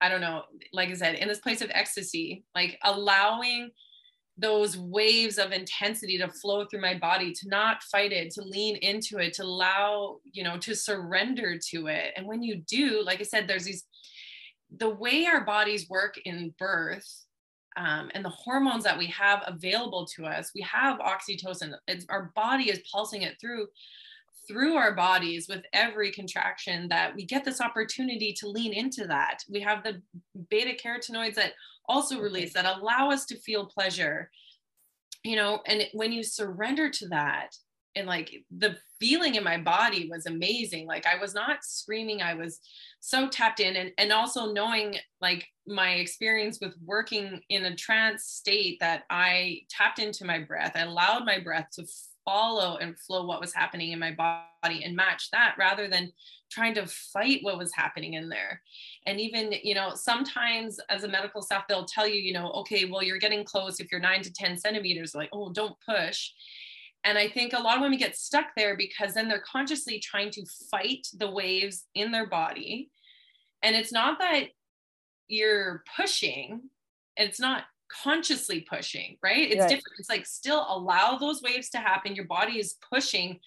i 0.01 0.09
don't 0.09 0.21
know 0.21 0.43
like 0.73 0.91
i 0.91 0.95
said 0.95 1.17
in 1.17 1.29
this 1.29 1.41
place 1.41 1.61
of 1.61 1.71
ecstasy 1.73 2.45
like 2.55 2.79
allowing 2.85 3.71
those 4.39 4.79
waves 4.79 5.39
of 5.39 5.53
intensity 5.53 6.17
to 6.19 6.29
flow 6.29 6.65
through 6.65 6.81
my 6.81 6.95
body 6.95 7.33
to 7.33 7.49
not 7.49 7.83
fight 7.85 8.13
it 8.13 8.31
to 8.33 8.43
lean 8.43 8.77
into 8.77 9.19
it 9.19 9.35
to 9.35 9.43
allow 9.43 10.19
you 10.33 10.43
know 10.43 10.57
to 10.59 10.75
surrender 10.75 11.59
to 11.71 11.87
it. 11.87 12.13
And 12.17 12.27
when 12.27 12.43
you 12.43 12.63
do 12.67 13.03
like 13.05 13.21
i 13.21 13.25
said 13.25 13.47
there's 13.47 13.65
these 13.65 13.85
the 14.79 14.89
way 14.89 15.27
our 15.27 15.45
bodies 15.45 15.89
work 15.91 16.19
in 16.25 16.55
birth 16.59 17.27
um, 17.77 18.11
and 18.15 18.25
the 18.25 18.31
hormones 18.31 18.85
that 18.85 18.99
we 18.99 19.07
have 19.07 19.43
available 19.47 20.07
to 20.07 20.27
us 20.27 20.51
we 20.55 20.61
have 20.63 20.99
oxytocin. 20.99 21.75
It's, 21.89 22.07
our 22.09 22.33
body 22.35 22.71
is 22.71 22.83
pulsing 22.93 23.23
it 23.23 23.37
through 23.41 23.69
through 24.49 24.75
our 24.75 24.95
bodies 24.95 25.47
with 25.49 25.63
every 25.73 26.11
contraction 26.11 26.89
that 26.89 27.15
we 27.15 27.25
get 27.25 27.45
this 27.45 27.61
opportunity 27.61 28.33
to 28.33 28.49
lean 28.49 28.73
into 28.73 29.07
that. 29.07 29.39
We 29.49 29.61
have 29.61 29.85
the 29.85 30.03
beta 30.51 30.77
carotenoids 30.83 31.37
that 31.37 31.53
also 31.89 32.21
release 32.21 32.53
that 32.55 32.65
allow 32.65 33.11
us 33.11 33.25
to 33.27 33.37
feel 33.39 33.67
pleasure. 33.67 34.31
You 35.25 35.37
know 35.37 35.61
and 35.67 35.87
when 35.93 36.13
you 36.13 36.23
surrender 36.23 36.91
to 36.91 37.09
that 37.09 37.55
and 37.97 38.07
like 38.07 38.45
the 38.51 38.77
feeling 39.01 39.35
in 39.35 39.45
my 39.45 39.59
body 39.59 40.09
was 40.11 40.27
amazing. 40.27 40.87
Like 40.87 41.07
i 41.07 41.19
was 41.21 41.35
not 41.35 41.65
screaming 41.65 42.23
i 42.23 42.35
was 42.35 42.61
so 43.01 43.29
tapped 43.29 43.61
in 43.61 43.77
and 43.77 43.93
and 43.99 44.13
also 44.13 44.53
knowing 44.53 44.97
like 45.21 45.47
my 45.67 45.95
experience 45.95 46.59
with 46.61 46.75
working 46.85 47.41
in 47.49 47.65
a 47.65 47.77
trance 47.77 48.25
state 48.25 48.79
that 48.81 49.05
i 49.11 49.61
tapped 49.69 49.99
into 49.99 50.25
my 50.25 50.39
breath 50.39 50.73
i 50.75 50.81
allowed 50.81 51.25
my 51.25 51.39
breath 51.39 51.69
to 51.73 51.85
follow 52.25 52.77
and 52.77 52.99
flow 52.99 53.25
what 53.27 53.41
was 53.41 53.55
happening 53.55 53.93
in 53.93 53.99
my 53.99 54.13
body 54.13 54.85
and 54.85 54.95
match 54.95 55.31
that 55.33 55.55
rather 55.59 55.89
than 55.89 56.13
trying 56.51 56.75
to 56.75 56.87
fight 56.87 57.39
what 57.43 57.59
was 57.59 57.75
happening 57.75 58.15
in 58.15 58.29
there. 58.29 58.61
And 59.07 59.21
even 59.21 59.55
you 59.63 59.75
know 59.75 59.93
sometimes 59.95 60.79
as 60.89 61.05
a 61.05 61.09
medical 61.09 61.43
staff 61.43 61.65
they'll 61.69 61.85
tell 61.85 62.07
you 62.07 62.21
you 62.21 62.33
know 62.33 62.51
okay 62.53 62.85
well 62.85 63.03
you're 63.03 63.19
getting 63.19 63.45
close 63.45 63.81
if 63.81 63.91
you're 63.91 64.01
9 64.01 64.23
to 64.23 64.33
10 64.33 64.59
centimeters 64.59 65.15
like 65.15 65.31
oh 65.33 65.51
don't 65.53 65.77
push 65.87 66.31
and 67.05 67.19
I 67.19 67.29
think 67.29 67.53
a 67.53 67.61
lot 67.61 67.77
of 67.77 67.83
women 67.83 67.99
get 67.99 68.17
stuck 68.17 68.47
there 68.57 68.77
because 68.77 69.15
then 69.15 69.29
they're 69.29 69.45
consciously 69.51 69.99
trying 69.99 70.31
to 70.33 70.47
fight 70.71 71.07
the 71.17 71.31
waves 71.31 71.85
in 71.95 72.13
their 72.13 72.29
body. 72.29 72.91
And 73.63 73.75
it's 73.75 73.93
not 73.93 74.19
that 74.21 74.45
you're 75.29 75.83
pushing, 75.97 76.63
it's 77.17 77.41
not 77.41 77.65
consciously 78.03 78.61
pushing, 78.69 79.17
right? 79.23 79.51
It's 79.51 79.61
right. 79.61 79.69
different. 79.69 79.99
It's 79.99 80.09
like 80.09 80.27
still 80.27 80.65
allow 80.69 81.17
those 81.17 81.43
waves 81.43 81.69
to 81.71 81.79
happen. 81.79 82.15
Your 82.15 82.25
body 82.27 82.59
is 82.59 82.77
pushing, 82.93 83.39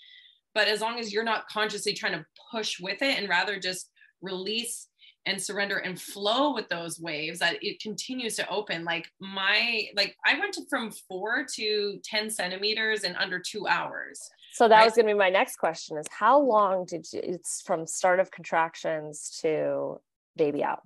but 0.53 0.67
as 0.67 0.81
long 0.81 0.99
as 0.99 1.13
you're 1.13 1.23
not 1.23 1.47
consciously 1.47 1.93
trying 1.93 2.13
to 2.13 2.25
push 2.51 2.79
with 2.79 3.01
it 3.01 3.17
and 3.17 3.29
rather 3.29 3.59
just 3.59 3.89
release 4.21 4.87
and 5.25 5.41
surrender 5.41 5.77
and 5.77 5.99
flow 5.99 6.53
with 6.53 6.69
those 6.69 6.99
waves 6.99 7.39
that 7.39 7.57
it 7.61 7.79
continues 7.79 8.35
to 8.35 8.47
open. 8.49 8.83
Like 8.83 9.07
my 9.19 9.87
like 9.95 10.15
i 10.25 10.37
went 10.39 10.57
from 10.69 10.91
four 10.91 11.45
to 11.55 11.99
10 12.03 12.29
centimeters 12.29 13.03
in 13.03 13.15
under 13.15 13.39
two 13.39 13.67
hours. 13.67 14.21
So 14.53 14.67
that 14.67 14.77
right? 14.77 14.85
was 14.85 14.93
going 14.93 15.07
to 15.07 15.13
be 15.13 15.17
my 15.17 15.29
next 15.29 15.57
question 15.57 15.97
is 15.97 16.05
how 16.09 16.39
long 16.39 16.85
did 16.85 17.05
you 17.11 17.21
it's 17.23 17.61
from 17.61 17.85
start 17.87 18.19
of 18.19 18.31
contractions 18.31 19.39
to 19.41 19.99
baby 20.35 20.63
out? 20.63 20.81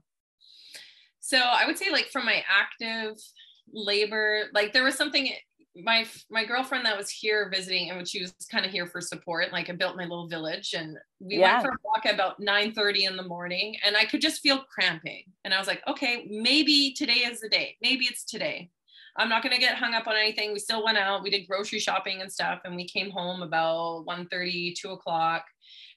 So 1.19 1.37
i 1.37 1.65
would 1.65 1.77
say 1.77 1.91
like 1.91 2.05
from 2.05 2.25
my 2.25 2.43
active 2.49 3.17
labor 3.71 4.45
like 4.53 4.73
there 4.73 4.83
was 4.83 4.95
something 4.95 5.29
my 5.83 6.05
my 6.29 6.45
girlfriend 6.45 6.85
that 6.85 6.97
was 6.97 7.09
here 7.09 7.49
visiting 7.53 7.89
and 7.89 8.07
she 8.07 8.21
was 8.21 8.33
kind 8.51 8.65
of 8.65 8.71
here 8.71 8.87
for 8.87 9.01
support 9.01 9.51
like 9.51 9.69
i 9.69 9.73
built 9.73 9.95
my 9.95 10.03
little 10.03 10.27
village 10.27 10.73
and 10.73 10.97
we 11.19 11.37
yeah. 11.37 11.53
went 11.53 11.65
for 11.65 11.71
a 11.71 11.77
walk 11.83 12.05
at 12.05 12.13
about 12.13 12.39
9 12.39 12.73
30 12.73 13.05
in 13.05 13.17
the 13.17 13.23
morning 13.23 13.75
and 13.85 13.95
i 13.95 14.05
could 14.05 14.21
just 14.21 14.41
feel 14.41 14.63
cramping. 14.73 15.23
And 15.43 15.53
i 15.53 15.59
was 15.59 15.67
like 15.67 15.81
okay 15.87 16.27
maybe 16.29 16.93
today 16.93 17.25
is 17.25 17.39
the 17.39 17.49
day. 17.49 17.77
Maybe 17.81 18.05
it's 18.05 18.23
today. 18.23 18.69
I'm 19.17 19.29
not 19.29 19.43
going 19.43 19.53
to 19.53 19.59
get 19.59 19.75
hung 19.75 19.95
up 19.95 20.07
on 20.07 20.15
anything. 20.15 20.53
We 20.53 20.59
still 20.59 20.83
went 20.83 20.97
out. 20.97 21.23
We 21.23 21.29
did 21.29 21.47
grocery 21.47 21.79
shopping 21.79 22.21
and 22.21 22.31
stuff 22.31 22.61
and 22.63 22.75
we 22.75 22.87
came 22.87 23.09
home 23.09 23.41
about 23.41 24.05
1 24.05 24.27
30 24.27 24.73
2 24.73 24.91
o'clock 24.91 25.43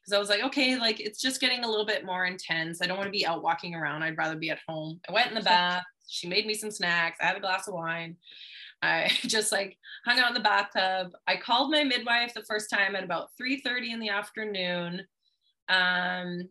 because 0.00 0.12
i 0.12 0.18
was 0.18 0.28
like 0.28 0.42
okay 0.42 0.76
like 0.76 0.98
it's 0.98 1.20
just 1.20 1.40
getting 1.40 1.64
a 1.64 1.68
little 1.68 1.86
bit 1.86 2.04
more 2.04 2.26
intense. 2.26 2.82
I 2.82 2.86
don't 2.86 2.96
want 2.96 3.08
to 3.08 3.18
be 3.18 3.26
out 3.26 3.42
walking 3.42 3.74
around. 3.74 4.02
I'd 4.02 4.18
rather 4.18 4.36
be 4.36 4.50
at 4.50 4.58
home. 4.66 5.00
I 5.08 5.12
went 5.12 5.28
in 5.28 5.34
the 5.34 5.40
bath. 5.54 5.84
She 6.08 6.28
made 6.28 6.46
me 6.46 6.54
some 6.54 6.70
snacks. 6.70 7.18
I 7.20 7.26
had 7.26 7.36
a 7.36 7.40
glass 7.40 7.68
of 7.68 7.74
wine 7.74 8.16
I 8.82 9.08
just 9.22 9.52
like 9.52 9.78
hung 10.04 10.18
out 10.18 10.28
in 10.28 10.34
the 10.34 10.40
bathtub. 10.40 11.12
I 11.26 11.36
called 11.36 11.70
my 11.70 11.84
midwife 11.84 12.34
the 12.34 12.44
first 12.44 12.68
time 12.70 12.96
at 12.96 13.04
about 13.04 13.30
3:30 13.40 13.92
in 13.92 14.00
the 14.00 14.10
afternoon. 14.10 15.06
Um, 15.68 16.48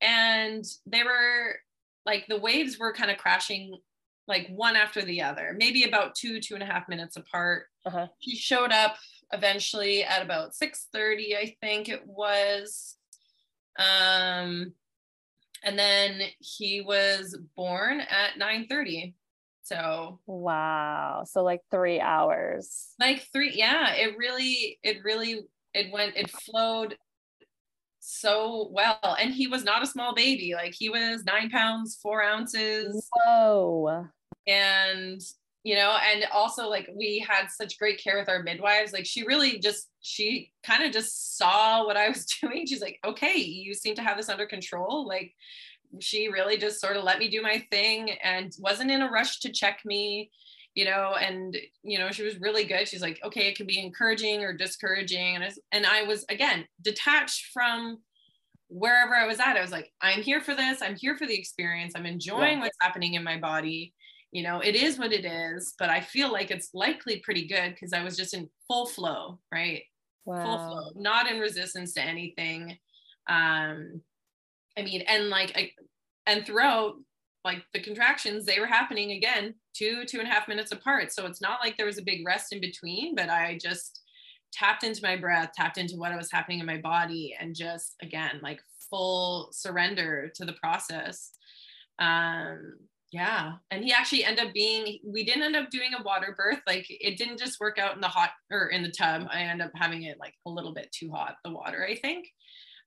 and 0.00 0.64
they 0.86 1.02
were 1.02 1.56
like 2.06 2.26
the 2.26 2.38
waves 2.38 2.78
were 2.78 2.92
kind 2.92 3.10
of 3.10 3.18
crashing 3.18 3.76
like 4.28 4.48
one 4.48 4.76
after 4.76 5.02
the 5.02 5.20
other, 5.20 5.54
maybe 5.56 5.84
about 5.84 6.14
two, 6.14 6.40
two 6.40 6.54
and 6.54 6.62
a 6.62 6.66
half 6.66 6.88
minutes 6.88 7.16
apart. 7.16 7.66
Uh-huh. 7.84 8.06
He 8.18 8.36
showed 8.36 8.70
up 8.70 8.96
eventually 9.32 10.04
at 10.04 10.22
about 10.22 10.52
6:30, 10.54 11.36
I 11.36 11.56
think 11.60 11.88
it 11.88 12.06
was. 12.06 12.96
Um, 13.78 14.74
and 15.64 15.78
then 15.78 16.22
he 16.40 16.82
was 16.82 17.36
born 17.56 18.00
at 18.00 18.38
9:30. 18.38 19.14
So 19.72 20.20
wow. 20.26 21.24
So 21.24 21.42
like 21.42 21.62
three 21.70 22.00
hours. 22.00 22.94
Like 23.00 23.26
three, 23.32 23.52
yeah. 23.54 23.94
It 23.94 24.16
really, 24.16 24.78
it 24.82 24.98
really, 25.02 25.40
it 25.74 25.92
went, 25.92 26.16
it 26.16 26.30
flowed 26.30 26.96
so 28.00 28.68
well. 28.72 29.16
And 29.18 29.32
he 29.32 29.46
was 29.46 29.64
not 29.64 29.82
a 29.82 29.86
small 29.86 30.14
baby. 30.14 30.52
Like 30.54 30.74
he 30.74 30.90
was 30.90 31.24
nine 31.24 31.48
pounds, 31.50 31.98
four 32.02 32.22
ounces. 32.22 33.08
Whoa. 33.12 34.06
And 34.46 35.20
you 35.64 35.76
know, 35.76 35.96
and 36.12 36.24
also 36.32 36.68
like 36.68 36.88
we 36.92 37.24
had 37.26 37.46
such 37.46 37.78
great 37.78 38.02
care 38.02 38.18
with 38.18 38.28
our 38.28 38.42
midwives. 38.42 38.92
Like 38.92 39.06
she 39.06 39.24
really 39.24 39.60
just 39.60 39.88
she 40.00 40.50
kind 40.64 40.82
of 40.82 40.90
just 40.90 41.38
saw 41.38 41.86
what 41.86 41.96
I 41.96 42.08
was 42.08 42.26
doing. 42.40 42.66
She's 42.66 42.80
like, 42.80 42.98
okay, 43.04 43.36
you 43.36 43.72
seem 43.72 43.94
to 43.94 44.02
have 44.02 44.16
this 44.16 44.28
under 44.28 44.46
control. 44.46 45.06
Like 45.06 45.32
she 46.00 46.28
really 46.28 46.56
just 46.56 46.80
sort 46.80 46.96
of 46.96 47.04
let 47.04 47.18
me 47.18 47.28
do 47.28 47.42
my 47.42 47.64
thing 47.70 48.10
and 48.22 48.52
wasn't 48.58 48.90
in 48.90 49.02
a 49.02 49.10
rush 49.10 49.40
to 49.40 49.52
check 49.52 49.80
me 49.84 50.30
you 50.74 50.84
know 50.84 51.14
and 51.20 51.56
you 51.82 51.98
know 51.98 52.10
she 52.10 52.22
was 52.22 52.40
really 52.40 52.64
good. 52.64 52.88
She's 52.88 53.02
like 53.02 53.20
okay 53.24 53.48
it 53.48 53.56
can 53.56 53.66
be 53.66 53.80
encouraging 53.80 54.42
or 54.42 54.52
discouraging. 54.52 55.36
And 55.36 55.44
I, 55.44 55.50
and 55.72 55.86
I 55.86 56.02
was 56.04 56.24
again 56.28 56.66
detached 56.80 57.50
from 57.52 57.98
wherever 58.68 59.14
I 59.14 59.26
was 59.26 59.38
at. 59.38 59.56
I 59.56 59.60
was 59.60 59.72
like 59.72 59.92
I'm 60.00 60.22
here 60.22 60.40
for 60.40 60.54
this. 60.54 60.82
I'm 60.82 60.96
here 60.96 61.16
for 61.16 61.26
the 61.26 61.38
experience. 61.38 61.92
I'm 61.94 62.06
enjoying 62.06 62.58
yeah. 62.58 62.64
what's 62.64 62.78
happening 62.80 63.14
in 63.14 63.24
my 63.24 63.38
body. 63.38 63.92
You 64.30 64.42
know 64.42 64.60
it 64.60 64.74
is 64.74 64.98
what 64.98 65.12
it 65.12 65.26
is 65.26 65.74
but 65.78 65.90
I 65.90 66.00
feel 66.00 66.32
like 66.32 66.50
it's 66.50 66.70
likely 66.72 67.20
pretty 67.20 67.46
good 67.46 67.74
because 67.74 67.92
I 67.92 68.02
was 68.02 68.16
just 68.16 68.34
in 68.34 68.48
full 68.66 68.86
flow 68.86 69.38
right? 69.52 69.82
Wow. 70.24 70.44
full 70.44 70.58
flow 70.58 70.90
not 70.96 71.30
in 71.30 71.38
resistance 71.38 71.92
to 71.94 72.02
anything. 72.02 72.78
Um 73.28 74.00
I 74.78 74.82
mean, 74.82 75.02
and 75.02 75.28
like, 75.28 75.52
I, 75.54 75.70
and 76.26 76.46
throughout 76.46 76.94
like 77.44 77.62
the 77.72 77.82
contractions, 77.82 78.46
they 78.46 78.60
were 78.60 78.66
happening 78.66 79.12
again, 79.12 79.54
two, 79.74 80.04
two 80.06 80.18
and 80.18 80.28
a 80.28 80.30
half 80.30 80.48
minutes 80.48 80.72
apart. 80.72 81.12
So 81.12 81.26
it's 81.26 81.40
not 81.40 81.60
like 81.62 81.76
there 81.76 81.86
was 81.86 81.98
a 81.98 82.02
big 82.02 82.24
rest 82.26 82.52
in 82.52 82.60
between, 82.60 83.14
but 83.14 83.28
I 83.28 83.58
just 83.60 84.00
tapped 84.52 84.84
into 84.84 85.02
my 85.02 85.16
breath, 85.16 85.50
tapped 85.54 85.78
into 85.78 85.96
what 85.96 86.16
was 86.16 86.30
happening 86.30 86.60
in 86.60 86.66
my 86.66 86.78
body, 86.78 87.34
and 87.38 87.54
just 87.54 87.96
again, 88.02 88.40
like 88.42 88.60
full 88.90 89.48
surrender 89.52 90.30
to 90.36 90.44
the 90.44 90.52
process. 90.54 91.32
Um, 91.98 92.74
yeah. 93.12 93.52
And 93.70 93.84
he 93.84 93.92
actually 93.92 94.24
ended 94.24 94.46
up 94.46 94.54
being, 94.54 94.98
we 95.04 95.24
didn't 95.24 95.42
end 95.42 95.56
up 95.56 95.70
doing 95.70 95.92
a 95.98 96.02
water 96.02 96.34
birth. 96.36 96.60
Like 96.66 96.86
it 96.88 97.18
didn't 97.18 97.38
just 97.38 97.60
work 97.60 97.78
out 97.78 97.94
in 97.94 98.00
the 98.00 98.08
hot 98.08 98.30
or 98.50 98.68
in 98.68 98.82
the 98.82 98.90
tub. 98.90 99.26
I 99.30 99.42
ended 99.42 99.66
up 99.66 99.72
having 99.74 100.04
it 100.04 100.18
like 100.18 100.34
a 100.46 100.50
little 100.50 100.72
bit 100.72 100.90
too 100.92 101.10
hot, 101.10 101.36
the 101.44 101.50
water, 101.50 101.84
I 101.84 101.96
think 101.96 102.26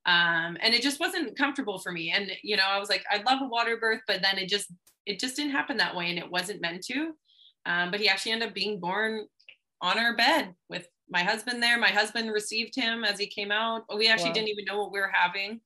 um, 0.05 0.57
and 0.61 0.73
it 0.73 0.81
just 0.81 0.99
wasn't 0.99 1.37
comfortable 1.37 1.79
for 1.79 1.91
me. 1.91 2.11
And 2.11 2.31
you 2.43 2.55
know 2.55 2.63
i 2.67 2.79
was 2.79 2.89
like 2.89 3.03
i'd 3.11 3.25
love 3.25 3.41
a 3.41 3.47
water 3.47 3.77
birth 3.77 4.01
but 4.07 4.21
then 4.21 4.37
it 4.37 4.49
just 4.49 4.71
it 5.05 5.19
just 5.19 5.35
didn't 5.35 5.51
happen 5.51 5.77
that 5.77 5.95
way 5.95 6.09
and 6.09 6.19
it 6.19 6.29
wasn't 6.29 6.61
meant 6.61 6.83
to. 6.85 7.11
Um, 7.65 7.91
but 7.91 7.99
he 7.99 8.09
actually 8.09 8.31
ended 8.31 8.49
up 8.49 8.55
being 8.55 8.79
born 8.79 9.27
on 9.81 9.99
our 9.99 10.15
bed 10.15 10.53
with 10.69 10.87
my 11.09 11.23
husband 11.23 11.61
there. 11.61 11.79
My 11.79 11.89
husband 11.89 12.31
received 12.31 12.75
him 12.75 13.03
as 13.03 13.19
he 13.19 13.27
came 13.27 13.51
out. 13.51 13.83
We 13.95 14.07
actually 14.07 14.29
wow. 14.29 14.33
didn't 14.33 14.49
even 14.49 14.65
know 14.65 14.79
what 14.79 14.91
we 14.91 14.99
were 14.99 15.11
having. 15.13 15.61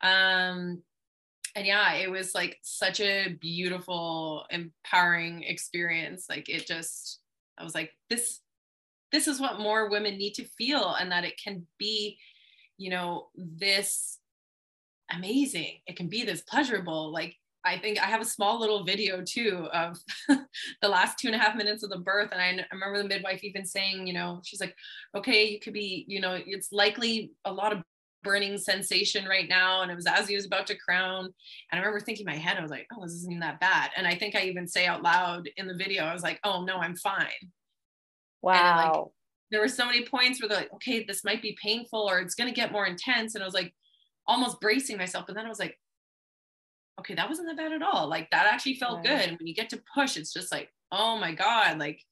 Um, 0.00 0.82
and 1.56 1.66
yeah 1.66 1.94
it 1.94 2.10
was 2.10 2.34
like 2.34 2.58
such 2.62 3.00
a 3.00 3.36
beautiful 3.40 4.46
empowering 4.50 5.42
experience. 5.42 6.26
Like 6.28 6.48
it 6.48 6.66
just 6.66 7.20
i 7.58 7.64
was 7.64 7.74
like 7.74 7.92
this 8.08 8.40
this 9.10 9.26
is 9.26 9.40
what 9.40 9.58
more 9.58 9.90
women 9.90 10.16
need 10.16 10.34
to 10.34 10.44
feel 10.44 10.94
and 10.94 11.10
that 11.10 11.24
it 11.24 11.40
can 11.42 11.66
be 11.78 12.18
you 12.78 12.90
know, 12.90 13.28
this 13.36 14.18
amazing. 15.10 15.78
It 15.86 15.96
can 15.96 16.08
be 16.08 16.24
this 16.24 16.42
pleasurable. 16.42 17.12
Like, 17.12 17.36
I 17.64 17.76
think 17.78 17.98
I 17.98 18.06
have 18.06 18.20
a 18.20 18.26
small 18.26 18.58
little 18.60 18.84
video 18.84 19.22
too 19.22 19.68
of 19.72 19.98
the 20.28 20.88
last 20.88 21.18
two 21.18 21.28
and 21.28 21.34
a 21.34 21.38
half 21.38 21.56
minutes 21.56 21.82
of 21.82 21.90
the 21.90 21.98
birth. 21.98 22.30
And 22.32 22.40
I, 22.40 22.62
I 22.62 22.74
remember 22.74 23.02
the 23.02 23.08
midwife 23.08 23.42
even 23.42 23.66
saying, 23.66 24.06
you 24.06 24.14
know, 24.14 24.40
she's 24.44 24.60
like, 24.60 24.74
okay, 25.14 25.48
you 25.48 25.60
could 25.60 25.72
be, 25.72 26.04
you 26.08 26.20
know, 26.20 26.38
it's 26.46 26.72
likely 26.72 27.32
a 27.44 27.52
lot 27.52 27.72
of 27.72 27.82
burning 28.22 28.58
sensation 28.58 29.26
right 29.26 29.48
now. 29.48 29.82
And 29.82 29.90
it 29.90 29.96
was 29.96 30.06
as 30.06 30.28
he 30.28 30.36
was 30.36 30.46
about 30.46 30.66
to 30.68 30.76
crown. 30.76 31.24
And 31.24 31.32
I 31.72 31.78
remember 31.78 32.00
thinking 32.00 32.26
in 32.26 32.32
my 32.32 32.38
head, 32.38 32.56
I 32.56 32.62
was 32.62 32.70
like, 32.70 32.86
oh, 32.96 33.02
this 33.02 33.12
isn't 33.12 33.40
that 33.40 33.60
bad. 33.60 33.90
And 33.96 34.06
I 34.06 34.14
think 34.14 34.34
I 34.34 34.42
even 34.42 34.68
say 34.68 34.86
out 34.86 35.02
loud 35.02 35.48
in 35.56 35.66
the 35.66 35.74
video, 35.74 36.04
I 36.04 36.12
was 36.12 36.22
like, 36.22 36.38
oh 36.44 36.64
no, 36.64 36.76
I'm 36.76 36.94
fine. 36.94 37.52
Wow 38.40 39.12
there 39.50 39.60
were 39.60 39.68
so 39.68 39.86
many 39.86 40.04
points 40.04 40.40
where 40.40 40.48
they're 40.48 40.58
like, 40.58 40.72
okay, 40.74 41.04
this 41.04 41.24
might 41.24 41.42
be 41.42 41.56
painful 41.62 42.00
or 42.00 42.18
it's 42.18 42.34
going 42.34 42.48
to 42.48 42.54
get 42.54 42.72
more 42.72 42.86
intense. 42.86 43.34
And 43.34 43.42
I 43.42 43.46
was 43.46 43.54
like, 43.54 43.74
almost 44.26 44.60
bracing 44.60 44.98
myself. 44.98 45.24
But 45.26 45.36
then 45.36 45.46
I 45.46 45.48
was 45.48 45.58
like, 45.58 45.78
okay, 47.00 47.14
that 47.14 47.28
wasn't 47.28 47.48
that 47.48 47.56
bad 47.56 47.72
at 47.72 47.82
all. 47.82 48.08
Like 48.08 48.30
that 48.30 48.46
actually 48.52 48.74
felt 48.74 48.98
right. 48.98 49.06
good. 49.06 49.28
And 49.28 49.38
when 49.38 49.46
you 49.46 49.54
get 49.54 49.70
to 49.70 49.82
push, 49.94 50.16
it's 50.16 50.32
just 50.32 50.52
like, 50.52 50.70
oh 50.92 51.18
my 51.18 51.32
God. 51.32 51.78
Like, 51.78 52.02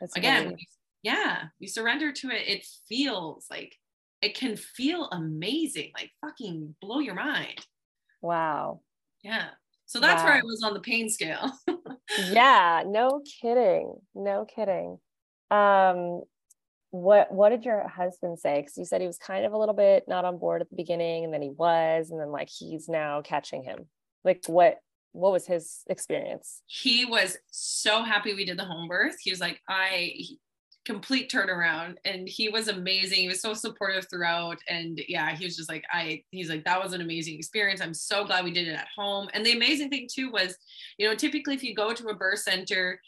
That's 0.00 0.16
again, 0.16 0.50
you, 0.50 0.66
yeah, 1.02 1.44
you 1.58 1.68
surrender 1.68 2.12
to 2.12 2.30
it. 2.30 2.48
It 2.48 2.66
feels 2.88 3.46
like 3.50 3.76
it 4.22 4.34
can 4.34 4.56
feel 4.56 5.08
amazing, 5.12 5.92
like 5.94 6.10
fucking 6.24 6.74
blow 6.80 7.00
your 7.00 7.14
mind. 7.14 7.64
Wow. 8.22 8.80
Yeah. 9.22 9.48
So 9.86 10.00
that's 10.00 10.22
wow. 10.22 10.28
where 10.28 10.38
I 10.38 10.42
was 10.42 10.62
on 10.64 10.74
the 10.74 10.80
pain 10.80 11.08
scale. 11.08 11.50
yeah, 12.30 12.82
no 12.86 13.22
kidding. 13.40 13.94
No 14.14 14.44
kidding. 14.44 14.98
Um, 15.50 16.22
what 17.02 17.32
what 17.32 17.50
did 17.50 17.64
your 17.64 17.86
husband 17.88 18.38
say? 18.38 18.60
Because 18.60 18.76
you 18.76 18.84
said 18.84 19.00
he 19.00 19.06
was 19.06 19.18
kind 19.18 19.44
of 19.44 19.52
a 19.52 19.58
little 19.58 19.74
bit 19.74 20.04
not 20.08 20.24
on 20.24 20.38
board 20.38 20.60
at 20.60 20.70
the 20.70 20.76
beginning 20.76 21.24
and 21.24 21.32
then 21.32 21.42
he 21.42 21.50
was 21.50 22.10
and 22.10 22.20
then 22.20 22.30
like 22.30 22.48
he's 22.48 22.88
now 22.88 23.22
catching 23.22 23.62
him. 23.62 23.86
Like 24.24 24.44
what 24.46 24.78
what 25.12 25.32
was 25.32 25.46
his 25.46 25.82
experience? 25.88 26.62
He 26.66 27.04
was 27.04 27.38
so 27.50 28.02
happy 28.02 28.34
we 28.34 28.44
did 28.44 28.58
the 28.58 28.64
home 28.64 28.88
birth. 28.88 29.16
He 29.20 29.30
was 29.30 29.40
like 29.40 29.60
i 29.68 30.14
complete 30.84 31.30
turnaround 31.30 31.96
and 32.06 32.26
he 32.26 32.48
was 32.48 32.68
amazing. 32.68 33.18
He 33.18 33.28
was 33.28 33.42
so 33.42 33.52
supportive 33.52 34.06
throughout 34.08 34.58
and 34.68 35.00
yeah 35.06 35.36
he 35.36 35.44
was 35.44 35.54
just 35.54 35.68
like 35.68 35.84
i 35.92 36.22
he's 36.30 36.48
like 36.48 36.64
that 36.64 36.82
was 36.82 36.92
an 36.92 37.00
amazing 37.00 37.36
experience. 37.36 37.80
I'm 37.80 37.94
so 37.94 38.24
glad 38.24 38.44
we 38.44 38.52
did 38.52 38.68
it 38.68 38.74
at 38.74 38.88
home. 38.96 39.28
And 39.34 39.44
the 39.44 39.52
amazing 39.52 39.90
thing 39.90 40.08
too 40.10 40.30
was 40.30 40.56
you 40.96 41.08
know 41.08 41.14
typically 41.14 41.54
if 41.54 41.62
you 41.62 41.74
go 41.74 41.92
to 41.92 42.08
a 42.08 42.14
birth 42.14 42.40
center 42.40 43.00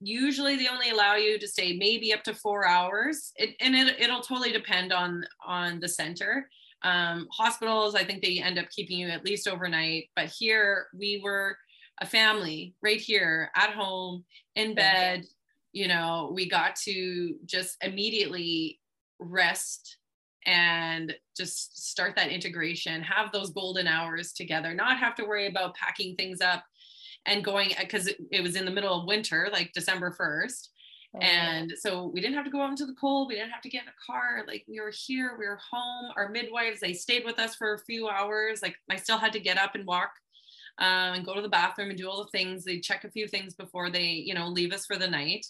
usually 0.00 0.56
they 0.56 0.68
only 0.68 0.90
allow 0.90 1.16
you 1.16 1.38
to 1.38 1.48
stay 1.48 1.76
maybe 1.76 2.12
up 2.12 2.22
to 2.24 2.34
four 2.34 2.66
hours. 2.66 3.32
It, 3.36 3.56
and 3.60 3.74
it, 3.74 4.00
it'll 4.00 4.20
totally 4.20 4.52
depend 4.52 4.92
on 4.92 5.24
on 5.44 5.80
the 5.80 5.88
center. 5.88 6.48
Um, 6.84 7.28
hospitals 7.30 7.94
i 7.94 8.02
think 8.02 8.22
they 8.22 8.40
end 8.40 8.58
up 8.58 8.68
keeping 8.70 8.98
you 8.98 9.06
at 9.06 9.24
least 9.24 9.46
overnight 9.46 10.10
but 10.16 10.26
here 10.36 10.88
we 10.92 11.20
were 11.22 11.56
a 12.00 12.06
family 12.06 12.74
right 12.82 13.00
here 13.00 13.50
at 13.54 13.70
home 13.70 14.24
in 14.56 14.74
bed. 14.74 15.24
You 15.72 15.88
know 15.88 16.30
we 16.34 16.50
got 16.50 16.76
to 16.84 17.36
just 17.46 17.76
immediately 17.82 18.78
rest 19.18 19.96
and 20.44 21.14
just 21.36 21.88
start 21.88 22.16
that 22.16 22.30
integration 22.30 23.00
have 23.00 23.30
those 23.30 23.50
golden 23.50 23.86
hours 23.86 24.32
together 24.32 24.74
not 24.74 24.98
have 24.98 25.14
to 25.14 25.24
worry 25.24 25.46
about 25.46 25.76
packing 25.76 26.16
things 26.16 26.40
up 26.40 26.64
and 27.26 27.44
going 27.44 27.72
because 27.78 28.08
it, 28.08 28.16
it, 28.30 28.42
was 28.42 28.56
in 28.56 28.64
the 28.64 28.70
middle 28.70 29.00
of 29.00 29.06
winter, 29.06 29.48
like 29.52 29.72
December 29.72 30.14
1st. 30.18 30.68
Oh. 31.14 31.18
And 31.20 31.72
so 31.76 32.06
we 32.06 32.20
didn't 32.20 32.36
have 32.36 32.44
to 32.44 32.50
go 32.50 32.62
out 32.62 32.70
into 32.70 32.86
the 32.86 32.96
cold. 32.98 33.28
We 33.28 33.34
didn't 33.34 33.50
have 33.50 33.62
to 33.62 33.68
get 33.68 33.82
in 33.82 33.88
a 33.88 34.12
car. 34.12 34.44
Like 34.46 34.64
we 34.66 34.80
were 34.80 34.92
here, 34.94 35.36
we 35.38 35.46
were 35.46 35.60
home. 35.70 36.12
Our 36.16 36.30
midwives, 36.30 36.80
they 36.80 36.94
stayed 36.94 37.24
with 37.24 37.38
us 37.38 37.54
for 37.54 37.74
a 37.74 37.78
few 37.80 38.08
hours. 38.08 38.62
Like 38.62 38.76
I 38.90 38.96
still 38.96 39.18
had 39.18 39.32
to 39.34 39.40
get 39.40 39.58
up 39.58 39.74
and 39.74 39.86
walk 39.86 40.12
um, 40.78 41.14
and 41.14 41.24
go 41.24 41.34
to 41.34 41.42
the 41.42 41.48
bathroom 41.48 41.90
and 41.90 41.98
do 41.98 42.08
all 42.08 42.24
the 42.24 42.30
things. 42.30 42.64
They 42.64 42.80
check 42.80 43.04
a 43.04 43.10
few 43.10 43.28
things 43.28 43.54
before 43.54 43.90
they, 43.90 44.06
you 44.06 44.34
know, 44.34 44.48
leave 44.48 44.72
us 44.72 44.86
for 44.86 44.96
the 44.96 45.08
night. 45.08 45.46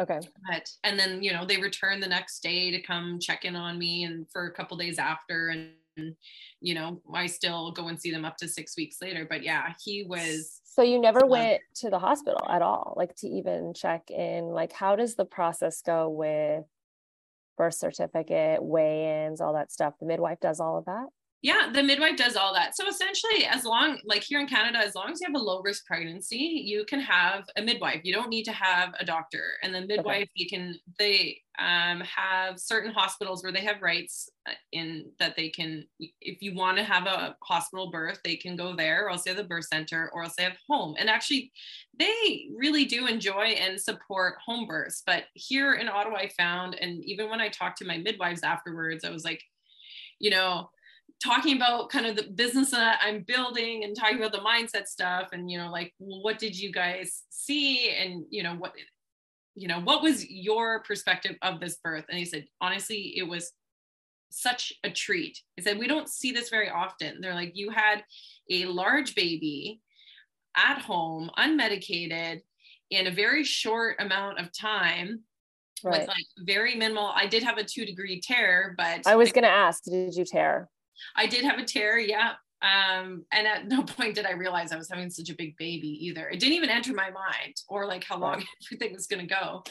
Okay. 0.00 0.20
But 0.50 0.70
and 0.84 0.98
then 0.98 1.22
you 1.22 1.32
know 1.32 1.44
they 1.44 1.58
return 1.58 2.00
the 2.00 2.08
next 2.08 2.42
day 2.42 2.70
to 2.70 2.80
come 2.80 3.18
check 3.20 3.44
in 3.44 3.54
on 3.54 3.78
me 3.78 4.04
and 4.04 4.26
for 4.32 4.46
a 4.46 4.52
couple 4.52 4.78
days 4.78 4.98
after 4.98 5.50
and 5.50 6.14
you 6.60 6.74
know 6.74 7.02
i 7.12 7.26
still 7.26 7.70
go 7.72 7.88
and 7.88 8.00
see 8.00 8.10
them 8.10 8.24
up 8.24 8.38
to 8.38 8.48
six 8.48 8.74
weeks 8.78 8.96
later 9.02 9.26
but 9.28 9.42
yeah 9.42 9.74
he 9.84 10.04
was 10.04 10.61
so 10.72 10.80
you 10.82 10.98
never 10.98 11.26
went 11.26 11.60
to 11.74 11.90
the 11.90 11.98
hospital 11.98 12.46
at 12.48 12.62
all 12.62 12.94
like 12.96 13.14
to 13.16 13.28
even 13.28 13.74
check 13.74 14.10
in 14.10 14.46
like 14.46 14.72
how 14.72 14.96
does 14.96 15.16
the 15.16 15.24
process 15.26 15.82
go 15.82 16.08
with 16.08 16.64
birth 17.58 17.74
certificate 17.74 18.62
weigh-ins 18.62 19.40
all 19.40 19.52
that 19.52 19.70
stuff? 19.70 19.94
The 20.00 20.06
midwife 20.06 20.40
does 20.40 20.60
all 20.60 20.78
of 20.78 20.86
that 20.86 21.06
yeah 21.42 21.68
the 21.72 21.82
midwife 21.82 22.16
does 22.16 22.36
all 22.36 22.54
that. 22.54 22.76
So 22.76 22.88
essentially 22.88 23.44
as 23.44 23.64
long 23.64 23.98
like 24.04 24.22
here 24.22 24.40
in 24.40 24.46
canada 24.46 24.78
as 24.78 24.94
long 24.94 25.10
as 25.10 25.20
you 25.20 25.26
have 25.26 25.40
a 25.40 25.44
low 25.44 25.60
risk 25.60 25.84
pregnancy 25.86 26.62
you 26.64 26.84
can 26.84 27.00
have 27.00 27.44
a 27.56 27.62
midwife. 27.62 28.00
You 28.04 28.14
don't 28.14 28.28
need 28.28 28.44
to 28.44 28.52
have 28.52 28.94
a 28.98 29.04
doctor. 29.04 29.44
And 29.62 29.74
the 29.74 29.82
midwife 29.82 30.22
okay. 30.22 30.30
you 30.34 30.48
can 30.48 30.74
they 30.98 31.38
um, 31.58 32.00
have 32.00 32.58
certain 32.58 32.92
hospitals 32.92 33.42
where 33.42 33.52
they 33.52 33.60
have 33.60 33.82
rights 33.82 34.30
uh, 34.48 34.52
in 34.72 35.10
that 35.18 35.36
they 35.36 35.50
can 35.50 35.84
if 36.20 36.40
you 36.40 36.54
want 36.54 36.78
to 36.78 36.84
have 36.84 37.06
a 37.06 37.36
hospital 37.42 37.90
birth 37.90 38.20
they 38.24 38.36
can 38.36 38.56
go 38.56 38.74
there 38.74 39.04
or 39.04 39.10
else 39.10 39.24
they 39.24 39.30
have 39.30 39.36
the 39.36 39.44
birth 39.44 39.66
center 39.66 40.10
or 40.14 40.22
else 40.22 40.34
they 40.36 40.44
have 40.44 40.56
home. 40.68 40.94
And 40.98 41.10
actually 41.10 41.52
they 41.98 42.46
really 42.56 42.84
do 42.84 43.06
enjoy 43.06 43.48
and 43.58 43.80
support 43.80 44.36
home 44.44 44.66
births. 44.66 45.02
But 45.04 45.24
here 45.34 45.74
in 45.74 45.88
ottawa 45.88 46.16
i 46.16 46.28
found 46.28 46.74
and 46.74 47.04
even 47.04 47.28
when 47.28 47.40
i 47.40 47.48
talked 47.48 47.78
to 47.78 47.84
my 47.84 47.98
midwives 47.98 48.42
afterwards 48.42 49.04
i 49.04 49.10
was 49.10 49.24
like 49.24 49.42
you 50.18 50.30
know 50.30 50.70
talking 51.22 51.56
about 51.56 51.88
kind 51.88 52.06
of 52.06 52.16
the 52.16 52.24
business 52.24 52.70
that 52.72 53.00
I'm 53.02 53.22
building 53.22 53.84
and 53.84 53.96
talking 53.96 54.18
about 54.18 54.32
the 54.32 54.38
mindset 54.38 54.86
stuff 54.86 55.28
and 55.32 55.50
you 55.50 55.58
know 55.58 55.70
like 55.70 55.92
what 55.98 56.38
did 56.38 56.58
you 56.58 56.72
guys 56.72 57.22
see 57.30 57.90
and 57.90 58.24
you 58.30 58.42
know 58.42 58.54
what 58.54 58.72
you 59.54 59.68
know 59.68 59.80
what 59.80 60.02
was 60.02 60.28
your 60.28 60.82
perspective 60.82 61.36
of 61.42 61.60
this 61.60 61.76
birth? 61.82 62.04
And 62.08 62.18
he 62.18 62.24
said 62.24 62.46
honestly 62.60 63.14
it 63.16 63.24
was 63.24 63.52
such 64.30 64.72
a 64.82 64.90
treat. 64.90 65.38
He 65.56 65.62
said 65.62 65.78
we 65.78 65.86
don't 65.86 66.08
see 66.08 66.32
this 66.32 66.48
very 66.48 66.70
often. 66.70 67.20
They're 67.20 67.34
like 67.34 67.52
you 67.54 67.70
had 67.70 68.02
a 68.50 68.64
large 68.66 69.14
baby 69.14 69.80
at 70.56 70.78
home 70.78 71.30
unmedicated 71.38 72.40
in 72.90 73.06
a 73.06 73.10
very 73.10 73.44
short 73.44 73.96
amount 74.00 74.38
of 74.38 74.52
time 74.52 75.20
right. 75.84 76.00
with 76.00 76.08
like 76.08 76.26
very 76.40 76.74
minimal. 76.74 77.12
I 77.14 77.26
did 77.26 77.42
have 77.42 77.58
a 77.58 77.64
two 77.64 77.86
degree 77.86 78.20
tear 78.20 78.74
but 78.76 79.06
i 79.06 79.16
was 79.16 79.32
going 79.32 79.44
to 79.44 79.50
ask 79.50 79.84
did 79.84 80.14
you 80.14 80.24
tear 80.24 80.68
I 81.16 81.26
did 81.26 81.44
have 81.44 81.58
a 81.58 81.64
tear, 81.64 81.98
yeah. 81.98 82.32
Um, 82.62 83.24
and 83.32 83.46
at 83.46 83.66
no 83.68 83.82
point 83.96 84.14
did 84.14 84.26
I 84.26 84.32
realize 84.32 84.72
I 84.72 84.76
was 84.76 84.90
having 84.90 85.10
such 85.10 85.30
a 85.30 85.34
big 85.34 85.56
baby 85.56 86.06
either. 86.06 86.28
It 86.28 86.40
didn't 86.40 86.54
even 86.54 86.70
enter 86.70 86.94
my 86.94 87.10
mind 87.10 87.54
or 87.68 87.86
like 87.86 88.04
how 88.04 88.18
long 88.18 88.44
everything 88.66 88.92
was 88.94 89.06
going 89.06 89.26
to 89.26 89.34
go. 89.34 89.64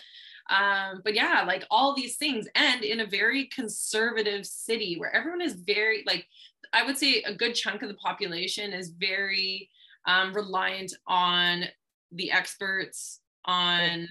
Um, 0.49 1.01
but 1.03 1.13
yeah, 1.13 1.43
like 1.47 1.63
all 1.71 1.95
these 1.95 2.17
things, 2.17 2.47
and 2.55 2.83
in 2.83 2.99
a 2.99 3.05
very 3.05 3.45
conservative 3.45 4.45
city 4.45 4.97
where 4.97 5.15
everyone 5.15 5.41
is 5.41 5.53
very 5.53 6.03
like, 6.05 6.25
I 6.73 6.83
would 6.83 6.97
say 6.97 7.21
a 7.23 7.33
good 7.33 7.53
chunk 7.53 7.83
of 7.83 7.89
the 7.89 7.95
population 7.95 8.73
is 8.73 8.89
very 8.89 9.69
um, 10.05 10.33
reliant 10.33 10.93
on 11.07 11.65
the 12.11 12.31
experts, 12.31 13.21
on 13.45 14.07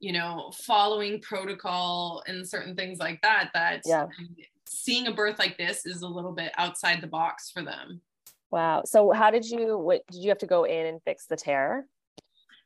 you 0.00 0.12
know, 0.12 0.52
following 0.64 1.20
protocol 1.20 2.24
and 2.26 2.46
certain 2.46 2.74
things 2.74 2.98
like 2.98 3.22
that. 3.22 3.50
That 3.54 3.82
yeah 3.86 4.06
seeing 4.72 5.06
a 5.06 5.12
birth 5.12 5.38
like 5.38 5.58
this 5.58 5.86
is 5.86 6.02
a 6.02 6.08
little 6.08 6.32
bit 6.32 6.52
outside 6.56 7.00
the 7.00 7.06
box 7.06 7.50
for 7.50 7.62
them. 7.62 8.00
Wow. 8.50 8.82
So 8.84 9.12
how 9.12 9.30
did 9.30 9.48
you 9.48 9.78
what 9.78 10.06
did 10.10 10.22
you 10.22 10.28
have 10.28 10.38
to 10.38 10.46
go 10.46 10.64
in 10.64 10.86
and 10.86 11.00
fix 11.04 11.26
the 11.26 11.36
tear? 11.36 11.86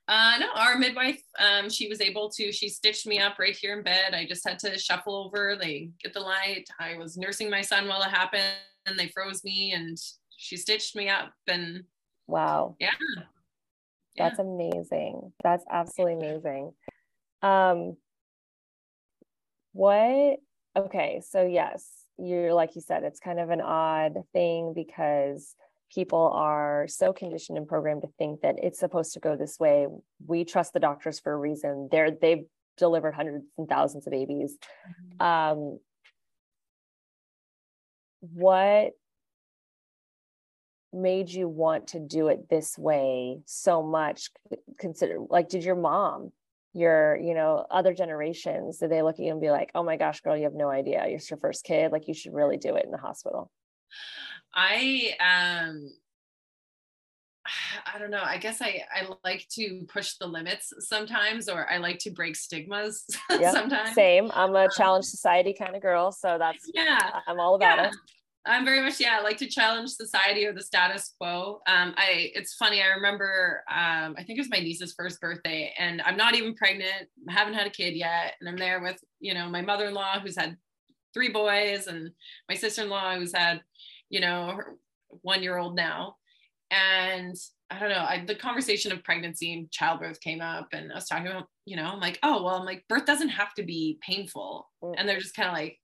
Uh, 0.09 0.35
no, 0.39 0.47
our 0.55 0.79
midwife, 0.79 1.21
um, 1.41 1.69
she 1.69 1.89
was 1.89 2.01
able 2.01 2.31
to, 2.31 2.53
she 2.53 2.69
stitched 2.69 3.09
me 3.09 3.19
up 3.19 3.41
right 3.41 3.57
here 3.57 3.77
in 3.77 3.83
bed. 3.83 4.15
I 4.15 4.25
just 4.25 4.49
had 4.49 4.59
to 4.61 4.79
shuffle 4.79 5.17
over, 5.17 5.57
they 5.61 5.91
get 6.01 6.15
the 6.15 6.21
light. 6.21 6.69
I 6.79 6.97
was 6.97 7.17
nursing 7.17 7.51
my 7.51 7.61
son 7.61 7.89
while 7.89 8.03
it 8.03 8.11
happened 8.11 8.45
and 8.87 8.97
they 8.97 9.09
froze 9.09 9.43
me 9.43 9.73
and 9.73 9.99
she 10.37 10.57
stitched 10.57 10.95
me 10.95 11.09
up 11.09 11.33
and 11.49 11.83
wow. 12.29 12.77
Yeah. 12.79 12.91
That's 14.17 14.39
yeah. 14.39 14.45
amazing. 14.45 15.33
That's 15.43 15.65
absolutely 15.69 16.29
amazing. 16.29 16.73
Um, 17.43 17.97
what, 19.73 20.39
okay. 20.77 21.21
So 21.29 21.45
yes, 21.45 21.85
you're 22.19 22.55
like 22.55 22.75
you 22.75 22.81
said, 22.81 23.03
it's 23.05 23.21
kind 23.21 23.41
of 23.41 23.51
an 23.51 23.61
odd 23.61 24.15
thing 24.33 24.73
because 24.75 25.55
people 25.93 26.31
are 26.35 26.87
so 26.89 27.13
conditioned 27.13 27.59
and 27.59 27.69
programmed 27.69 28.03
to 28.03 28.09
think 28.19 28.41
that 28.41 28.57
it's 28.63 28.79
supposed 28.79 29.13
to 29.15 29.21
go 29.21 29.37
this 29.37 29.59
way. 29.61 29.87
We 30.27 30.45
trust 30.45 30.73
the 30.73 30.81
doctors 30.81 31.21
for 31.21 31.33
a 31.33 31.37
reason. 31.37 31.89
They're 31.91 32.11
they've 32.11 32.45
delivered 32.77 33.15
hundreds 33.15 33.45
and 33.59 33.69
thousands 33.69 34.07
of 34.07 34.11
babies. 34.11 34.57
Mm-hmm. 35.21 35.27
Um, 35.27 35.79
what 38.21 38.93
made 40.93 41.29
you 41.31 41.49
want 41.49 41.89
to 41.89 42.01
do 42.01 42.29
it 42.29 42.49
this 42.49 42.79
way 42.79 43.39
so 43.45 43.83
much 43.83 44.31
consider 44.79 45.19
like 45.29 45.49
did 45.49 45.63
your 45.63 45.75
mom 45.75 46.33
your 46.77 47.17
you 47.17 47.35
know 47.35 47.65
other 47.71 47.95
generations 47.95 48.79
do 48.79 48.89
they 48.89 49.03
look 49.03 49.15
at 49.15 49.25
you 49.25 49.33
and 49.33 49.41
be 49.41 49.51
like 49.51 49.71
oh 49.75 49.83
my 49.83 49.97
gosh 49.97 50.21
girl 50.21 50.37
you 50.37 50.45
have 50.45 50.55
no 50.55 50.69
idea 50.69 51.03
it's 51.07 51.31
your 51.31 51.39
first 51.39 51.65
kid 51.65 51.91
like 51.93 52.07
you 52.07 52.15
should 52.15 52.35
really 52.35 52.57
do 52.57 52.77
it 52.77 52.85
in 52.85 52.91
the 52.91 52.99
hospital 52.99 53.51
i 54.55 55.15
um 55.21 55.91
I 57.87 57.99
don't 57.99 58.11
know. 58.11 58.23
I 58.25 58.39
guess 58.39 58.61
I, 58.61 58.83
I 58.93 59.07
like 59.25 59.47
to 59.51 59.87
push 59.89 60.15
the 60.15 60.27
limits 60.27 60.73
sometimes, 60.81 61.49
or 61.49 61.71
I 61.71 61.79
like 61.79 61.99
to 62.01 62.11
break 62.11 62.35
stigmas 62.35 63.05
yeah, 63.31 63.53
sometimes. 63.53 63.95
Same. 63.95 64.33
I'm 64.35 64.55
a 64.57 64.65
um, 64.65 64.69
challenge 64.77 65.05
society 65.05 65.53
kind 65.53 65.77
of 65.77 65.83
girl. 65.83 66.11
So 66.11 66.39
that's, 66.39 66.69
yeah, 66.75 67.21
I'm 67.27 67.39
all 67.39 67.55
about 67.55 67.79
yeah. 67.79 67.87
it. 67.89 67.95
I'm 68.47 68.65
very 68.65 68.81
much 68.81 69.01
yeah. 69.01 69.19
I 69.19 69.23
like 69.23 69.39
to 69.39 69.49
challenge 69.49 69.91
society 69.91 70.47
or 70.47 70.53
the 70.53 70.63
status 70.63 71.15
quo. 71.19 71.61
Um, 71.67 71.95
I 71.97 72.31
it's 72.35 72.55
funny. 72.55 72.81
I 72.83 72.95
remember 72.95 73.65
um, 73.69 74.15
I 74.17 74.23
think 74.25 74.39
it 74.39 74.43
was 74.43 74.51
my 74.51 74.61
niece's 74.61 74.95
first 74.97 75.21
birthday, 75.21 75.73
and 75.79 76.01
I'm 76.03 76.17
not 76.17 76.35
even 76.35 76.55
pregnant. 76.55 77.09
I 77.29 77.33
haven't 77.33 77.55
had 77.55 77.67
a 77.67 77.71
kid 77.71 77.95
yet, 77.95 78.35
and 78.41 78.49
I'm 78.49 78.57
there 78.57 78.81
with 78.81 78.99
you 79.21 79.35
know 79.35 79.49
my 79.49 79.63
mother-in-law 79.63 80.21
who's 80.21 80.39
had 80.39 80.57
three 81.13 81.31
boys, 81.31 81.89
and 81.89 82.11
my 82.49 82.55
sister-in-law 82.55 83.17
who's 83.17 83.35
had 83.35 83.61
you 84.09 84.21
know 84.21 84.59
one-year-old 85.23 85.75
now, 85.75 86.17
and 86.71 87.35
I 87.71 87.81
don't 87.81 87.91
know. 87.91 88.07
I, 88.09 88.25
the 88.25 88.37
conversation 88.37 88.93
of 88.93 89.03
pregnancy 89.03 89.53
and 89.53 89.71
childbirth 89.73 90.21
came 90.21 90.41
up, 90.41 90.69
and 90.73 90.93
I 90.93 90.95
was 90.95 91.07
talking 91.07 91.27
about 91.27 91.49
you 91.65 91.77
know 91.77 91.85
I'm 91.85 92.01
like 92.01 92.19
oh 92.23 92.43
well 92.43 92.57
I'm 92.57 92.65
like 92.65 92.85
birth 92.89 93.07
doesn't 93.07 93.31
have 93.31 93.55
to 93.55 93.65
be 93.65 93.99
painful, 94.07 94.71
mm. 94.83 94.95
and 94.97 95.09
they're 95.09 95.21
just 95.21 95.35
kind 95.35 95.49
of 95.49 95.55
like 95.55 95.79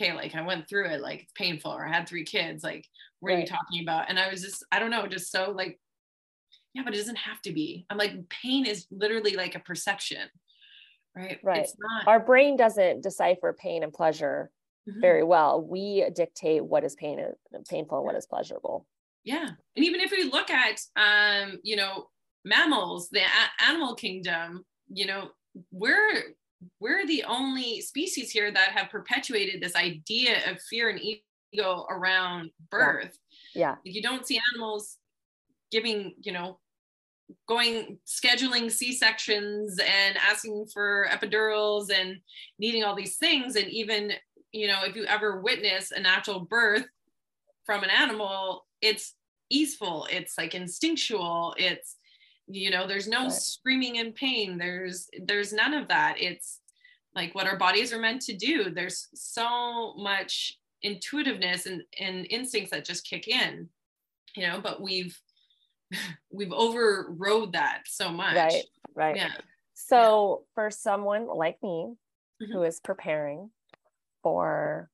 okay, 0.00 0.12
like 0.12 0.34
I 0.34 0.42
went 0.42 0.68
through 0.68 0.88
it, 0.90 1.00
like 1.00 1.22
it's 1.22 1.32
painful, 1.32 1.72
or 1.72 1.86
I 1.86 1.92
had 1.92 2.08
three 2.08 2.24
kids, 2.24 2.62
like 2.62 2.86
what 3.20 3.30
right. 3.30 3.36
are 3.38 3.40
you 3.40 3.46
talking 3.46 3.82
about? 3.82 4.08
And 4.08 4.18
I 4.18 4.28
was 4.30 4.42
just, 4.42 4.64
I 4.70 4.78
don't 4.78 4.90
know, 4.90 5.06
just 5.06 5.30
so 5.30 5.50
like, 5.52 5.80
yeah, 6.74 6.82
but 6.84 6.94
it 6.94 6.98
doesn't 6.98 7.16
have 7.16 7.40
to 7.42 7.52
be. 7.52 7.86
I'm 7.88 7.96
like, 7.96 8.28
pain 8.28 8.66
is 8.66 8.86
literally 8.90 9.32
like 9.36 9.54
a 9.54 9.60
perception, 9.60 10.28
right 11.16 11.38
Right. 11.42 11.64
it's 11.64 11.74
not 11.78 12.06
Our 12.06 12.20
brain 12.20 12.56
doesn't 12.56 13.02
decipher 13.02 13.56
pain 13.58 13.82
and 13.82 13.92
pleasure 13.92 14.50
Mhm. 14.88 15.00
very 15.00 15.24
well. 15.24 15.60
We 15.62 16.08
dictate 16.14 16.64
what 16.64 16.84
is 16.84 16.94
pain 16.94 17.18
painful 17.68 17.98
and 17.98 18.06
what 18.06 18.14
is 18.16 18.26
pleasurable. 18.26 18.86
yeah 19.24 19.48
and 19.74 19.84
even 19.84 20.00
if 20.00 20.10
we 20.12 20.24
look 20.24 20.50
at 20.50 20.78
um 20.96 21.58
you 21.64 21.74
know 21.74 22.08
mammals 22.44 23.08
the 23.10 23.20
a- 23.20 23.64
animal 23.68 23.94
kingdom 23.96 24.64
you 24.88 25.06
know 25.06 25.30
we're 25.72 26.22
we're 26.80 27.06
the 27.06 27.24
only 27.24 27.80
species 27.80 28.30
here 28.30 28.50
that 28.50 28.70
have 28.70 28.90
perpetuated 28.90 29.60
this 29.60 29.76
idea 29.76 30.50
of 30.50 30.60
fear 30.62 30.88
and 30.88 31.00
ego 31.00 31.86
around 31.90 32.50
birth. 32.70 33.18
Yeah. 33.54 33.76
you 33.84 34.02
don't 34.02 34.26
see 34.26 34.40
animals 34.52 34.98
giving 35.70 36.14
you 36.20 36.32
know 36.32 36.58
going 37.48 37.98
scheduling 38.06 38.70
c-sections 38.70 39.78
and 39.80 40.16
asking 40.16 40.66
for 40.72 41.08
epidurals 41.10 41.90
and 41.92 42.16
needing 42.58 42.84
all 42.84 42.94
these 42.94 43.16
things. 43.16 43.56
And 43.56 43.68
even 43.68 44.12
you 44.52 44.68
know 44.68 44.80
if 44.84 44.96
you 44.96 45.04
ever 45.04 45.40
witness 45.40 45.92
a 45.92 46.00
natural 46.00 46.40
birth 46.40 46.86
from 47.64 47.82
an 47.82 47.90
animal 47.90 48.64
it's 48.80 49.14
easeful 49.50 50.06
it's 50.10 50.38
like 50.38 50.54
instinctual 50.54 51.54
it's 51.58 51.95
you 52.48 52.70
know 52.70 52.86
there's 52.86 53.08
no 53.08 53.24
Right. 53.24 53.32
screaming 53.32 53.96
in 53.96 54.12
pain 54.12 54.56
there's 54.58 55.08
there's 55.24 55.52
none 55.52 55.74
of 55.74 55.88
that 55.88 56.16
it's 56.18 56.60
like 57.14 57.34
what 57.34 57.46
our 57.46 57.56
bodies 57.56 57.92
are 57.92 57.98
meant 57.98 58.22
to 58.22 58.36
do 58.36 58.70
there's 58.70 59.08
so 59.14 59.94
much 59.96 60.58
intuitiveness 60.82 61.66
and, 61.66 61.82
and 61.98 62.26
instincts 62.30 62.70
that 62.70 62.84
just 62.84 63.08
kick 63.08 63.26
in 63.28 63.68
you 64.36 64.46
know 64.46 64.60
but 64.60 64.80
we've 64.80 65.18
we've 66.30 66.52
overrode 66.52 67.52
that 67.52 67.82
so 67.86 68.10
much 68.10 68.36
Right. 68.36 68.64
Right. 68.94 69.16
yeah 69.16 69.32
So 69.74 70.44
for 70.54 70.70
someone 70.70 71.26
like 71.26 71.58
me 71.62 71.94
Mhm. 72.42 72.52
who 72.52 72.62
is 72.62 72.80
preparing 72.80 73.50
for 74.22 74.90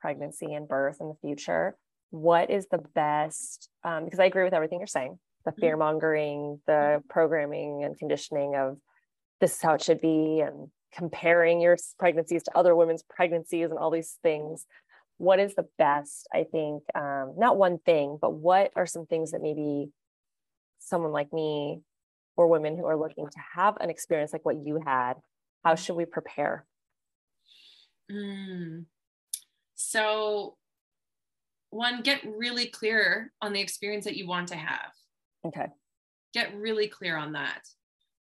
pregnancy 0.00 0.54
and 0.54 0.66
birth 0.66 0.98
in 1.00 1.08
the 1.08 1.14
future, 1.20 1.76
what 2.10 2.48
is 2.50 2.66
the 2.68 2.78
best? 2.78 3.68
Um, 3.84 4.04
because 4.04 4.18
I 4.18 4.24
agree 4.24 4.44
with 4.44 4.54
everything 4.54 4.78
you're 4.80 4.86
saying, 4.86 5.18
the 5.44 5.52
Mhm. 5.52 5.60
fear 5.60 5.76
mongering, 5.76 6.60
the 6.66 7.02
programming 7.08 7.84
and 7.84 7.98
conditioning 7.98 8.56
of 8.56 8.78
this 9.40 9.54
is 9.54 9.62
how 9.62 9.74
it 9.74 9.82
should 9.82 10.00
be, 10.00 10.40
and 10.40 10.70
comparing 10.92 11.60
your 11.60 11.76
pregnancies 11.98 12.42
to 12.42 12.56
other 12.56 12.74
women's 12.74 13.02
pregnancies 13.02 13.70
and 13.70 13.78
all 13.78 13.90
these 13.90 14.18
things. 14.22 14.66
What 15.18 15.38
is 15.38 15.54
the 15.54 15.68
best? 15.78 16.28
I 16.32 16.44
think 16.44 16.82
um, 16.94 17.34
not 17.36 17.56
one 17.56 17.78
thing, 17.78 18.18
but 18.20 18.32
what 18.32 18.72
are 18.76 18.86
some 18.86 19.06
things 19.06 19.30
that 19.30 19.42
maybe 19.42 19.92
someone 20.78 21.12
like 21.12 21.32
me 21.32 21.82
or 22.36 22.48
women 22.48 22.76
who 22.76 22.86
are 22.86 22.96
looking 22.96 23.28
to 23.28 23.38
have 23.54 23.76
an 23.80 23.90
experience 23.90 24.32
like 24.32 24.44
what 24.44 24.56
you 24.56 24.80
had, 24.84 25.14
how 25.64 25.74
should 25.74 25.94
we 25.94 26.06
prepare? 26.06 26.66
Mm. 28.10 28.86
So, 29.74 30.56
one, 31.70 32.02
get 32.02 32.24
really 32.24 32.66
clear 32.66 33.32
on 33.40 33.52
the 33.52 33.60
experience 33.60 34.04
that 34.06 34.16
you 34.16 34.26
want 34.26 34.48
to 34.48 34.56
have. 34.56 34.90
Okay. 35.46 35.66
Get 36.34 36.54
really 36.54 36.88
clear 36.88 37.16
on 37.16 37.32
that. 37.32 37.62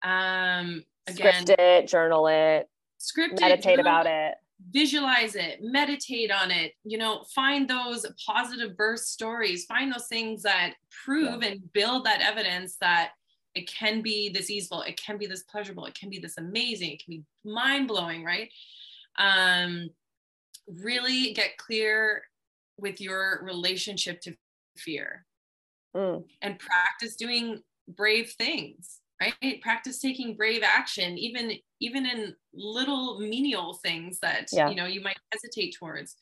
Um, 0.03 0.85
again, 1.07 1.43
Script 1.43 1.61
it, 1.61 1.89
journal 1.89 2.27
it, 2.29 2.69
script 2.99 3.35
it, 3.35 3.41
meditate 3.41 3.77
journal 3.77 3.81
about 3.81 4.07
it. 4.07 4.35
visualize 4.71 5.35
it, 5.35 5.59
meditate 5.61 6.31
on 6.31 6.51
it. 6.51 6.73
You 6.85 6.99
know, 6.99 7.25
find 7.35 7.69
those 7.69 8.07
positive 8.27 8.77
birth 8.77 9.01
stories. 9.01 9.65
Find 9.65 9.93
those 9.93 10.07
things 10.07 10.43
that 10.43 10.75
prove 11.05 11.43
and 11.43 11.61
build 11.73 12.05
that 12.07 12.21
evidence 12.21 12.77
that 12.81 13.11
it 13.55 13.69
can 13.73 14.03
be 14.03 14.29
this 14.29 14.51
easeful, 14.51 14.83
it 14.83 15.01
can 15.01 15.19
be 15.19 15.27
this 15.27 15.43
pleasurable, 15.43 15.87
it 15.87 15.99
can 15.99 16.11
be 16.11 16.19
this 16.19 16.39
amazing, 16.39 16.93
it 16.93 17.05
can 17.05 17.11
be 17.11 17.25
mind 17.45 17.89
blowing, 17.89 18.25
right? 18.25 18.51
um, 19.19 19.91
really 20.83 21.33
get 21.33 21.57
clear 21.57 22.23
with 22.79 23.01
your 23.01 23.41
relationship 23.43 24.21
to 24.23 24.35
fear 24.77 25.27
Mm, 25.99 26.25
and 26.43 26.59
practice 26.59 27.17
doing 27.17 27.61
brave 27.89 28.31
things 28.39 29.01
right? 29.21 29.61
Practice 29.63 29.99
taking 29.99 30.37
brave 30.37 30.63
action 30.63 31.19
even 31.19 31.53
even 31.81 32.07
in 32.07 32.35
little 32.55 33.19
menial 33.21 33.75
things 33.75 34.19
that 34.21 34.49
Yeah. 34.53 34.69
you 34.69 34.77
know 34.77 34.87
you 34.87 35.01
might 35.01 35.19
hesitate 35.33 35.75
towards. 35.79 36.17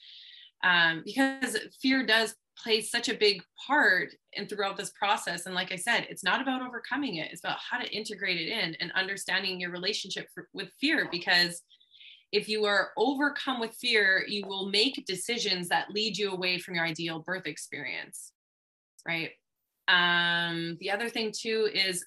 Um, 0.62 1.02
because 1.04 1.56
fear 1.82 2.04
does 2.06 2.34
play 2.56 2.80
such 2.80 3.10
a 3.10 3.14
big 3.14 3.42
part 3.66 4.14
and 4.34 4.48
throughout 4.48 4.78
this 4.78 4.90
process. 4.98 5.44
And 5.44 5.54
like 5.54 5.72
i 5.72 5.76
said 5.76 6.06
it's 6.08 6.24
not 6.24 6.40
about 6.40 6.62
overcoming 6.62 7.16
it. 7.16 7.30
It's 7.30 7.42
about 7.44 7.58
how 7.58 7.78
to 7.78 7.90
integrate 7.94 8.40
it 8.40 8.48
in 8.48 8.74
and 8.76 8.90
understanding 8.92 9.60
your 9.60 9.70
relationship 9.70 10.28
for, 10.34 10.48
with 10.54 10.70
fear. 10.80 11.08
Because 11.12 11.62
if 12.32 12.48
you 12.48 12.64
are 12.64 12.90
overcome 12.96 13.60
with 13.60 13.74
fear 13.74 14.24
you 14.26 14.46
will 14.46 14.68
make 14.70 15.04
decisions 15.06 15.68
that 15.68 15.90
lead 15.90 16.16
you 16.16 16.30
away 16.32 16.58
from 16.58 16.74
your 16.74 16.84
ideal 16.84 17.20
birth 17.20 17.46
experience 17.46 18.32
right 19.06 19.30
um 19.88 20.76
the 20.80 20.90
other 20.90 21.08
thing 21.08 21.32
too 21.36 21.68
is 21.72 22.04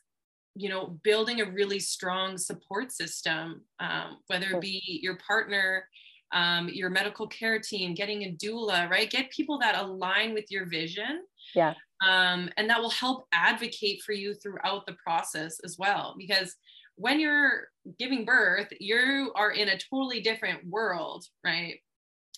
you 0.56 0.70
know 0.70 1.00
building 1.04 1.42
a 1.42 1.52
really 1.52 1.80
strong 1.80 2.38
support 2.38 2.92
system 2.92 3.62
um, 3.80 4.18
whether 4.28 4.48
it 4.52 4.62
be 4.62 5.00
your 5.02 5.18
partner 5.26 5.86
um, 6.32 6.70
your 6.70 6.90
medical 6.90 7.28
care 7.28 7.60
team 7.60 7.94
getting 7.94 8.24
a 8.24 8.36
doula 8.36 8.90
right? 8.90 9.10
Get 9.10 9.32
people 9.32 9.58
that 9.60 9.76
align 9.76 10.34
with 10.34 10.46
your 10.50 10.66
vision. 10.66 11.24
Yeah. 11.56 11.74
um, 12.08 12.50
and 12.58 12.70
that 12.70 12.80
will 12.80 12.92
help 12.92 13.26
advocate 13.34 14.04
for 14.06 14.14
you 14.14 14.36
throughout 14.36 14.86
the 14.86 14.96
process 15.04 15.60
as 15.64 15.78
well 15.80 16.16
because 16.18 16.56
when 16.96 17.20
you're 17.20 17.70
giving 17.98 18.26
birth 18.26 18.68
you 18.80 19.32
are 19.36 19.52
in 19.52 19.70
a 19.70 19.80
totally 19.90 20.22
different 20.22 20.68
world 20.68 21.26
right? 21.44 21.76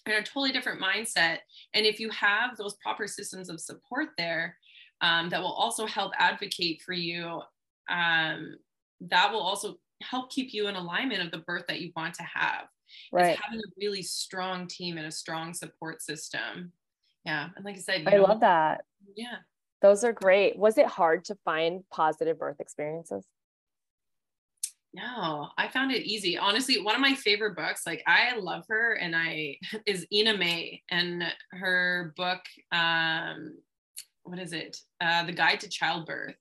In 0.05 0.13
a 0.13 0.23
totally 0.23 0.51
different 0.51 0.81
mindset. 0.81 1.39
And 1.73 1.85
if 1.85 1.99
you 1.99 2.09
have 2.09 2.57
those 2.57 2.75
proper 2.81 3.07
systems 3.07 3.49
of 3.49 3.59
support 3.59 4.09
there 4.17 4.57
um, 5.01 5.29
that 5.29 5.41
will 5.41 5.51
also 5.51 5.85
help 5.85 6.11
advocate 6.17 6.81
for 6.81 6.93
you 6.93 7.41
um, 7.89 8.55
that 9.01 9.31
will 9.31 9.41
also 9.41 9.75
help 10.01 10.31
keep 10.31 10.53
you 10.53 10.67
in 10.67 10.75
alignment 10.75 11.21
of 11.21 11.31
the 11.31 11.39
birth 11.39 11.65
that 11.67 11.81
you 11.81 11.91
want 11.95 12.13
to 12.13 12.23
have 12.23 12.65
right. 13.11 13.31
it's 13.31 13.41
having 13.43 13.59
a 13.59 13.71
really 13.79 14.01
strong 14.01 14.67
team 14.67 14.97
and 14.97 15.05
a 15.07 15.11
strong 15.11 15.53
support 15.53 16.01
system 16.01 16.71
yeah 17.25 17.49
and 17.55 17.65
like 17.65 17.75
i 17.75 17.79
said 17.79 18.01
you 18.01 18.07
I 18.07 18.15
know, 18.15 18.23
love 18.23 18.39
that. 18.39 18.85
yeah 19.15 19.37
Those 19.81 20.03
are 20.03 20.13
great. 20.13 20.57
Was 20.57 20.77
it 20.77 20.85
hard 20.85 21.25
to 21.25 21.35
find 21.43 21.83
positive 21.89 22.37
birth 22.37 22.59
experiences? 22.59 23.25
No, 24.93 25.47
I 25.57 25.69
found 25.69 25.91
it 25.91 26.05
easy. 26.05 26.37
Honestly, 26.37 26.81
one 26.81 26.95
of 26.95 27.01
my 27.01 27.15
favorite 27.15 27.55
books, 27.55 27.87
like 27.87 28.03
I 28.05 28.35
love 28.37 28.65
her 28.69 28.93
and 28.93 29.15
I 29.15 29.57
is 29.85 30.05
Ina 30.11 30.37
May 30.37 30.83
and 30.91 31.23
her 31.51 32.13
book, 32.15 32.41
um, 32.71 33.57
what 34.31 34.39
is 34.39 34.53
it? 34.53 34.77
Uh, 35.01 35.25
the 35.25 35.33
Guide 35.33 35.59
to 35.59 35.67
Childbirth. 35.67 36.37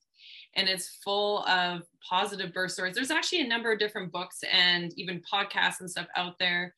And 0.55 0.69
it's 0.69 0.99
full 1.05 1.45
of 1.47 1.83
positive 2.09 2.53
birth 2.53 2.71
stories. 2.71 2.95
There's 2.95 3.11
actually 3.11 3.41
a 3.41 3.49
number 3.49 3.73
of 3.73 3.81
different 3.81 4.13
books 4.13 4.39
and 4.53 4.93
even 4.97 5.21
podcasts 5.33 5.81
and 5.81 5.91
stuff 5.91 6.07
out 6.15 6.39
there 6.39 6.73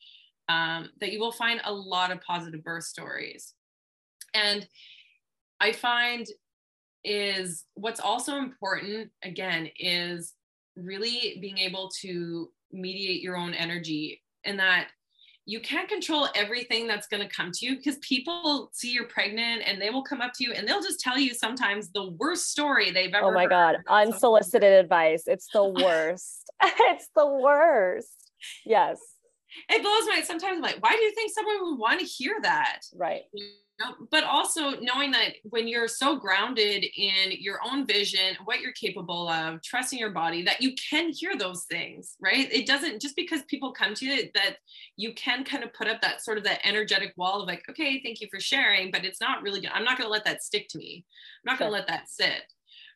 um, 0.48 0.88
that 1.00 1.12
you 1.12 1.20
will 1.20 1.30
find 1.32 1.60
a 1.64 1.72
lot 1.72 2.10
of 2.10 2.22
positive 2.22 2.64
birth 2.64 2.84
stories. 2.84 3.52
And 4.32 4.66
I 5.60 5.72
find 5.72 6.26
is 7.04 7.64
what's 7.74 8.00
also 8.00 8.36
important 8.36 9.10
again 9.22 9.68
is 9.78 10.32
really 10.76 11.36
being 11.42 11.58
able 11.58 11.90
to 12.00 12.48
mediate 12.72 13.20
your 13.20 13.36
own 13.36 13.52
energy 13.52 14.22
and 14.44 14.58
that 14.58 14.88
you 15.44 15.60
can't 15.60 15.88
control 15.88 16.28
everything 16.36 16.86
that's 16.86 17.08
going 17.08 17.22
to 17.22 17.28
come 17.28 17.50
to 17.52 17.66
you 17.66 17.76
because 17.76 17.98
people 17.98 18.70
see 18.72 18.92
you're 18.92 19.08
pregnant 19.08 19.62
and 19.66 19.80
they 19.82 19.90
will 19.90 20.04
come 20.04 20.20
up 20.20 20.32
to 20.34 20.44
you 20.44 20.52
and 20.52 20.68
they'll 20.68 20.82
just 20.82 21.00
tell 21.00 21.18
you 21.18 21.34
sometimes 21.34 21.90
the 21.90 22.10
worst 22.12 22.50
story 22.50 22.90
they've 22.92 23.12
ever 23.12 23.26
Oh 23.26 23.32
my. 23.32 23.46
God. 23.46 23.78
Unsolicited 23.88 24.72
advice. 24.72 25.24
It's 25.26 25.48
the 25.52 25.64
worst. 25.82 26.48
it's 26.62 27.08
the 27.16 27.26
worst. 27.26 28.30
Yes. 28.64 28.98
it 29.68 29.82
blows 29.82 30.06
my 30.16 30.22
sometimes 30.24 30.54
I'm 30.56 30.62
like 30.62 30.78
why 30.80 30.92
do 30.92 31.02
you 31.02 31.12
think 31.14 31.32
someone 31.32 31.56
would 31.62 31.78
want 31.78 32.00
to 32.00 32.06
hear 32.06 32.36
that 32.42 32.80
Right. 32.94 33.22
you? 33.32 33.46
Um, 33.82 34.08
but 34.10 34.24
also 34.24 34.78
knowing 34.80 35.10
that 35.12 35.34
when 35.44 35.66
you're 35.66 35.88
so 35.88 36.16
grounded 36.16 36.84
in 36.96 37.32
your 37.38 37.58
own 37.64 37.86
vision 37.86 38.36
what 38.44 38.60
you're 38.60 38.72
capable 38.72 39.28
of 39.28 39.62
trusting 39.62 39.98
your 39.98 40.10
body 40.10 40.42
that 40.42 40.60
you 40.60 40.74
can 40.90 41.10
hear 41.10 41.36
those 41.36 41.64
things 41.64 42.16
right? 42.20 42.52
It 42.52 42.66
doesn't 42.66 43.00
just 43.00 43.16
because 43.16 43.42
people 43.42 43.72
come 43.72 43.94
to 43.94 44.06
you 44.06 44.28
that 44.34 44.56
you 44.96 45.14
can 45.14 45.44
kind 45.44 45.64
of 45.64 45.72
put 45.72 45.88
up 45.88 46.00
that 46.02 46.22
sort 46.22 46.38
of 46.38 46.44
that 46.44 46.66
energetic 46.66 47.12
wall 47.16 47.40
of 47.40 47.46
like 47.46 47.62
okay 47.68 48.00
thank 48.02 48.20
you 48.20 48.28
for 48.30 48.40
sharing 48.40 48.90
but 48.90 49.04
it's 49.04 49.20
not 49.20 49.42
really 49.42 49.60
good 49.60 49.70
i'm 49.74 49.84
not 49.84 49.96
going 49.96 50.06
to 50.06 50.12
let 50.12 50.24
that 50.24 50.42
stick 50.42 50.68
to 50.68 50.78
me. 50.78 51.04
I'm 51.44 51.52
not 51.52 51.58
going 51.58 51.70
to 51.70 51.76
let 51.76 51.88
that 51.88 52.08
sit 52.08 52.42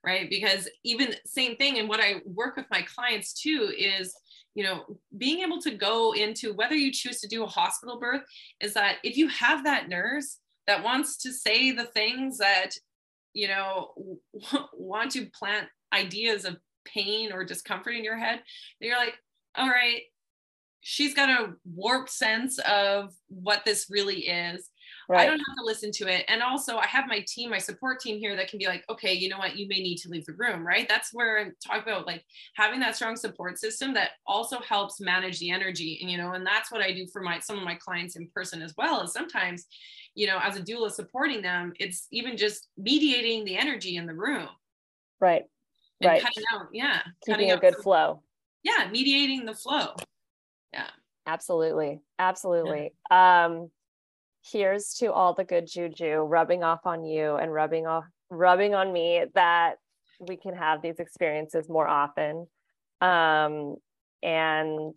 right? 0.04 0.30
Because 0.30 0.68
even 0.84 1.14
same 1.24 1.56
thing 1.56 1.78
and 1.78 1.88
what 1.88 2.00
i 2.00 2.16
work 2.24 2.56
with 2.56 2.66
my 2.70 2.82
clients 2.82 3.32
too 3.32 3.72
is 3.76 4.14
you 4.54 4.64
know 4.64 4.84
being 5.18 5.40
able 5.40 5.60
to 5.60 5.70
go 5.70 6.12
into 6.12 6.54
whether 6.54 6.74
you 6.74 6.92
choose 6.92 7.20
to 7.20 7.28
do 7.28 7.44
a 7.44 7.46
hospital 7.46 7.98
birth 7.98 8.22
is 8.60 8.74
that 8.74 8.96
if 9.04 9.16
you 9.16 9.28
have 9.28 9.64
that 9.64 9.88
nurse 9.88 10.38
that 10.66 10.82
wants 10.82 11.16
to 11.18 11.32
say 11.32 11.72
the 11.72 11.84
things 11.84 12.38
that 12.38 12.70
you 13.32 13.48
know 13.48 13.92
want 14.74 15.12
to 15.12 15.26
plant 15.26 15.68
ideas 15.92 16.44
of 16.44 16.56
pain 16.84 17.32
or 17.32 17.44
discomfort 17.44 17.94
in 17.94 18.04
your 18.04 18.16
head 18.16 18.40
you're 18.80 18.96
like 18.96 19.14
all 19.56 19.68
right 19.68 20.02
she's 20.88 21.14
got 21.14 21.28
a 21.28 21.52
warped 21.64 22.10
sense 22.10 22.60
of 22.60 23.12
what 23.26 23.64
this 23.64 23.86
really 23.90 24.28
is. 24.28 24.70
Right. 25.08 25.20
I 25.20 25.26
don't 25.26 25.38
have 25.38 25.56
to 25.56 25.64
listen 25.64 25.92
to 25.92 26.08
it. 26.08 26.24
And 26.28 26.42
also, 26.42 26.78
I 26.78 26.86
have 26.86 27.06
my 27.06 27.24
team, 27.28 27.50
my 27.50 27.58
support 27.58 28.00
team 28.00 28.18
here 28.18 28.34
that 28.34 28.48
can 28.48 28.58
be 28.58 28.66
like, 28.66 28.84
okay, 28.90 29.12
you 29.12 29.28
know 29.28 29.38
what, 29.38 29.56
you 29.56 29.68
may 29.68 29.80
need 29.80 29.98
to 29.98 30.08
leave 30.08 30.26
the 30.26 30.32
room, 30.32 30.66
right? 30.66 30.88
That's 30.88 31.10
where 31.12 31.38
I 31.38 31.50
talk 31.64 31.82
about 31.86 32.06
like 32.06 32.24
having 32.54 32.80
that 32.80 32.96
strong 32.96 33.16
support 33.16 33.58
system 33.58 33.94
that 33.94 34.10
also 34.26 34.58
helps 34.60 35.00
manage 35.00 35.38
the 35.38 35.50
energy. 35.50 35.98
And, 36.00 36.10
you 36.10 36.18
know, 36.18 36.32
and 36.32 36.46
that's 36.46 36.72
what 36.72 36.82
I 36.82 36.92
do 36.92 37.06
for 37.06 37.22
my 37.22 37.38
some 37.38 37.58
of 37.58 37.64
my 37.64 37.76
clients 37.76 38.16
in 38.16 38.28
person 38.34 38.62
as 38.62 38.74
well. 38.76 39.02
Is 39.02 39.12
sometimes, 39.12 39.66
you 40.14 40.26
know, 40.26 40.38
as 40.42 40.56
a 40.56 40.62
doula 40.62 40.90
supporting 40.90 41.42
them, 41.42 41.72
it's 41.78 42.08
even 42.10 42.36
just 42.36 42.68
mediating 42.76 43.44
the 43.44 43.56
energy 43.56 43.96
in 43.96 44.06
the 44.06 44.14
room. 44.14 44.48
Right. 45.20 45.44
Right. 46.02 46.20
cutting 46.20 46.44
out, 46.52 46.66
yeah. 46.72 47.02
Keeping 47.24 47.52
a 47.52 47.56
good 47.56 47.74
some, 47.74 47.82
flow. 47.82 48.22
Yeah, 48.62 48.88
mediating 48.90 49.46
the 49.46 49.54
flow. 49.54 49.94
Yeah. 50.72 50.88
Absolutely. 51.26 52.00
Absolutely. 52.18 52.92
Yeah. 53.10 53.44
Um 53.44 53.70
here's 54.52 54.94
to 54.94 55.12
all 55.12 55.34
the 55.34 55.44
good 55.44 55.66
juju 55.66 56.18
rubbing 56.20 56.62
off 56.62 56.80
on 56.84 57.04
you 57.04 57.36
and 57.36 57.52
rubbing 57.52 57.86
off 57.86 58.04
rubbing 58.30 58.74
on 58.74 58.92
me 58.92 59.24
that 59.34 59.76
we 60.20 60.36
can 60.36 60.54
have 60.54 60.82
these 60.82 60.98
experiences 60.98 61.68
more 61.68 61.86
often. 61.86 62.46
Um, 63.00 63.76
and 64.22 64.96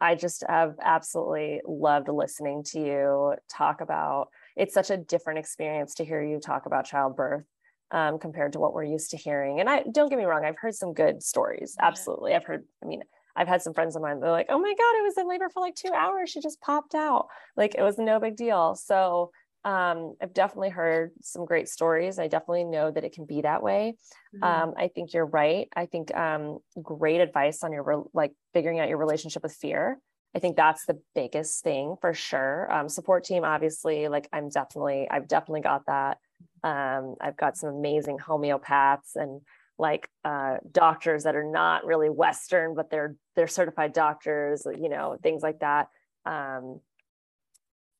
i 0.00 0.14
just 0.14 0.44
have 0.48 0.74
absolutely 0.82 1.60
loved 1.66 2.08
listening 2.08 2.62
to 2.62 2.80
you 2.80 3.34
talk 3.50 3.80
about 3.80 4.28
it's 4.56 4.74
such 4.74 4.90
a 4.90 4.96
different 4.96 5.38
experience 5.38 5.94
to 5.94 6.04
hear 6.04 6.22
you 6.22 6.40
talk 6.40 6.66
about 6.66 6.84
childbirth 6.86 7.44
um, 7.92 8.18
compared 8.18 8.52
to 8.52 8.58
what 8.58 8.74
we're 8.74 8.82
used 8.82 9.10
to 9.10 9.16
hearing. 9.16 9.60
And 9.60 9.68
i 9.68 9.82
don't 9.92 10.08
get 10.08 10.18
me 10.18 10.24
wrong 10.24 10.44
i've 10.44 10.58
heard 10.58 10.74
some 10.74 10.92
good 10.92 11.22
stories 11.22 11.76
absolutely. 11.80 12.34
I've 12.34 12.44
heard 12.44 12.64
i 12.82 12.86
mean 12.86 13.02
I've 13.36 13.48
had 13.48 13.62
some 13.62 13.74
friends 13.74 13.96
of 13.96 14.02
mine, 14.02 14.20
they're 14.20 14.30
like, 14.30 14.46
oh 14.48 14.58
my 14.58 14.74
God, 14.74 14.98
it 14.98 15.04
was 15.04 15.18
in 15.18 15.28
labor 15.28 15.48
for 15.48 15.60
like 15.60 15.74
two 15.74 15.92
hours. 15.92 16.30
She 16.30 16.40
just 16.40 16.60
popped 16.60 16.94
out. 16.94 17.26
Like 17.56 17.74
it 17.76 17.82
was 17.82 17.98
no 17.98 18.18
big 18.18 18.36
deal. 18.36 18.74
So 18.74 19.30
um, 19.64 20.14
I've 20.22 20.32
definitely 20.32 20.70
heard 20.70 21.10
some 21.22 21.44
great 21.44 21.68
stories. 21.68 22.18
I 22.18 22.28
definitely 22.28 22.64
know 22.64 22.90
that 22.90 23.04
it 23.04 23.12
can 23.12 23.26
be 23.26 23.42
that 23.42 23.62
way. 23.62 23.96
Mm-hmm. 24.34 24.44
Um, 24.44 24.74
I 24.76 24.88
think 24.88 25.12
you're 25.12 25.26
right. 25.26 25.68
I 25.74 25.86
think 25.86 26.16
um, 26.16 26.58
great 26.80 27.20
advice 27.20 27.64
on 27.64 27.72
your, 27.72 28.04
like 28.14 28.32
figuring 28.54 28.78
out 28.78 28.88
your 28.88 28.98
relationship 28.98 29.42
with 29.42 29.52
fear. 29.52 29.98
I 30.36 30.38
think 30.38 30.56
that's 30.56 30.86
the 30.86 31.00
biggest 31.14 31.64
thing 31.64 31.96
for 32.00 32.14
sure. 32.14 32.72
Um, 32.72 32.88
support 32.88 33.24
team, 33.24 33.42
obviously, 33.44 34.06
like 34.08 34.28
I'm 34.32 34.50
definitely, 34.50 35.08
I've 35.10 35.26
definitely 35.28 35.62
got 35.62 35.82
that. 35.86 36.18
Um, 36.62 37.16
I've 37.20 37.36
got 37.36 37.56
some 37.56 37.70
amazing 37.70 38.18
homeopaths 38.18 39.16
and 39.16 39.40
like 39.78 40.08
uh, 40.24 40.56
doctors 40.70 41.24
that 41.24 41.36
are 41.36 41.44
not 41.44 41.84
really 41.84 42.08
Western, 42.08 42.74
but 42.74 42.90
they're 42.90 43.16
they're 43.34 43.46
certified 43.46 43.92
doctors, 43.92 44.66
you 44.66 44.88
know, 44.88 45.16
things 45.22 45.42
like 45.42 45.60
that. 45.60 45.88
Um, 46.24 46.80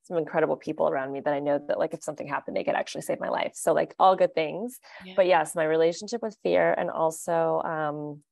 some 0.05 0.19
incredible 0.19 0.57
people 0.57 0.89
around 0.89 1.13
me 1.13 1.21
that 1.21 1.35
I 1.35 1.41
know 1.41 1.61
that 1.67 1.79
like 1.79 1.93
if 1.93 2.03
something 2.03 2.29
happened, 2.29 2.57
they 2.57 2.65
could 2.65 2.77
actually 2.77 3.03
save 3.03 3.19
my 3.19 3.29
life. 3.29 3.53
So 3.55 3.73
like 3.73 3.95
all 3.99 4.15
good 4.15 4.35
things. 4.35 4.79
Yeah. 5.05 5.15
But 5.17 5.27
yes, 5.27 5.55
my 5.55 5.65
relationship 5.65 6.23
with 6.23 6.37
fear 6.45 6.73
and 6.73 6.91
also 6.91 7.61
um, 7.65 8.23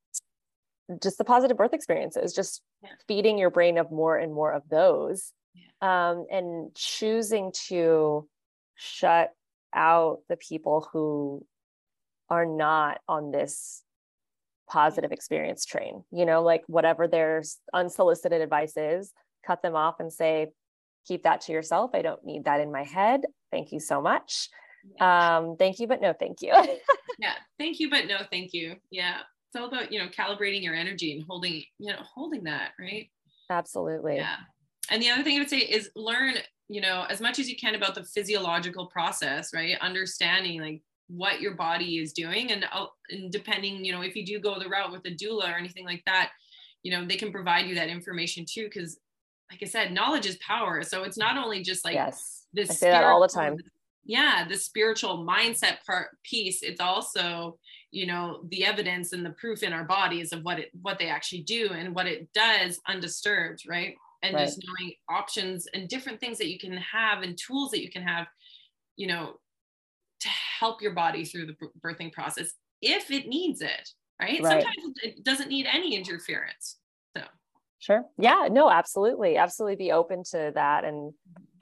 just 1.02 1.18
the 1.18 1.24
positive 1.24 1.56
birth 1.56 1.74
experiences, 1.74 2.32
just 2.32 2.62
yeah. 2.82 2.90
feeding 3.08 3.38
your 3.38 3.50
brain 3.50 3.76
of 3.78 3.90
more 3.90 4.16
and 4.16 4.32
more 4.32 4.52
of 4.52 4.62
those, 4.70 5.32
yeah. 5.54 6.10
um, 6.10 6.26
and 6.30 6.74
choosing 6.76 7.52
to 7.66 8.28
shut 8.76 9.32
out 9.74 10.20
the 10.28 10.36
people 10.36 10.88
who 10.92 11.44
are 12.34 12.46
not 12.46 13.00
on 13.08 13.30
this 13.30 13.82
positive 14.68 15.12
experience 15.12 15.64
train 15.64 16.02
you 16.10 16.24
know 16.24 16.42
like 16.42 16.62
whatever 16.66 17.06
their 17.06 17.42
unsolicited 17.72 18.40
advice 18.40 18.76
is 18.76 19.12
cut 19.46 19.62
them 19.62 19.76
off 19.76 20.00
and 20.00 20.12
say 20.12 20.48
keep 21.06 21.24
that 21.24 21.42
to 21.42 21.52
yourself. 21.52 21.90
I 21.94 22.02
don't 22.02 22.24
need 22.24 22.44
that 22.44 22.60
in 22.60 22.72
my 22.72 22.82
head. 22.82 23.22
Thank 23.50 23.72
you 23.72 23.80
so 23.80 24.00
much. 24.00 24.48
Yeah. 24.98 25.36
um 25.38 25.56
thank 25.56 25.78
you 25.80 25.86
but 25.86 26.00
no 26.00 26.12
thank 26.12 26.42
you. 26.42 26.52
Yeah 27.18 27.34
thank 27.60 27.78
you 27.78 27.88
but 27.90 28.06
no 28.06 28.18
thank 28.30 28.52
you. 28.52 28.76
Yeah 28.90 29.18
it's 29.48 29.60
all 29.60 29.68
about 29.68 29.92
you 29.92 29.98
know 30.00 30.08
calibrating 30.08 30.62
your 30.62 30.74
energy 30.74 31.12
and 31.12 31.24
holding 31.28 31.62
you 31.78 31.92
know 31.92 31.98
holding 32.14 32.44
that 32.44 32.72
right? 32.78 33.08
Absolutely. 33.50 34.16
Yeah. 34.16 34.36
And 34.90 35.00
the 35.02 35.10
other 35.10 35.22
thing 35.22 35.36
i 35.36 35.38
would 35.38 35.50
say 35.50 35.58
is 35.58 35.90
learn 35.94 36.34
you 36.68 36.80
know 36.80 37.06
as 37.08 37.20
much 37.20 37.38
as 37.38 37.48
you 37.48 37.56
can 37.56 37.74
about 37.74 37.94
the 37.94 38.04
physiological 38.04 38.86
process 38.86 39.54
right? 39.54 39.76
Understanding 39.80 40.60
like 40.60 40.82
what 41.08 41.40
your 41.40 41.54
body 41.54 41.98
is 41.98 42.12
doing. 42.12 42.50
And, 42.52 42.64
uh, 42.72 42.86
and 43.10 43.30
depending 43.30 43.84
you 43.84 43.92
know 43.92 44.02
if 44.02 44.16
you 44.16 44.24
do 44.24 44.38
go 44.38 44.58
the 44.58 44.68
route 44.68 44.92
with 44.92 45.04
a 45.06 45.10
doula 45.10 45.52
or 45.52 45.56
anything 45.56 45.84
like 45.84 46.02
that 46.06 46.30
you 46.84 46.92
know 46.92 47.04
they 47.04 47.16
can 47.16 47.32
provide 47.32 47.66
you 47.66 47.74
that 47.74 47.88
information 47.88 48.44
too 48.48 48.64
because 48.64 48.98
like 49.50 49.60
i 49.62 49.66
said 49.66 49.92
knowledge 49.92 50.26
is 50.26 50.36
power. 50.36 50.82
So 50.82 51.02
it's 51.02 51.18
not 51.18 51.36
only 51.36 51.62
just 51.62 51.84
like 51.84 51.94
yes. 51.94 52.46
this 52.52 52.70
i 52.70 52.74
say 52.74 52.90
that 52.90 53.04
all 53.04 53.20
the 53.20 53.28
time. 53.28 53.56
Yeah 54.04 54.46
the 54.48 54.56
spiritual 54.56 55.26
mindset 55.26 55.84
part 55.84 56.08
piece 56.22 56.62
it's 56.62 56.80
also 56.80 57.58
you 57.90 58.06
know 58.06 58.44
the 58.50 58.64
evidence 58.64 59.12
and 59.12 59.24
the 59.24 59.30
proof 59.30 59.62
in 59.62 59.72
our 59.72 59.84
bodies 59.84 60.32
of 60.32 60.42
what 60.42 60.58
it 60.58 60.70
what 60.82 60.98
they 60.98 61.08
actually 61.08 61.42
do 61.42 61.70
and 61.72 61.94
what 61.94 62.06
it 62.06 62.32
does 62.32 62.80
undisturbed 62.88 63.64
right? 63.68 63.96
And 64.22 64.34
right. 64.34 64.46
just 64.46 64.62
knowing 64.64 64.94
options 65.10 65.66
and 65.74 65.86
different 65.86 66.18
things 66.18 66.38
that 66.38 66.48
you 66.48 66.58
can 66.58 66.76
have 66.78 67.22
and 67.22 67.36
tools 67.36 67.70
that 67.72 67.82
you 67.82 67.90
can 67.90 68.02
have 68.02 68.26
you 68.96 69.06
know 69.06 69.34
help 70.58 70.82
your 70.82 70.92
body 70.92 71.24
through 71.24 71.46
the 71.46 71.56
birthing 71.84 72.12
process 72.12 72.52
if 72.80 73.10
it 73.10 73.26
needs 73.26 73.60
it 73.60 73.90
right, 74.20 74.42
right. 74.42 74.62
sometimes 74.62 74.98
it 75.02 75.24
doesn't 75.24 75.48
need 75.48 75.66
any 75.66 75.94
interference 75.94 76.78
so 77.16 77.22
sure 77.78 78.04
yeah 78.18 78.48
no 78.50 78.70
absolutely 78.70 79.36
absolutely 79.36 79.76
be 79.76 79.92
open 79.92 80.22
to 80.22 80.52
that 80.54 80.84
and 80.84 81.12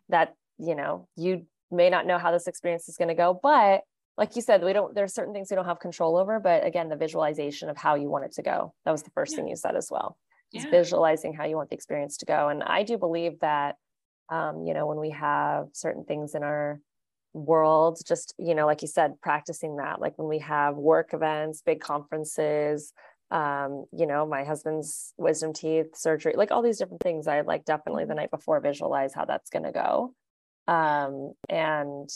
that 0.09 0.35
you 0.59 0.75
know 0.75 1.09
you 1.17 1.47
may 1.71 1.89
not 1.91 2.07
know 2.07 2.19
how 2.19 2.31
this 2.31 2.47
experience 2.47 2.89
is 2.89 2.97
going 2.97 3.09
to 3.09 3.15
go 3.15 3.39
but 3.43 3.83
like 4.19 4.37
you 4.37 4.43
said 4.43 4.63
we 4.63 4.73
don't 4.73 4.95
there's 4.95 5.15
certain 5.15 5.33
things 5.33 5.49
we 5.51 5.55
don't 5.55 5.65
have 5.65 5.81
control 5.81 6.17
over 6.17 6.39
but 6.39 6.65
again 6.67 6.89
the 6.89 6.97
visualization 6.97 7.69
of 7.69 7.77
how 7.77 7.95
you 7.95 8.09
want 8.09 8.25
it 8.25 8.33
to 8.33 8.43
go 8.43 8.75
that 8.85 8.93
was 8.93 9.03
the 9.03 9.11
first 9.11 9.33
yeah. 9.33 9.39
thing 9.39 9.49
you 9.49 9.57
said 9.57 9.77
as 9.77 9.89
well 9.91 10.17
yeah. 10.53 10.69
visualizing 10.71 11.33
how 11.33 11.45
you 11.45 11.57
want 11.57 11.71
the 11.71 11.75
experience 11.75 12.19
to 12.19 12.27
go 12.27 12.49
and 12.49 12.63
i 12.63 12.83
do 12.83 12.99
believe 12.99 13.39
that 13.41 13.77
um, 14.29 14.65
you 14.65 14.75
know 14.75 14.87
when 14.87 14.99
we 14.99 15.11
have 15.11 15.67
certain 15.73 16.05
things 16.05 16.35
in 16.35 16.43
our 16.43 16.81
world 17.35 17.99
just 18.07 18.35
you 18.39 18.55
know 18.55 18.67
like 18.67 18.83
you 18.83 18.89
said 18.89 19.21
practicing 19.23 19.77
that 19.77 20.01
like 20.01 20.17
when 20.19 20.29
we 20.29 20.39
have 20.39 20.77
work 20.77 21.15
events 21.15 21.63
big 21.65 21.81
conferences 21.81 22.93
um 23.31 23.87
you 23.93 24.07
know 24.07 24.27
my 24.27 24.45
husband's 24.45 25.15
wisdom 25.17 25.53
teeth 25.53 25.97
surgery 25.97 26.35
like 26.37 26.51
all 26.51 26.61
these 26.61 26.79
different 26.79 27.03
things 27.03 27.27
i 27.27 27.41
like 27.41 27.65
definitely 27.65 28.05
the 28.05 28.15
night 28.15 28.31
before 28.31 28.61
visualize 28.61 29.15
how 29.15 29.25
that's 29.25 29.49
going 29.49 29.63
to 29.63 29.73
go 29.73 30.15
um 30.69 31.33
and 31.49 32.11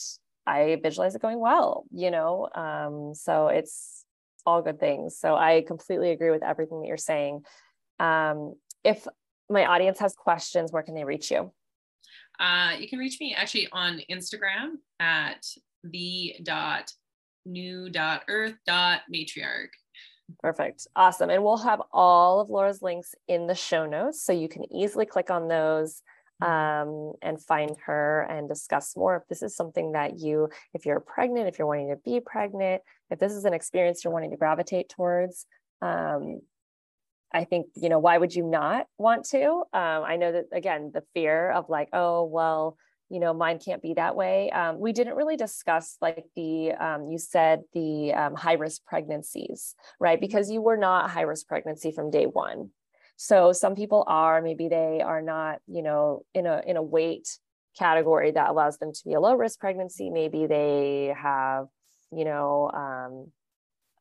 i 0.46 0.78
visualize 0.82 1.14
it 1.14 1.22
going 1.22 1.40
well 1.40 1.84
you 1.90 2.10
know 2.10 2.48
um 2.54 3.14
so 3.14 3.48
it's 3.48 4.04
all 4.44 4.60
good 4.60 4.78
things 4.78 5.18
so 5.18 5.34
i 5.34 5.64
completely 5.66 6.10
agree 6.10 6.30
with 6.30 6.42
everything 6.42 6.80
that 6.80 6.88
you're 6.88 6.98
saying 6.98 7.42
um 7.98 8.54
if 8.84 9.06
my 9.48 9.64
audience 9.64 9.98
has 9.98 10.14
questions 10.14 10.70
where 10.70 10.82
can 10.82 10.94
they 10.94 11.04
reach 11.04 11.30
you 11.30 11.50
uh, 12.38 12.72
you 12.78 12.88
can 12.88 12.98
reach 12.98 13.18
me 13.20 13.34
actually 13.34 13.68
on 13.72 14.00
Instagram 14.10 14.76
at 15.00 15.46
the 15.84 16.36
dot 16.42 16.92
new 17.44 17.88
dot 17.90 18.22
earth 18.28 18.54
dot 18.66 19.02
matriarch. 19.12 19.68
Perfect. 20.40 20.86
Awesome. 20.96 21.30
And 21.30 21.42
we'll 21.44 21.56
have 21.58 21.80
all 21.92 22.40
of 22.40 22.50
Laura's 22.50 22.82
links 22.82 23.14
in 23.28 23.46
the 23.46 23.54
show 23.54 23.86
notes 23.86 24.22
so 24.22 24.32
you 24.32 24.48
can 24.48 24.70
easily 24.72 25.06
click 25.06 25.30
on 25.30 25.46
those 25.46 26.02
um, 26.42 27.12
and 27.22 27.40
find 27.40 27.76
her 27.86 28.26
and 28.28 28.48
discuss 28.48 28.96
more. 28.96 29.16
If 29.16 29.28
this 29.28 29.42
is 29.42 29.54
something 29.54 29.92
that 29.92 30.18
you, 30.18 30.48
if 30.74 30.84
you're 30.84 31.00
pregnant, 31.00 31.48
if 31.48 31.58
you're 31.58 31.68
wanting 31.68 31.90
to 31.90 31.96
be 31.96 32.20
pregnant, 32.20 32.82
if 33.10 33.18
this 33.18 33.32
is 33.32 33.44
an 33.44 33.54
experience 33.54 34.02
you're 34.02 34.12
wanting 34.12 34.32
to 34.32 34.36
gravitate 34.36 34.88
towards, 34.88 35.46
um, 35.80 36.40
I 37.32 37.44
think, 37.44 37.66
you 37.74 37.88
know, 37.88 37.98
why 37.98 38.18
would 38.18 38.34
you 38.34 38.44
not 38.44 38.86
want 38.98 39.24
to? 39.30 39.44
Um, 39.72 40.04
I 40.04 40.16
know 40.16 40.32
that, 40.32 40.46
again, 40.52 40.90
the 40.94 41.02
fear 41.12 41.50
of 41.50 41.68
like, 41.68 41.88
oh, 41.92 42.24
well, 42.24 42.76
you 43.08 43.20
know, 43.20 43.32
mine 43.34 43.58
can't 43.58 43.82
be 43.82 43.94
that 43.94 44.16
way. 44.16 44.50
Um, 44.50 44.80
we 44.80 44.92
didn't 44.92 45.14
really 45.14 45.36
discuss 45.36 45.96
like 46.00 46.24
the, 46.34 46.72
um, 46.72 47.08
you 47.08 47.18
said 47.18 47.62
the 47.72 48.12
um, 48.12 48.34
high 48.34 48.54
risk 48.54 48.84
pregnancies, 48.84 49.74
right? 50.00 50.20
Because 50.20 50.50
you 50.50 50.60
were 50.60 50.76
not 50.76 51.04
a 51.04 51.08
high 51.08 51.22
risk 51.22 51.46
pregnancy 51.46 51.92
from 51.92 52.10
day 52.10 52.26
one. 52.26 52.70
So 53.16 53.52
some 53.52 53.74
people 53.74 54.04
are, 54.06 54.42
maybe 54.42 54.68
they 54.68 55.02
are 55.02 55.22
not, 55.22 55.60
you 55.66 55.82
know, 55.82 56.24
in 56.34 56.46
a, 56.46 56.62
in 56.66 56.76
a 56.76 56.82
weight 56.82 57.38
category 57.78 58.32
that 58.32 58.50
allows 58.50 58.78
them 58.78 58.92
to 58.92 59.00
be 59.04 59.14
a 59.14 59.20
low 59.20 59.34
risk 59.34 59.60
pregnancy. 59.60 60.10
Maybe 60.10 60.46
they 60.46 61.14
have, 61.16 61.66
you 62.10 62.24
know, 62.24 62.70
um, 62.74 63.30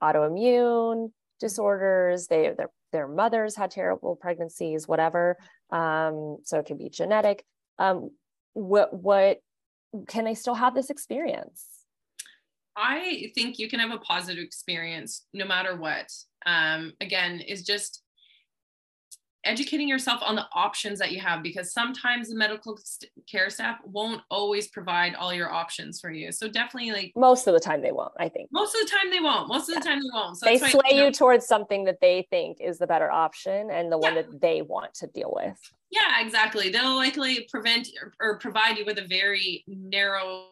autoimmune 0.02 1.12
disorders. 1.40 2.28
They, 2.28 2.52
they're 2.58 2.72
their 2.92 3.08
mothers 3.08 3.56
had 3.56 3.72
terrible 3.72 4.16
pregnancies, 4.16 4.88
whatever. 4.88 5.38
Um, 5.72 6.38
so 6.44 6.60
it 6.60 6.66
could 6.66 6.78
be 6.78 6.90
genetic. 6.90 7.46
Um, 7.80 8.12
what 8.54 8.94
what 8.94 9.40
can 10.08 10.26
they 10.26 10.34
still 10.34 10.56
have 10.56 10.76
this 10.76 10.90
experience? 10.90 11.68
I 12.78 13.32
think 13.36 13.58
you 13.58 13.70
can 13.70 13.80
have 13.80 13.92
a 13.92 14.00
positive 14.00 14.44
experience 14.44 15.26
no 15.34 15.46
matter 15.46 15.76
what. 15.76 16.12
Um, 16.46 16.94
again, 17.00 17.40
is 17.40 17.64
just 17.64 18.02
educating 19.46 19.88
yourself 19.88 20.22
on 20.24 20.36
the 20.36 20.46
options 20.54 21.00
that 21.00 21.12
you 21.12 21.20
have 21.22 21.43
because 21.43 21.72
sometimes 21.72 22.30
the 22.30 22.36
medical 22.36 22.78
care 23.30 23.50
staff 23.50 23.78
won't 23.86 24.22
always 24.30 24.68
provide 24.68 25.16
all 25.16 25.34
your 25.34 25.52
options 25.52 26.00
for 26.00 26.12
you. 26.12 26.32
So 26.32 26.48
definitely 26.48 26.91
like 26.91 27.14
most 27.16 27.48
of 27.48 27.54
the 27.54 27.60
time 27.60 27.82
they 27.82 27.91
won't, 27.91 28.14
I 28.18 28.30
think. 28.30 28.50
Most 28.52 28.76
of 28.76 28.82
the 28.82 28.91
time 28.91 29.12
they 29.12 29.20
won't. 29.20 29.48
Most 29.48 29.70
of 29.70 29.76
the 29.76 29.82
time 29.82 30.00
they 30.00 30.10
won't. 30.14 30.38
So 30.38 30.46
they 30.46 30.58
sway 30.58 30.82
you, 30.89 30.98
know, 30.98 31.06
you 31.06 31.12
towards 31.12 31.46
something 31.46 31.86
that 31.86 32.00
they 32.02 32.28
think 32.30 32.58
is 32.60 32.78
the 32.78 32.88
better 32.88 33.12
option 33.12 33.70
and 33.72 33.91
the 33.91 34.00
yeah. 34.00 34.08
one 34.08 34.16
that 34.16 34.41
they 34.41 34.62
want 34.62 34.93
to 34.96 35.08
deal 35.08 35.32
with. 35.36 35.58
Yeah, 35.91 36.20
exactly. 36.20 36.70
They'll 36.70 36.96
likely 36.96 37.48
prevent 37.50 37.89
or, 38.02 38.14
or 38.20 38.39
provide 38.39 38.78
you 38.78 38.86
with 38.86 38.98
a 38.98 39.08
very 39.08 39.64
narrow 39.68 40.48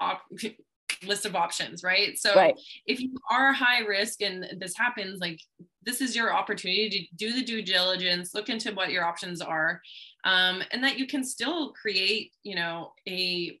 op- 0.00 0.22
list 1.06 1.26
of 1.26 1.34
options, 1.34 1.82
right? 1.82 2.18
So 2.18 2.34
right. 2.34 2.58
if 2.86 3.00
you 3.00 3.14
are 3.30 3.52
high 3.52 3.80
risk 3.80 4.22
and 4.22 4.46
this 4.58 4.76
happens, 4.76 5.20
like 5.20 5.40
this 5.82 6.00
is 6.00 6.16
your 6.16 6.32
opportunity 6.32 6.88
to 6.90 7.16
do 7.16 7.32
the 7.32 7.44
due 7.44 7.62
diligence, 7.62 8.34
look 8.34 8.48
into 8.48 8.72
what 8.72 8.90
your 8.90 9.04
options 9.04 9.40
are, 9.40 9.80
um, 10.24 10.62
and 10.70 10.82
that 10.82 10.98
you 10.98 11.06
can 11.06 11.24
still 11.24 11.72
create, 11.72 12.32
you 12.42 12.56
know, 12.56 12.92
a 13.08 13.58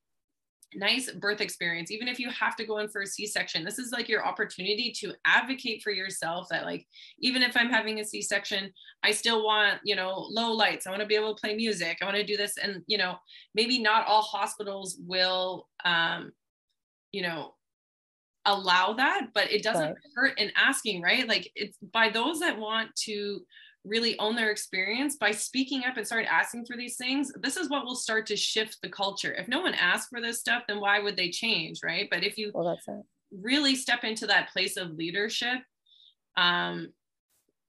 nice 0.76 1.10
birth 1.10 1.40
experience 1.40 1.90
even 1.90 2.08
if 2.08 2.18
you 2.18 2.28
have 2.30 2.56
to 2.56 2.64
go 2.64 2.78
in 2.78 2.88
for 2.88 3.02
a 3.02 3.06
c-section 3.06 3.64
this 3.64 3.78
is 3.78 3.92
like 3.92 4.08
your 4.08 4.26
opportunity 4.26 4.92
to 4.92 5.12
advocate 5.24 5.82
for 5.82 5.90
yourself 5.90 6.48
that 6.50 6.64
like 6.64 6.86
even 7.18 7.42
if 7.42 7.56
i'm 7.56 7.70
having 7.70 8.00
a 8.00 8.04
c-section 8.04 8.72
i 9.02 9.10
still 9.10 9.44
want 9.44 9.78
you 9.84 9.94
know 9.94 10.26
low 10.30 10.52
lights 10.52 10.86
i 10.86 10.90
want 10.90 11.00
to 11.00 11.06
be 11.06 11.14
able 11.14 11.34
to 11.34 11.40
play 11.40 11.54
music 11.54 11.98
i 12.00 12.04
want 12.04 12.16
to 12.16 12.24
do 12.24 12.36
this 12.36 12.56
and 12.58 12.82
you 12.86 12.98
know 12.98 13.14
maybe 13.54 13.78
not 13.78 14.06
all 14.06 14.22
hospitals 14.22 14.98
will 15.06 15.68
um 15.84 16.32
you 17.14 17.22
know 17.22 17.54
allow 18.46 18.92
that 18.92 19.28
but 19.32 19.50
it 19.50 19.62
doesn't 19.62 19.86
right. 19.86 19.96
hurt 20.14 20.38
in 20.38 20.50
asking 20.56 21.00
right? 21.00 21.26
Like 21.26 21.50
it's 21.54 21.78
by 21.92 22.10
those 22.10 22.40
that 22.40 22.58
want 22.58 22.94
to 23.04 23.40
really 23.84 24.18
own 24.18 24.34
their 24.34 24.50
experience 24.50 25.16
by 25.16 25.30
speaking 25.30 25.84
up 25.84 25.96
and 25.96 26.06
start 26.06 26.26
asking 26.30 26.64
for 26.66 26.76
these 26.76 26.96
things 26.96 27.32
this 27.40 27.56
is 27.56 27.70
what 27.70 27.84
will 27.84 27.94
start 27.94 28.26
to 28.26 28.36
shift 28.36 28.78
the 28.82 28.88
culture. 28.88 29.32
If 29.32 29.48
no 29.48 29.60
one 29.60 29.74
asks 29.74 30.08
for 30.08 30.20
this 30.20 30.40
stuff 30.40 30.64
then 30.68 30.80
why 30.80 31.00
would 31.00 31.16
they 31.16 31.30
change 31.30 31.80
right? 31.82 32.08
But 32.10 32.24
if 32.24 32.36
you 32.36 32.50
well, 32.54 32.78
really 33.32 33.76
step 33.76 34.04
into 34.04 34.26
that 34.26 34.50
place 34.50 34.76
of 34.76 34.90
leadership 34.92 35.60
um, 36.36 36.88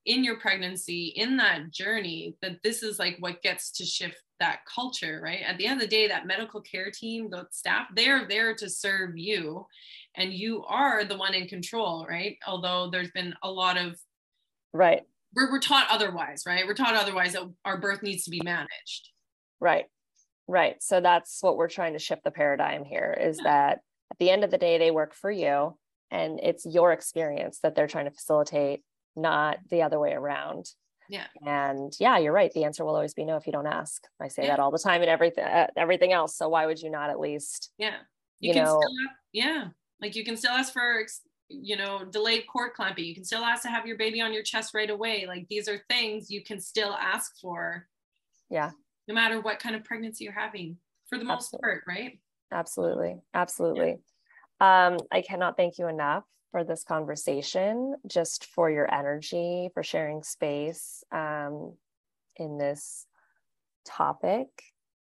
in 0.04 0.24
your 0.24 0.38
pregnancy 0.38 1.12
in 1.16 1.38
that 1.38 1.70
journey 1.70 2.36
that 2.42 2.62
this 2.62 2.82
is 2.82 2.98
like 2.98 3.16
what 3.20 3.42
gets 3.42 3.70
to 3.72 3.84
shift 3.84 4.16
that 4.40 4.60
culture 4.72 5.20
right? 5.22 5.40
At 5.46 5.58
the 5.58 5.66
end 5.66 5.80
of 5.80 5.88
the 5.88 5.94
day 5.94 6.08
that 6.08 6.26
medical 6.26 6.60
care 6.60 6.90
team 6.90 7.30
the 7.30 7.46
staff 7.50 7.88
they're 7.94 8.26
there 8.28 8.54
to 8.54 8.68
serve 8.68 9.16
you 9.16 9.66
and 10.16 10.32
you 10.32 10.64
are 10.64 11.04
the 11.04 11.16
one 11.16 11.34
in 11.34 11.48
control 11.48 12.06
right? 12.08 12.36
Although 12.46 12.90
there's 12.90 13.10
been 13.10 13.34
a 13.42 13.50
lot 13.50 13.76
of 13.76 13.98
right. 14.72 15.02
We're, 15.34 15.50
we're 15.50 15.60
taught 15.60 15.86
otherwise 15.90 16.44
right? 16.46 16.66
We're 16.66 16.74
taught 16.74 16.94
otherwise 16.94 17.32
that 17.32 17.42
our 17.64 17.78
birth 17.78 18.02
needs 18.02 18.24
to 18.24 18.30
be 18.30 18.40
managed. 18.42 19.10
Right. 19.60 19.86
Right. 20.48 20.82
So 20.82 21.00
that's 21.00 21.38
what 21.42 21.56
we're 21.56 21.68
trying 21.68 21.94
to 21.94 21.98
shift 21.98 22.22
the 22.24 22.30
paradigm 22.30 22.84
here 22.84 23.16
is 23.20 23.38
yeah. 23.38 23.44
that 23.44 23.80
at 24.12 24.18
the 24.18 24.30
end 24.30 24.44
of 24.44 24.50
the 24.50 24.58
day 24.58 24.78
they 24.78 24.90
work 24.90 25.14
for 25.14 25.30
you 25.30 25.76
and 26.10 26.38
it's 26.40 26.64
your 26.64 26.92
experience 26.92 27.58
that 27.62 27.74
they're 27.74 27.88
trying 27.88 28.04
to 28.04 28.12
facilitate 28.12 28.82
not 29.16 29.58
the 29.70 29.82
other 29.82 29.98
way 29.98 30.12
around 30.12 30.66
yeah. 31.08 31.26
And 31.44 31.92
yeah, 31.98 32.18
you're 32.18 32.32
right. 32.32 32.52
The 32.52 32.64
answer 32.64 32.84
will 32.84 32.94
always 32.94 33.14
be 33.14 33.24
no 33.24 33.36
if 33.36 33.46
you 33.46 33.52
don't 33.52 33.66
ask. 33.66 34.06
I 34.20 34.28
say 34.28 34.42
yeah. 34.42 34.50
that 34.50 34.60
all 34.60 34.70
the 34.70 34.78
time 34.78 35.02
and 35.02 35.10
everything, 35.10 35.44
uh, 35.44 35.68
everything 35.76 36.12
else. 36.12 36.36
So 36.36 36.48
why 36.48 36.66
would 36.66 36.80
you 36.80 36.90
not 36.90 37.10
at 37.10 37.20
least? 37.20 37.70
Yeah. 37.78 37.96
You, 38.40 38.48
you 38.48 38.54
can 38.54 38.64
know, 38.64 38.80
still, 38.80 39.06
yeah. 39.32 39.64
Like 40.00 40.14
you 40.14 40.24
can 40.24 40.36
still 40.36 40.52
ask 40.52 40.72
for, 40.72 41.04
you 41.48 41.76
know, 41.76 42.04
delayed 42.04 42.44
cord 42.46 42.74
clamping. 42.74 43.04
You 43.04 43.14
can 43.14 43.24
still 43.24 43.44
ask 43.44 43.62
to 43.62 43.68
have 43.68 43.86
your 43.86 43.96
baby 43.96 44.20
on 44.20 44.32
your 44.32 44.42
chest 44.42 44.74
right 44.74 44.90
away. 44.90 45.26
Like 45.26 45.46
these 45.48 45.68
are 45.68 45.80
things 45.88 46.30
you 46.30 46.42
can 46.42 46.60
still 46.60 46.92
ask 46.92 47.32
for. 47.40 47.86
Yeah. 48.50 48.70
No 49.08 49.14
matter 49.14 49.40
what 49.40 49.58
kind 49.58 49.76
of 49.76 49.84
pregnancy 49.84 50.24
you're 50.24 50.32
having 50.32 50.76
for 51.08 51.18
the 51.18 51.24
most 51.24 51.54
Absolutely. 51.54 51.60
part, 51.60 51.84
right? 51.86 52.18
Absolutely. 52.52 53.16
Absolutely. 53.34 53.98
Yeah. 54.60 54.86
Um, 54.88 54.98
I 55.12 55.20
cannot 55.22 55.56
thank 55.56 55.78
you 55.78 55.88
enough 55.88 56.24
for 56.56 56.64
this 56.64 56.84
conversation, 56.84 57.96
just 58.06 58.46
for 58.46 58.70
your 58.70 58.90
energy, 58.90 59.68
for 59.74 59.82
sharing 59.82 60.22
space 60.22 61.04
um, 61.12 61.74
in 62.36 62.56
this 62.56 63.04
topic, 63.84 64.48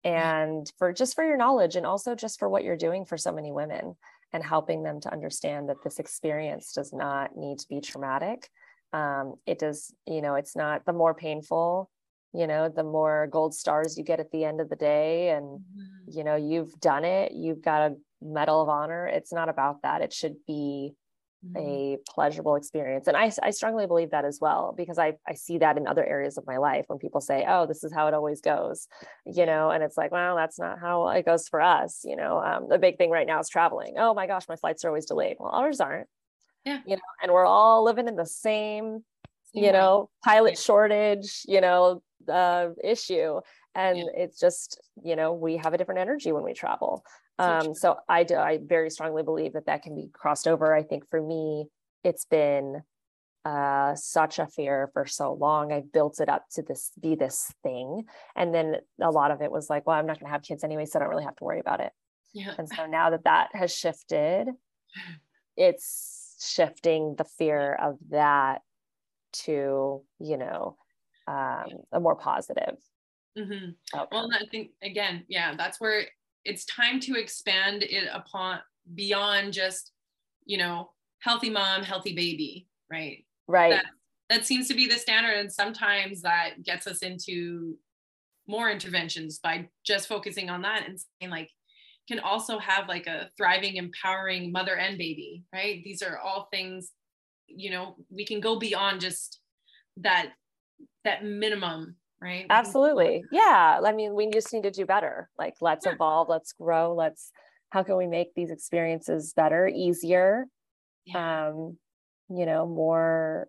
and 0.03 0.73
for 0.79 0.95
just 0.95 1.15
for 1.15 1.23
your 1.23 1.37
knowledge, 1.37 1.77
and 1.77 1.85
also 1.85 2.15
just 2.15 2.39
for 2.39 2.49
what 2.49 2.65
you're 2.65 2.75
doing 2.75 3.05
for 3.05 3.19
so 3.19 3.33
many 3.33 3.53
women 3.53 3.97
and 4.33 4.43
helping 4.43 4.83
them 4.83 4.99
to 5.03 5.13
understand 5.13 5.69
that 5.69 5.85
this 5.85 5.99
experience 5.99 6.73
does 6.73 6.91
not 6.91 7.37
need 7.37 7.59
to 7.59 7.69
be 7.69 7.83
traumatic. 7.83 8.49
Um, 8.95 9.35
it 9.45 9.59
does, 9.59 9.93
you 10.07 10.23
know, 10.23 10.37
it's 10.37 10.57
not 10.57 10.87
the 10.87 10.95
more 10.95 11.13
painful 11.13 11.91
you 12.35 12.47
know 12.47 12.71
the 12.71 12.83
more 12.83 13.29
gold 13.31 13.55
stars 13.55 13.99
you 13.99 14.05
get 14.05 14.19
at 14.19 14.31
the 14.31 14.43
end 14.43 14.59
of 14.59 14.71
the 14.71 14.77
day 14.77 15.29
and 15.29 15.45
mm-hmm. 15.45 16.19
you 16.19 16.25
know 16.25 16.35
you've 16.35 16.73
done 16.81 17.05
it 17.05 17.33
you've 17.33 17.61
got 17.61 17.91
a 17.91 17.97
medal 18.23 18.63
of 18.63 18.71
honor 18.71 19.07
it's 19.07 19.35
not 19.35 19.51
about 19.51 19.83
that 19.83 20.01
it 20.01 20.15
should 20.15 20.37
be 20.47 20.93
mm-hmm. 20.93 21.02
A 21.57 21.99
pleasurable 22.09 22.55
experience. 22.55 23.09
And 23.09 23.17
I, 23.17 23.33
I 23.43 23.51
strongly 23.51 23.87
believe 23.87 24.11
that 24.11 24.25
as 24.25 24.39
well, 24.41 24.73
because 24.77 24.99
I, 24.99 25.15
I 25.27 25.35
see 25.35 25.59
that 25.59 25.77
in 25.77 25.87
other 25.87 26.05
areas 26.05 26.39
of 26.39 26.47
my 26.47 26.59
life 26.59 26.85
when 26.87 26.99
people 26.99 27.21
say, 27.21 27.45
oh, 27.49 27.67
this 27.67 27.83
is 27.83 27.93
how 27.93 28.07
it 28.07 28.15
always 28.15 28.41
goes, 28.41 28.87
you 29.27 29.45
know, 29.45 29.71
and 29.71 29.83
it's 29.83 29.97
like, 29.97 30.13
well, 30.13 30.37
that's 30.37 30.59
not 30.59 30.79
how 30.79 31.09
it 31.09 31.27
goes 31.27 31.49
for 31.49 31.61
us. 31.61 32.03
You 32.05 32.17
know, 32.17 32.39
um, 32.39 32.69
the 32.69 32.79
big 32.79 32.97
thing 32.97 33.11
right 33.11 33.27
now 33.27 33.41
is 33.41 33.49
traveling. 33.49 33.95
Oh 33.99 34.15
my 34.15 34.27
gosh, 34.27 34.49
my 34.49 34.57
flights 34.57 34.85
are 34.85 34.89
always 34.89 35.07
delayed. 35.07 35.37
Well, 35.41 35.51
ours 35.51 35.81
aren't. 35.81 36.07
Yeah. 36.65 36.79
You 36.87 36.97
know, 36.97 37.03
and 37.23 37.33
we're 37.33 37.45
all 37.45 37.83
living 37.83 38.07
in 38.07 38.15
the 38.15 38.27
same, 38.27 39.05
you 39.53 39.73
know, 39.73 40.11
way. 40.25 40.33
pilot 40.33 40.59
shortage, 40.59 41.43
you 41.47 41.61
know, 41.61 42.03
uh, 42.29 42.69
issue. 42.83 43.41
And 43.75 43.99
yeah. 43.99 44.05
it's 44.15 44.39
just, 44.39 44.81
you 45.03 45.17
know, 45.17 45.33
we 45.33 45.57
have 45.57 45.75
a 45.75 45.79
different 45.79 46.01
energy 46.01 46.31
when 46.31 46.45
we 46.45 46.53
travel. 46.53 47.05
Um, 47.43 47.75
so 47.75 47.97
I 48.09 48.25
do, 48.25 48.37
I 48.37 48.59
very 48.63 48.91
strongly 48.91 49.23
believe 49.23 49.55
that 49.55 49.67
that 49.67 49.83
can 49.83 49.95
be 49.95 50.09
crossed 50.13 50.47
over. 50.47 50.75
I 50.75 50.83
think 50.83 51.09
for 51.09 51.21
me, 51.21 51.67
it's 52.05 52.25
been 52.25 52.83
uh, 53.45 53.95
such 53.95 54.39
a 54.39 54.47
fear 54.47 54.91
for 54.93 55.07
so 55.07 55.33
long. 55.33 55.73
I 55.73 55.81
built 55.93 56.21
it 56.21 56.29
up 56.29 56.45
to 56.53 56.63
this 56.63 56.93
be 57.01 57.15
this 57.15 57.53
thing, 57.63 58.05
and 58.37 58.55
then 58.55 58.77
a 59.01 59.11
lot 59.11 59.31
of 59.31 59.43
it 59.43 59.51
was 59.51 59.69
like, 59.69 59.87
well, 59.87 59.97
I'm 59.97 60.07
not 60.07 60.21
going 60.21 60.29
to 60.29 60.33
have 60.33 60.43
kids 60.43 60.65
anyway, 60.65 60.87
so 60.87 60.99
I 60.99 61.01
don't 61.01 61.11
really 61.11 61.25
have 61.25 61.37
to 61.37 61.45
worry 61.45 61.61
about 61.61 61.81
it. 61.81 61.93
Yeah. 62.33 62.55
And 62.57 62.69
so 62.69 62.87
now 62.87 63.11
that 63.11 63.25
that 63.25 63.49
has 63.55 63.75
shifted, 63.75 64.49
it's 65.57 66.37
shifting 66.41 67.15
the 67.17 67.25
fear 67.25 67.75
of 67.75 67.99
that 68.11 68.63
to 69.33 70.03
you 70.21 70.37
know 70.37 70.77
um, 71.27 71.67
a 71.93 72.01
more 72.01 72.17
positive. 72.17 72.77
Mm-hmm. 73.37 73.71
Well, 74.13 74.31
I 74.33 74.47
think 74.51 74.71
again, 74.83 75.25
yeah, 75.29 75.55
that's 75.57 75.81
where 75.81 76.05
it's 76.45 76.65
time 76.65 77.01
to 77.01 77.15
expand 77.19 77.83
it 77.83 78.09
upon 78.13 78.61
beyond 78.95 79.53
just 79.53 79.93
you 80.45 80.59
know 80.59 80.91
healthy 81.21 81.51
mom 81.51 81.83
healthy 81.83 82.15
baby 82.15 82.67
right? 82.93 83.25
Right. 83.49 83.71
That, 83.71 83.87
that 84.29 84.47
seems 84.47 84.69
to 84.69 84.75
be 84.75 84.87
the 84.87 84.99
standard 84.99 85.37
and 85.37 85.53
sometimes 85.53 86.23
that 86.23 86.63
gets 86.63 86.87
us 86.87 86.99
into 86.99 87.77
more 88.47 88.71
interventions 88.71 89.39
by 89.39 89.69
just 89.85 90.09
focusing 90.09 90.51
on 90.51 90.63
that 90.63 90.87
and 90.87 90.99
saying 90.99 91.31
like 91.31 91.51
can 92.09 92.19
also 92.19 92.59
have 92.59 92.89
like 92.89 93.07
a 93.07 93.31
thriving 93.37 93.77
empowering 93.77 94.53
mother 94.53 94.77
and 94.77 94.99
baby 94.99 95.45
right? 95.53 95.83
These 95.85 96.03
are 96.03 96.19
all 96.19 96.49
things 96.53 96.93
you 97.47 97.71
know 97.71 97.97
we 98.11 98.25
can 98.25 98.41
go 98.41 98.59
beyond 98.59 99.01
just 99.01 99.41
that 99.99 100.33
that 101.05 101.25
minimum 101.25 101.97
right 102.23 102.47
absolutely 102.51 103.25
yeah 103.33 103.81
i 103.85 103.93
mean 103.93 104.15
we 104.15 104.31
just 104.31 104.53
need 104.53 104.63
to 104.63 104.71
do 104.71 104.87
better 104.87 105.29
like 105.39 105.55
let's 105.61 105.87
yeah. 105.87 105.93
evolve 105.93 106.29
let's 106.29 106.53
grow 106.53 106.95
let's 106.95 107.33
how 107.71 107.83
can 107.83 107.97
we 107.97 108.07
make 108.07 108.35
these 108.35 108.51
experiences 108.51 109.33
better 109.35 109.67
easier 109.67 110.47
yeah. 111.05 111.49
um 111.49 111.77
you 112.31 112.47
know 112.47 112.67
more 112.67 113.49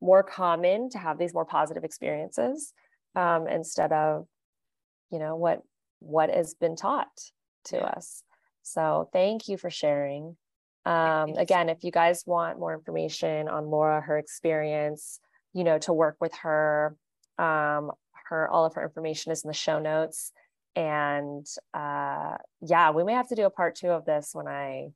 more 0.00 0.22
common 0.22 0.90
to 0.90 0.98
have 0.98 1.18
these 1.18 1.34
more 1.34 1.44
positive 1.44 1.84
experiences 1.84 2.72
um 3.16 3.46
instead 3.48 3.92
of 3.92 4.26
you 5.10 5.18
know 5.18 5.36
what 5.36 5.62
what 6.00 6.30
has 6.30 6.54
been 6.54 6.76
taught 6.76 7.08
to 7.64 7.76
yeah. 7.76 7.84
us 7.84 8.22
so 8.62 9.08
thank 9.12 9.48
you 9.48 9.56
for 9.56 9.70
sharing 9.70 10.36
um 10.84 11.34
again 11.36 11.68
if 11.68 11.84
you 11.84 11.90
guys 11.90 12.24
want 12.26 12.58
more 12.58 12.74
information 12.74 13.48
on 13.48 13.66
laura 13.66 14.00
her 14.00 14.18
experience 14.18 15.20
you 15.52 15.64
know 15.64 15.78
to 15.78 15.92
work 15.92 16.16
with 16.20 16.34
her 16.42 16.96
um, 17.38 17.92
her 18.28 18.48
all 18.48 18.64
of 18.64 18.74
her 18.74 18.82
information 18.82 19.32
is 19.32 19.44
in 19.44 19.48
the 19.48 19.54
show 19.54 19.78
notes. 19.78 20.32
And 20.74 21.46
uh, 21.74 22.36
yeah, 22.62 22.90
we 22.92 23.04
may 23.04 23.12
have 23.12 23.28
to 23.28 23.34
do 23.34 23.44
a 23.44 23.50
part 23.50 23.76
two 23.76 23.90
of 23.90 24.04
this 24.04 24.30
when 24.32 24.46
I, 24.46 24.88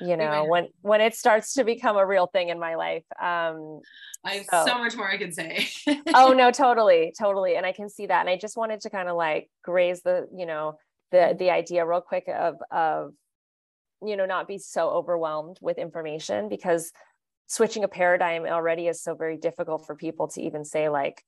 you 0.00 0.16
know, 0.16 0.44
when 0.44 0.68
when 0.82 1.00
it 1.00 1.14
starts 1.14 1.54
to 1.54 1.64
become 1.64 1.96
a 1.96 2.06
real 2.06 2.26
thing 2.26 2.48
in 2.48 2.60
my 2.60 2.76
life. 2.76 3.04
Um, 3.20 3.80
I 4.24 4.34
have 4.34 4.46
so, 4.50 4.64
so 4.66 4.78
much 4.78 4.96
more 4.96 5.10
I 5.10 5.18
could 5.18 5.34
say. 5.34 5.68
oh 6.14 6.32
no, 6.32 6.50
totally, 6.50 7.12
totally, 7.18 7.56
and 7.56 7.66
I 7.66 7.72
can 7.72 7.88
see 7.88 8.06
that. 8.06 8.20
And 8.20 8.28
I 8.28 8.36
just 8.36 8.56
wanted 8.56 8.80
to 8.82 8.90
kind 8.90 9.08
of 9.08 9.16
like 9.16 9.50
graze 9.62 10.02
the, 10.02 10.28
you 10.34 10.46
know, 10.46 10.78
the 11.10 11.34
the 11.38 11.50
idea 11.50 11.84
real 11.84 12.00
quick 12.00 12.28
of 12.28 12.56
of 12.70 13.12
you 14.04 14.16
know 14.16 14.26
not 14.26 14.46
be 14.46 14.58
so 14.58 14.90
overwhelmed 14.90 15.58
with 15.60 15.78
information 15.78 16.48
because 16.48 16.92
switching 17.46 17.84
a 17.84 17.88
paradigm 17.88 18.46
already 18.46 18.86
is 18.86 19.02
so 19.02 19.14
very 19.14 19.36
difficult 19.36 19.86
for 19.86 19.96
people 19.96 20.28
to 20.28 20.42
even 20.42 20.64
say 20.64 20.88
like. 20.88 21.24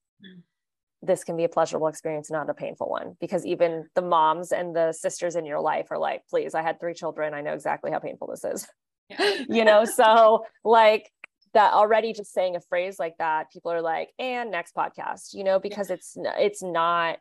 This 1.02 1.24
can 1.24 1.36
be 1.36 1.44
a 1.44 1.48
pleasurable 1.48 1.88
experience, 1.88 2.30
not 2.30 2.50
a 2.50 2.54
painful 2.54 2.88
one. 2.88 3.16
Because 3.20 3.46
even 3.46 3.86
the 3.94 4.02
moms 4.02 4.52
and 4.52 4.74
the 4.74 4.92
sisters 4.92 5.36
in 5.36 5.44
your 5.44 5.60
life 5.60 5.86
are 5.90 5.98
like, 5.98 6.22
please, 6.28 6.54
I 6.54 6.62
had 6.62 6.80
three 6.80 6.94
children. 6.94 7.34
I 7.34 7.42
know 7.42 7.52
exactly 7.52 7.90
how 7.90 7.98
painful 7.98 8.28
this 8.28 8.44
is. 8.44 8.68
Yeah. 9.08 9.44
you 9.48 9.64
know, 9.64 9.84
so 9.84 10.44
like 10.64 11.10
that 11.54 11.72
already 11.72 12.12
just 12.12 12.32
saying 12.32 12.56
a 12.56 12.60
phrase 12.60 12.98
like 12.98 13.16
that, 13.18 13.50
people 13.52 13.72
are 13.72 13.82
like, 13.82 14.10
and 14.18 14.50
next 14.50 14.74
podcast, 14.74 15.32
you 15.32 15.44
know, 15.44 15.58
because 15.58 15.90
yeah. 15.90 15.94
it's 15.94 16.16
it's 16.38 16.62
not 16.62 17.18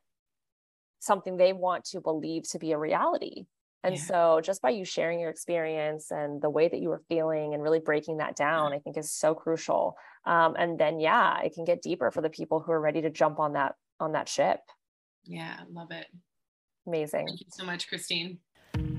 something 0.99 1.37
they 1.37 1.53
want 1.53 1.85
to 1.85 2.01
believe 2.01 2.49
to 2.49 2.59
be 2.59 2.71
a 2.71 2.77
reality. 2.77 3.45
And 3.85 3.95
yeah. 3.95 4.01
so 4.01 4.41
just 4.43 4.63
by 4.63 4.71
you 4.71 4.83
sharing 4.83 5.19
your 5.19 5.29
experience 5.29 6.09
and 6.09 6.41
the 6.41 6.49
way 6.49 6.67
that 6.67 6.79
you 6.79 6.89
were 6.89 7.03
feeling 7.07 7.53
and 7.53 7.61
really 7.61 7.79
breaking 7.79 8.17
that 8.17 8.35
down, 8.35 8.73
I 8.73 8.79
think 8.79 8.97
is 8.97 9.11
so 9.11 9.35
crucial. 9.35 9.95
Um, 10.25 10.55
and 10.57 10.79
then, 10.79 10.99
yeah, 10.99 11.39
it 11.41 11.53
can 11.53 11.65
get 11.65 11.83
deeper 11.83 12.09
for 12.09 12.21
the 12.21 12.29
people 12.31 12.59
who 12.59 12.71
are 12.71 12.81
ready 12.81 13.03
to 13.03 13.11
jump 13.11 13.39
on 13.39 13.53
that, 13.53 13.75
on 13.99 14.13
that 14.13 14.27
ship. 14.27 14.59
Yeah. 15.23 15.59
Love 15.69 15.91
it. 15.91 16.07
Amazing. 16.87 17.27
Thank 17.27 17.41
you 17.41 17.47
so 17.51 17.63
much, 17.63 17.87
Christine. 17.87 18.39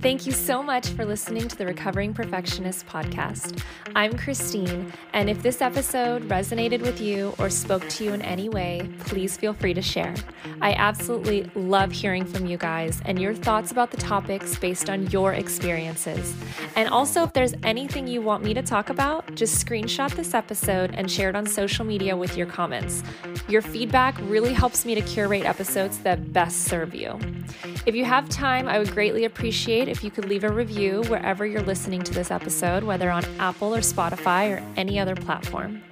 Thank 0.01 0.25
you 0.25 0.33
so 0.33 0.63
much 0.63 0.89
for 0.91 1.05
listening 1.05 1.49
to 1.49 1.57
the 1.57 1.67
Recovering 1.67 2.15
Perfectionist 2.15 2.87
podcast. 2.87 3.61
I'm 3.97 4.17
Christine, 4.17 4.93
and 5.13 5.29
if 5.29 5.43
this 5.43 5.61
episode 5.61 6.29
resonated 6.29 6.81
with 6.83 7.01
you 7.01 7.35
or 7.39 7.51
spoke 7.51 7.89
to 7.89 8.05
you 8.05 8.13
in 8.13 8.23
any 8.23 8.49
way, 8.49 8.89
please 9.01 9.37
feel 9.37 9.53
free 9.53 9.75
to 9.75 9.83
share. 9.83 10.15
I 10.61 10.75
absolutely 10.75 11.51
love 11.55 11.91
hearing 11.91 12.25
from 12.25 12.47
you 12.47 12.57
guys 12.57 13.03
and 13.05 13.21
your 13.21 13.35
thoughts 13.35 13.73
about 13.73 13.91
the 13.91 13.97
topics 13.97 14.57
based 14.59 14.89
on 14.89 15.11
your 15.11 15.33
experiences. 15.33 16.37
And 16.77 16.89
also, 16.89 17.25
if 17.25 17.33
there's 17.33 17.55
anything 17.63 18.07
you 18.07 18.23
want 18.23 18.45
me 18.45 18.55
to 18.55 18.63
talk 18.63 18.91
about, 18.91 19.35
just 19.35 19.67
screenshot 19.67 20.15
this 20.15 20.35
episode 20.35 20.95
and 20.95 21.11
share 21.11 21.31
it 21.31 21.37
on 21.37 21.47
social 21.47 21.85
media 21.85 22.17
with 22.17 22.37
your 22.37 22.47
comments. 22.47 23.03
Your 23.49 23.63
feedback 23.63 24.17
really 24.23 24.53
helps 24.53 24.85
me 24.85 24.95
to 24.95 25.01
curate 25.01 25.45
episodes 25.45 25.99
that 25.99 26.33
best 26.33 26.65
serve 26.65 26.95
you. 26.95 27.19
If 27.87 27.95
you 27.95 28.05
have 28.05 28.29
time, 28.29 28.69
I 28.69 28.79
would 28.79 28.93
greatly 28.93 29.25
appreciate 29.67 29.89
if 29.89 30.05
you 30.05 30.13
could 30.13 30.27
leave 30.27 30.45
a 30.45 30.53
review 30.53 31.03
wherever 31.09 31.45
you're 31.45 31.63
listening 31.63 32.01
to 32.01 32.15
this 32.15 32.31
episode, 32.31 32.85
whether 32.85 33.11
on 33.11 33.25
Apple 33.41 33.75
or 33.75 33.81
Spotify 33.81 34.57
or 34.57 34.63
any 34.77 34.97
other 34.97 35.17
platform. 35.17 35.83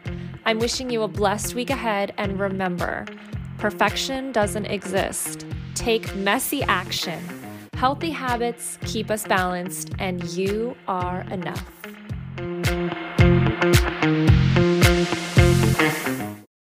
I'm 0.47 0.61
wishing 0.61 0.91
you 0.91 1.03
a 1.03 1.09
blessed 1.09 1.57
week 1.57 1.71
ahead, 1.71 2.15
and 2.17 2.39
remember 2.39 3.05
perfection 3.59 4.31
doesn't 4.31 4.67
exist. 4.67 5.45
Take 5.75 6.15
messy 6.15 6.63
action. 6.63 7.21
Healthy 7.75 8.11
habits 8.11 8.79
keep 8.83 9.11
us 9.11 9.27
balanced, 9.27 9.91
and 9.99 10.23
you 10.23 10.77
are 10.87 11.23
enough. 11.33 11.69